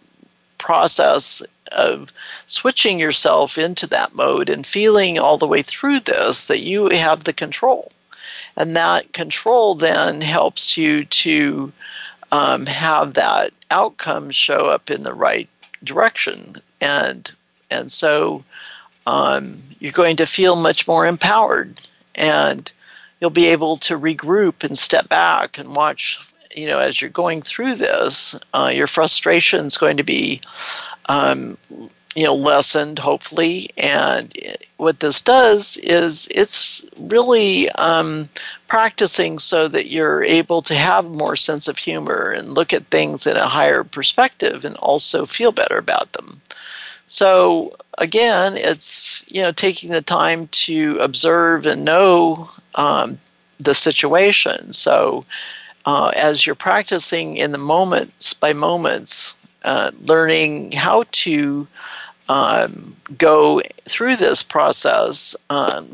process 0.58 1.42
of 1.72 2.14
switching 2.46 3.00
yourself 3.00 3.58
into 3.58 3.88
that 3.88 4.16
mode 4.16 4.50
and 4.50 4.66
feeling 4.66 5.20
all 5.20 5.38
the 5.38 5.48
way 5.48 5.62
through 5.62 6.00
this 6.02 6.48
that 6.48 6.62
you 6.62 6.90
have 6.90 7.24
the 7.24 7.34
control. 7.34 7.92
And 8.56 8.76
that 8.76 9.14
control 9.14 9.76
then 9.76 10.22
helps 10.22 10.78
you 10.78 11.06
to 11.06 11.72
um, 12.32 12.66
have 12.66 13.14
that 13.14 13.52
outcome 13.70 14.32
show 14.32 14.68
up 14.68 14.90
in 14.90 15.04
the 15.04 15.14
right 15.14 15.50
direction. 15.84 16.56
And, 16.82 17.32
and 17.70 17.92
so 17.92 18.44
um, 19.06 19.62
you're 19.80 19.92
going 19.92 20.18
to 20.18 20.26
feel 20.26 20.56
much 20.56 20.88
more 20.88 21.06
empowered 21.06 21.80
and 22.16 22.72
you'll 23.20 23.30
be 23.30 23.48
able 23.48 23.78
to 23.78 23.98
regroup 23.98 24.64
and 24.64 24.78
step 24.78 25.08
back 25.10 25.58
and 25.58 25.76
watch 25.76 26.20
you 26.58 26.66
know 26.66 26.80
as 26.80 27.00
you're 27.00 27.10
going 27.10 27.42
through 27.42 27.76
this 27.76 28.38
uh, 28.54 28.72
your 28.74 28.88
frustration 28.88 29.66
is 29.66 29.78
going 29.78 29.98
to 29.98 30.04
be 30.04 30.42
um, 31.08 31.58
you 32.18 32.24
know 32.24 32.34
lessened 32.34 32.98
hopefully. 32.98 33.70
And 33.78 34.34
what 34.78 35.00
this 35.00 35.22
does 35.22 35.78
is 35.78 36.28
it's 36.32 36.84
really 37.00 37.70
um, 37.74 38.28
practicing 38.68 39.38
so 39.38 39.68
that 39.68 39.92
you're 39.92 40.24
able 40.24 40.64
to 40.64 40.74
have 40.74 41.16
more 41.16 41.36
sense 41.36 41.68
of 41.68 41.78
humor 41.78 42.32
and 42.32 42.50
look 42.50 42.74
at 42.74 42.88
things 42.88 43.28
in 43.28 43.38
a 43.38 43.46
higher 43.46 43.84
perspective 43.84 44.66
and 44.66 44.76
also 44.78 45.28
feel 45.28 45.52
better 45.52 45.78
about 45.78 46.14
them. 46.14 46.42
So 47.06 47.76
again 48.00 48.54
it's 48.58 49.24
you 49.32 49.44
know 49.44 49.52
taking 49.52 49.92
the 49.92 50.02
time 50.02 50.48
to 50.48 50.98
observe 50.98 51.68
and 51.68 51.86
know 51.86 52.50
um, 52.74 53.20
the 53.60 53.76
situation. 53.76 54.74
So 54.74 55.24
uh, 55.88 56.12
as 56.18 56.46
you're 56.46 56.54
practicing 56.54 57.38
in 57.38 57.54
the 57.54 57.58
moments 57.58 58.34
by 58.34 58.52
moments 58.52 59.38
uh, 59.64 59.90
learning 60.04 60.74
how 60.74 61.06
to 61.12 61.66
um, 62.28 62.94
go 63.18 63.62
through 63.86 64.18
this 64.18 64.44
process, 64.44 65.34
um, 65.50 65.88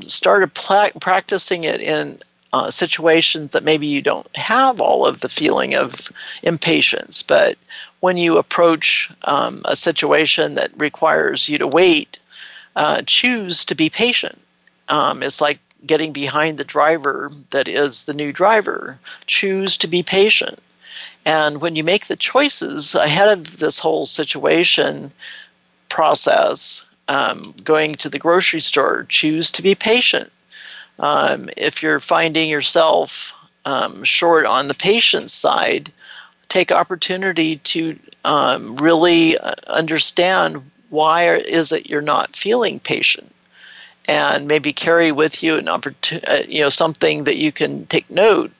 pla- 0.55 0.89
practicing 0.99 1.63
it 1.63 1.79
in 1.79 2.17
uh, 2.53 2.71
situations 2.71 3.49
that 3.49 3.63
maybe 3.63 3.85
you 3.85 4.01
don't 4.01 4.35
have 4.35 4.81
all 4.81 5.05
of 5.05 5.19
the 5.19 5.29
feeling 5.29 5.75
of 5.75 6.11
impatience, 6.41 7.21
but 7.21 7.55
when 7.99 8.17
you 8.17 8.39
approach 8.39 9.11
um, 9.25 9.61
a 9.65 9.75
situation 9.75 10.55
that 10.55 10.71
requires 10.75 11.47
you 11.47 11.59
to 11.59 11.67
wait, 11.67 12.17
uh, 12.75 13.03
choose 13.05 13.63
to 13.63 13.75
be 13.75 13.91
patient. 13.91 14.41
Um, 14.89 15.21
it's 15.21 15.39
like 15.39 15.59
getting 15.85 16.13
behind 16.13 16.57
the 16.57 16.63
driver 16.63 17.31
that 17.51 17.67
is 17.67 18.05
the 18.05 18.13
new 18.13 18.31
driver. 18.31 18.99
Choose 19.25 19.77
to 19.77 19.87
be 19.87 20.03
patient. 20.03 20.59
And 21.25 21.61
when 21.61 21.75
you 21.75 21.83
make 21.83 22.07
the 22.07 22.15
choices 22.15 22.95
ahead 22.95 23.29
of 23.29 23.57
this 23.57 23.79
whole 23.79 24.05
situation 24.05 25.11
process, 25.89 26.85
um, 27.07 27.53
going 27.63 27.95
to 27.95 28.09
the 28.09 28.19
grocery 28.19 28.61
store, 28.61 29.05
choose 29.09 29.51
to 29.51 29.61
be 29.61 29.75
patient. 29.75 30.31
Um, 30.99 31.49
if 31.57 31.81
you're 31.81 31.99
finding 31.99 32.49
yourself 32.49 33.33
um, 33.65 34.03
short 34.03 34.45
on 34.45 34.67
the 34.67 34.73
patient 34.73 35.31
side, 35.31 35.91
take 36.49 36.71
opportunity 36.71 37.57
to 37.57 37.97
um, 38.25 38.75
really 38.77 39.37
uh, 39.37 39.53
understand 39.67 40.61
why 40.89 41.35
is 41.35 41.71
it 41.71 41.89
you're 41.89 42.01
not 42.01 42.35
feeling 42.35 42.79
patient 42.79 43.33
and 44.07 44.47
maybe 44.47 44.73
carry 44.73 45.11
with 45.11 45.41
you 45.41 45.57
an 45.57 45.69
opportunity, 45.69 46.27
uh, 46.27 46.43
you 46.47 46.61
know, 46.61 46.69
something 46.69 47.23
that 47.23 47.37
you 47.37 47.51
can 47.51 47.85
take 47.85 48.09
note 48.09 48.51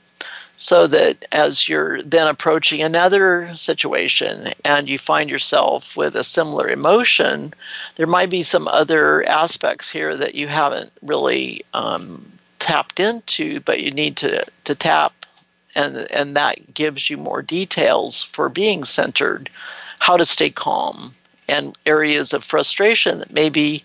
so 0.58 0.88
that 0.88 1.26
as 1.32 1.68
you're 1.68 2.02
then 2.04 2.28
approaching 2.28 2.82
another 2.82 3.54
situation 3.56 4.54
and 4.64 4.88
you 4.88 4.98
find 4.98 5.30
yourself 5.30 5.98
with 5.98 6.16
a 6.16 6.24
similar 6.24 6.70
emotion, 6.70 7.54
there 7.96 8.08
might 8.08 8.30
be 8.30 8.44
some 8.44 8.68
other 8.68 9.28
aspects 9.28 9.90
here 9.90 10.16
that 10.16 10.36
you 10.36 10.48
haven't 10.48 10.92
really 11.02 11.62
um, 11.74 12.24
tapped 12.60 13.00
into, 13.00 13.60
but 13.62 13.82
you 13.82 13.92
need 13.92 14.16
to, 14.16 14.46
to 14.64 14.76
tap, 14.76 15.26
and, 15.76 16.08
and 16.12 16.36
that 16.36 16.74
gives 16.74 17.10
you 17.10 17.18
more 17.18 17.42
details 17.42 18.24
for 18.24 18.48
being 18.48 18.84
centered, 18.84 19.50
how 20.00 20.16
to 20.16 20.26
stay 20.26 20.50
calm, 20.50 21.14
and 21.50 21.76
areas 21.86 22.32
of 22.32 22.44
frustration 22.44 23.20
that 23.20 23.34
maybe 23.34 23.84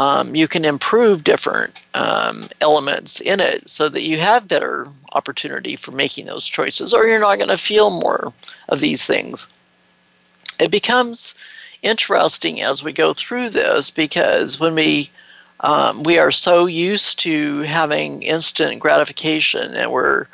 um, 0.00 0.34
you 0.34 0.48
can 0.48 0.64
improve 0.64 1.24
different 1.24 1.82
um, 1.92 2.44
elements 2.62 3.20
in 3.20 3.38
it 3.38 3.68
so 3.68 3.86
that 3.90 4.02
you 4.02 4.16
have 4.16 4.48
better 4.48 4.86
opportunity 5.12 5.76
for 5.76 5.92
making 5.92 6.24
those 6.24 6.46
choices, 6.46 6.94
or 6.94 7.06
you're 7.06 7.20
not 7.20 7.36
going 7.36 7.50
to 7.50 7.58
feel 7.58 7.90
more 7.90 8.32
of 8.70 8.80
these 8.80 9.04
things. 9.04 9.46
It 10.58 10.70
becomes 10.70 11.34
interesting 11.82 12.62
as 12.62 12.82
we 12.82 12.94
go 12.94 13.12
through 13.12 13.50
this 13.50 13.90
because 13.90 14.58
when 14.58 14.74
we 14.74 15.10
um, 15.60 16.02
we 16.04 16.18
are 16.18 16.30
so 16.30 16.64
used 16.64 17.18
to 17.20 17.60
having 17.60 18.22
instant 18.22 18.80
gratification 18.80 19.74
and 19.74 19.92
we're 19.92 20.28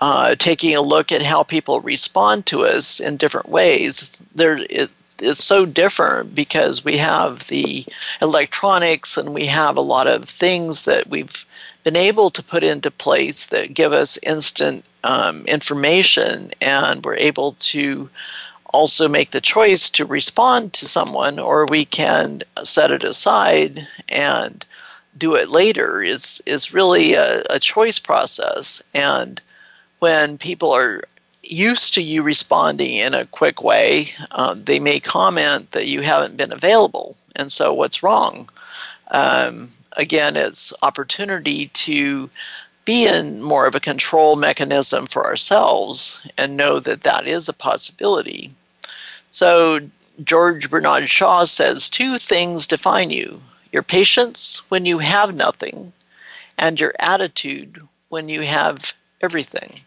uh, 0.00 0.34
taking 0.34 0.74
a 0.74 0.80
look 0.80 1.12
at 1.12 1.22
how 1.22 1.44
people 1.44 1.80
respond 1.80 2.44
to 2.46 2.64
us 2.64 2.98
in 2.98 3.16
different 3.16 3.50
ways. 3.50 4.18
There, 4.34 4.58
it, 4.68 4.90
is 5.20 5.42
so 5.42 5.66
different 5.66 6.34
because 6.34 6.84
we 6.84 6.96
have 6.96 7.46
the 7.48 7.84
electronics 8.22 9.16
and 9.16 9.34
we 9.34 9.46
have 9.46 9.76
a 9.76 9.82
lot 9.82 10.06
of 10.06 10.24
things 10.24 10.84
that 10.84 11.08
we've 11.08 11.46
been 11.84 11.96
able 11.96 12.30
to 12.30 12.42
put 12.42 12.64
into 12.64 12.90
place 12.90 13.48
that 13.48 13.74
give 13.74 13.92
us 13.92 14.18
instant 14.24 14.84
um, 15.04 15.42
information 15.46 16.50
and 16.60 17.04
we're 17.04 17.16
able 17.16 17.52
to 17.60 18.10
also 18.74 19.08
make 19.08 19.30
the 19.30 19.40
choice 19.40 19.88
to 19.88 20.04
respond 20.04 20.72
to 20.72 20.84
someone 20.84 21.38
or 21.38 21.64
we 21.66 21.84
can 21.84 22.42
set 22.64 22.90
it 22.90 23.04
aside 23.04 23.86
and 24.08 24.66
do 25.16 25.34
it 25.34 25.48
later. 25.48 26.02
Is 26.02 26.42
is 26.44 26.74
really 26.74 27.14
a, 27.14 27.42
a 27.48 27.60
choice 27.60 27.98
process 27.98 28.82
and 28.94 29.40
when 30.00 30.36
people 30.36 30.72
are 30.72 31.02
used 31.50 31.94
to 31.94 32.02
you 32.02 32.22
responding 32.22 32.94
in 32.94 33.14
a 33.14 33.26
quick 33.26 33.62
way, 33.62 34.08
um, 34.32 34.64
they 34.64 34.78
may 34.78 35.00
comment 35.00 35.70
that 35.72 35.86
you 35.86 36.00
haven't 36.00 36.36
been 36.36 36.52
available. 36.52 37.16
And 37.36 37.50
so, 37.52 37.72
what's 37.72 38.02
wrong? 38.02 38.48
Um, 39.10 39.70
again, 39.92 40.36
it's 40.36 40.72
opportunity 40.82 41.68
to 41.68 42.30
be 42.84 43.06
in 43.06 43.42
more 43.42 43.66
of 43.66 43.74
a 43.74 43.80
control 43.80 44.36
mechanism 44.36 45.06
for 45.06 45.26
ourselves 45.26 46.26
and 46.38 46.56
know 46.56 46.78
that 46.80 47.02
that 47.02 47.26
is 47.26 47.48
a 47.48 47.52
possibility. 47.52 48.52
So, 49.30 49.80
George 50.24 50.70
Bernard 50.70 51.10
Shaw 51.10 51.44
says 51.44 51.90
two 51.90 52.18
things 52.18 52.66
define 52.66 53.10
you 53.10 53.42
your 53.72 53.82
patience 53.82 54.62
when 54.70 54.86
you 54.86 54.98
have 54.98 55.34
nothing, 55.34 55.92
and 56.56 56.80
your 56.80 56.94
attitude 56.98 57.82
when 58.08 58.28
you 58.28 58.40
have 58.40 58.94
everything. 59.20 59.80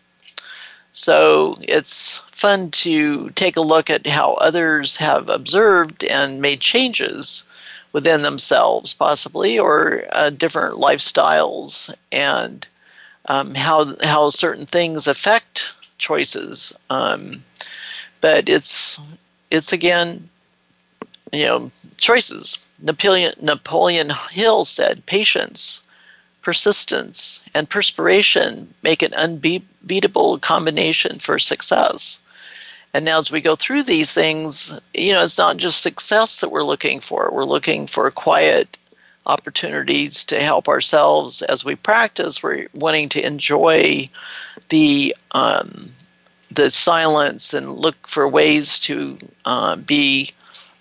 So 1.00 1.56
it's 1.62 2.18
fun 2.30 2.72
to 2.72 3.30
take 3.30 3.56
a 3.56 3.62
look 3.62 3.90
at 3.90 4.06
how 4.06 4.34
others 4.34 4.98
have 4.98 5.30
observed 5.30 6.04
and 6.04 6.42
made 6.42 6.60
changes 6.60 7.46
within 7.94 8.22
themselves, 8.22 8.94
possibly, 8.94 9.58
or 9.58 10.04
uh, 10.12 10.30
different 10.30 10.76
lifestyles, 10.76 11.90
and 12.12 12.68
um, 13.30 13.56
how 13.56 13.96
how 14.04 14.30
certain 14.30 14.66
things 14.66 15.08
affect 15.08 15.74
choices. 16.00 16.74
Um, 16.90 17.46
but 18.20 18.50
it's 18.50 19.00
it's 19.52 19.72
again, 19.72 20.30
you 21.32 21.46
know, 21.46 21.72
choices. 21.96 22.66
Napoleon 22.82 23.32
Napoleon 23.42 24.12
Hill 24.32 24.66
said, 24.66 25.06
"Patience, 25.06 25.82
persistence, 26.50 27.44
and 27.54 27.70
perspiration 27.70 28.74
make 28.82 29.04
an 29.04 29.14
unbeatable 29.14 30.40
combination 30.40 31.20
for 31.20 31.38
success." 31.38 32.20
And 32.94 33.06
now, 33.06 33.20
as 33.20 33.30
we 33.30 33.40
go 33.40 33.56
through 33.56 33.84
these 33.84 34.14
things, 34.14 34.80
you 34.96 35.14
know, 35.14 35.24
it's 35.24 35.38
not 35.38 35.58
just 35.58 35.82
success 35.82 36.42
that 36.42 36.50
we're 36.50 36.64
looking 36.64 37.00
for. 37.00 37.30
We're 37.32 37.44
looking 37.44 37.86
for 37.86 38.10
quiet 38.10 38.78
opportunities 39.28 40.24
to 40.26 40.40
help 40.40 40.68
ourselves 40.68 41.44
as 41.44 41.64
we 41.64 41.76
practice. 41.76 42.42
We're 42.42 42.68
wanting 42.74 43.10
to 43.10 43.26
enjoy 43.26 44.08
the 44.70 45.16
um, 45.32 45.94
the 46.52 46.72
silence 46.72 47.54
and 47.54 47.78
look 47.78 48.08
for 48.08 48.28
ways 48.28 48.80
to 48.80 49.18
uh, 49.46 49.76
be 49.86 50.32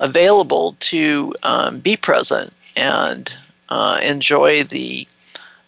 available 0.01 0.77
to 0.81 1.35
um, 1.43 1.81
be 1.81 1.97
present 1.97 2.53
and 2.77 3.37
uh, 3.69 3.99
enjoy 4.03 4.62
the 4.62 5.07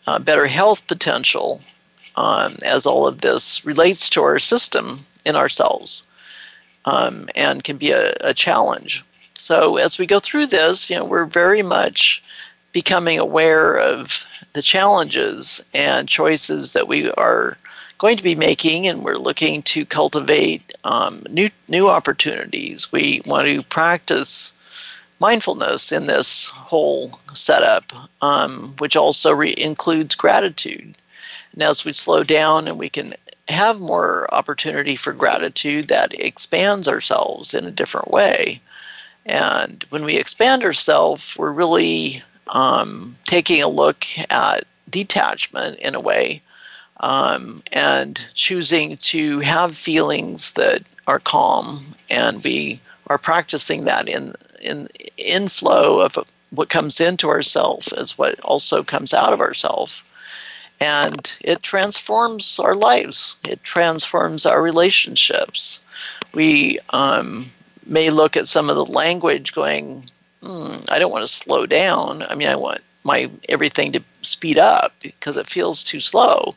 uh, 0.07 0.19
better 0.19 0.47
health 0.47 0.87
potential 0.87 1.61
um, 2.17 2.55
as 2.65 2.87
all 2.87 3.07
of 3.07 3.21
this 3.21 3.65
relates 3.65 4.11
to 4.11 4.23
our 4.23 4.39
system 4.39 5.05
in 5.25 5.37
ourselves 5.37 6.07
um, 6.85 7.29
and 7.37 7.65
can 7.65 7.77
be 7.77 7.91
a, 7.91 8.13
a 8.23 8.35
challenge. 8.35 9.05
So 9.35 9.77
as 9.77 9.99
we 9.99 10.07
go 10.07 10.21
through 10.21 10.47
this, 10.47 10.91
you 10.91 10.97
know, 10.97 11.05
we're 11.05 11.25
very 11.25 11.63
much 11.63 12.23
becoming 12.73 13.19
aware 13.19 13.79
of 13.79 14.27
the 14.53 14.63
challenges 14.63 15.65
and 15.75 16.09
choices 16.09 16.73
that 16.73 16.89
we 16.89 17.11
are 17.13 17.57
going 17.99 18.17
to 18.17 18.23
be 18.23 18.35
making, 18.35 18.87
and 18.87 19.05
we're 19.05 19.17
looking 19.17 19.63
to 19.63 19.85
cultivate 19.85 20.73
um, 20.85 21.21
new 21.31 21.51
new 21.69 21.89
opportunities. 21.89 22.91
We 22.91 23.21
want 23.27 23.47
to 23.47 23.63
practice 23.65 24.53
mindfulness 25.21 25.93
in 25.93 26.07
this 26.07 26.47
whole 26.47 27.21
setup, 27.35 27.93
um, 28.23 28.75
which 28.79 28.97
also 28.97 29.33
re- 29.33 29.55
includes 29.57 30.15
gratitude. 30.15 30.97
And 31.53 31.63
as 31.63 31.85
we 31.85 31.93
slow 31.93 32.25
down 32.25 32.67
and 32.67 32.79
we 32.79 32.89
can 32.89 33.15
have 33.49 33.81
more 33.81 34.33
opportunity 34.35 34.97
for 34.97 35.13
gratitude, 35.13 35.89
that 35.89 36.19
expands 36.19 36.89
ourselves 36.89 37.55
in 37.55 37.65
a 37.65 37.71
different 37.71 38.09
way. 38.11 38.61
And 39.27 39.85
when 39.91 40.05
we 40.05 40.17
expand 40.17 40.63
ourselves, 40.63 41.37
we're 41.37 41.53
really 41.53 42.23
um, 42.49 43.17
taking 43.27 43.63
a 43.63 43.69
look 43.69 44.07
at 44.31 44.65
detachment 44.89 45.79
in 45.79 45.95
a 45.95 46.01
way 46.01 46.41
um, 47.01 47.63
and 47.73 48.29
choosing 48.35 48.97
to 48.99 49.41
have 49.41 49.77
feelings 49.77 50.53
that 50.53 50.83
are 51.07 51.21
calm 51.21 51.81
and 52.11 52.43
we 52.45 52.81
are 53.11 53.19
practicing 53.19 53.85
that 53.85 54.09
in 54.09 54.33
in 54.63 54.89
inflow 55.19 56.01
of 56.01 56.19
what 56.51 56.71
comes 56.71 57.01
into 57.01 57.29
ourself 57.29 57.93
as 57.93 58.17
what 58.17 58.41
also 58.41 58.83
comes 58.83 59.13
out 59.13 59.35
of 59.35 59.41
ourself 59.41 60.03
and 60.81 61.37
it 61.43 61.63
transforms 61.63 62.59
our 62.59 62.75
lives 62.75 63.39
it 63.45 63.63
transforms 63.63 64.47
our 64.47 64.63
relationships 64.63 65.85
we 66.33 66.79
um, 66.91 67.45
may 67.87 68.09
look 68.09 68.37
at 68.37 68.47
some 68.47 68.71
of 68.71 68.77
the 68.77 68.87
language 68.87 69.53
going 69.53 70.05
hmm, 70.43 70.77
i 70.89 70.99
don't 70.99 71.13
want 71.13 71.23
to 71.23 71.33
slow 71.33 71.67
down 71.67 72.23
i 72.23 72.35
mean 72.35 72.49
i 72.49 72.57
want 72.57 72.81
my 73.05 73.31
everything 73.49 73.93
to 73.93 74.03
speed 74.23 74.59
up 74.59 74.95
because 75.01 75.37
it 75.37 75.47
feels 75.47 75.83
too 75.83 76.01
slow. 76.01 76.55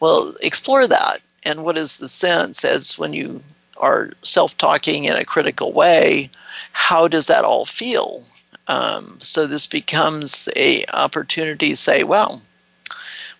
Well, 0.00 0.34
explore 0.40 0.86
that. 0.86 1.20
And 1.44 1.64
what 1.64 1.76
is 1.76 1.98
the 1.98 2.08
sense 2.08 2.64
as 2.64 2.98
when 2.98 3.12
you 3.12 3.42
are 3.78 4.10
self-talking 4.22 5.04
in 5.04 5.16
a 5.16 5.24
critical 5.24 5.72
way? 5.72 6.30
How 6.72 7.08
does 7.08 7.26
that 7.26 7.44
all 7.44 7.64
feel? 7.64 8.24
Um, 8.68 9.18
so 9.20 9.46
this 9.46 9.66
becomes 9.66 10.48
a 10.56 10.84
opportunity 10.92 11.70
to 11.70 11.76
say, 11.76 12.04
well, 12.04 12.42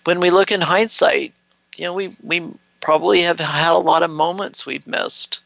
when 0.05 0.21
we 0.21 0.31
look 0.31 0.51
in 0.51 0.61
hindsight, 0.61 1.33
you 1.77 1.85
know, 1.85 1.95
we 1.95 2.15
we 2.23 2.43
probably 2.81 3.21
have 3.23 3.39
had 3.39 3.73
a 3.73 3.79
lot 3.79 4.03
of 4.03 4.11
moments 4.11 4.67
we've 4.67 4.87
missed. 4.87 5.41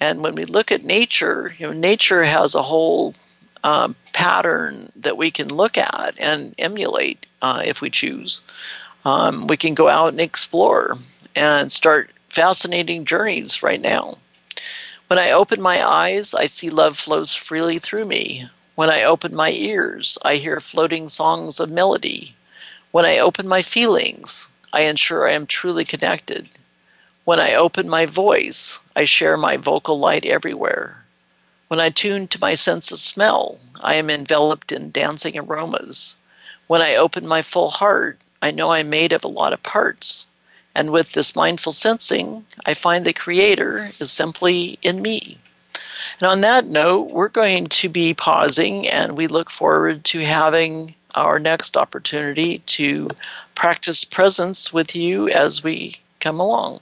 And 0.00 0.22
when 0.22 0.36
we 0.36 0.44
look 0.44 0.70
at 0.70 0.84
nature, 0.84 1.54
you 1.58 1.66
know, 1.66 1.72
nature 1.72 2.22
has 2.22 2.54
a 2.54 2.62
whole 2.62 3.14
um, 3.64 3.96
pattern 4.12 4.88
that 4.94 5.16
we 5.16 5.30
can 5.30 5.48
look 5.48 5.76
at 5.76 6.14
and 6.20 6.54
emulate 6.58 7.26
uh, 7.42 7.62
if 7.64 7.80
we 7.80 7.90
choose. 7.90 8.42
Um, 9.04 9.48
we 9.48 9.56
can 9.56 9.74
go 9.74 9.88
out 9.88 10.10
and 10.10 10.20
explore 10.20 10.94
and 11.34 11.70
start 11.72 12.12
fascinating 12.28 13.04
journeys 13.04 13.62
right 13.62 13.80
now. 13.80 14.14
When 15.08 15.18
I 15.18 15.30
open 15.30 15.60
my 15.60 15.82
eyes, 15.82 16.34
I 16.34 16.46
see 16.46 16.70
love 16.70 16.98
flows 16.98 17.34
freely 17.34 17.78
through 17.78 18.04
me. 18.04 18.48
When 18.74 18.90
I 18.90 19.02
open 19.02 19.34
my 19.34 19.50
ears, 19.50 20.18
I 20.22 20.36
hear 20.36 20.60
floating 20.60 21.08
songs 21.08 21.58
of 21.58 21.70
melody. 21.70 22.36
When 22.90 23.04
I 23.04 23.18
open 23.18 23.48
my 23.48 23.62
feelings, 23.62 24.48
I 24.72 24.82
ensure 24.82 25.26
I 25.26 25.32
am 25.32 25.46
truly 25.46 25.84
connected. 25.84 26.48
When 27.24 27.40
I 27.40 27.54
open 27.54 27.88
my 27.88 28.06
voice, 28.06 28.78
I 28.94 29.04
share 29.04 29.36
my 29.36 29.56
vocal 29.56 29.98
light 29.98 30.24
everywhere. 30.24 31.04
When 31.68 31.80
I 31.80 31.90
tune 31.90 32.28
to 32.28 32.40
my 32.40 32.54
sense 32.54 32.92
of 32.92 33.00
smell, 33.00 33.58
I 33.80 33.94
am 33.94 34.10
enveloped 34.10 34.72
in 34.72 34.90
dancing 34.90 35.38
aromas. 35.38 36.16
When 36.66 36.80
I 36.80 36.96
open 36.96 37.26
my 37.26 37.42
full 37.42 37.70
heart, 37.70 38.18
I 38.40 38.52
know 38.52 38.72
I'm 38.72 38.90
made 38.90 39.12
of 39.12 39.24
a 39.24 39.28
lot 39.28 39.52
of 39.52 39.62
parts. 39.62 40.27
And 40.78 40.92
with 40.92 41.10
this 41.10 41.34
mindful 41.34 41.72
sensing, 41.72 42.46
I 42.64 42.74
find 42.74 43.04
the 43.04 43.12
Creator 43.12 43.90
is 43.98 44.12
simply 44.12 44.78
in 44.82 45.02
me. 45.02 45.36
And 46.20 46.30
on 46.30 46.40
that 46.42 46.66
note, 46.66 47.10
we're 47.10 47.26
going 47.30 47.66
to 47.66 47.88
be 47.88 48.14
pausing 48.14 48.86
and 48.86 49.16
we 49.16 49.26
look 49.26 49.50
forward 49.50 50.04
to 50.04 50.20
having 50.20 50.94
our 51.16 51.40
next 51.40 51.76
opportunity 51.76 52.60
to 52.78 53.08
practice 53.56 54.04
presence 54.04 54.72
with 54.72 54.94
you 54.94 55.28
as 55.30 55.64
we 55.64 55.94
come 56.20 56.38
along. 56.38 56.78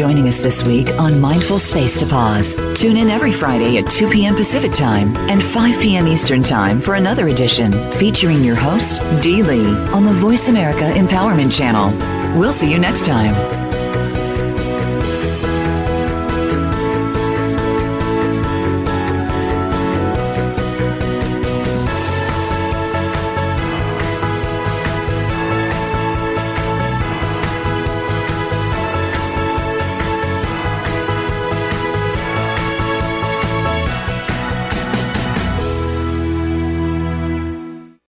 Joining 0.00 0.28
us 0.28 0.38
this 0.38 0.62
week 0.62 0.88
on 0.98 1.20
Mindful 1.20 1.58
Space 1.58 2.00
to 2.00 2.06
Pause. 2.06 2.56
Tune 2.74 2.96
in 2.96 3.10
every 3.10 3.32
Friday 3.32 3.76
at 3.76 3.86
2 3.86 4.08
p.m. 4.08 4.34
Pacific 4.34 4.72
Time 4.72 5.14
and 5.28 5.44
5 5.44 5.78
p.m. 5.78 6.08
Eastern 6.08 6.42
Time 6.42 6.80
for 6.80 6.94
another 6.94 7.28
edition 7.28 7.70
featuring 7.92 8.42
your 8.42 8.56
host, 8.56 9.02
Dee 9.22 9.42
Lee, 9.42 9.76
on 9.90 10.06
the 10.06 10.14
Voice 10.14 10.48
America 10.48 10.84
Empowerment 10.84 11.54
Channel. 11.54 11.90
We'll 12.40 12.54
see 12.54 12.70
you 12.70 12.78
next 12.78 13.04
time. 13.04 13.59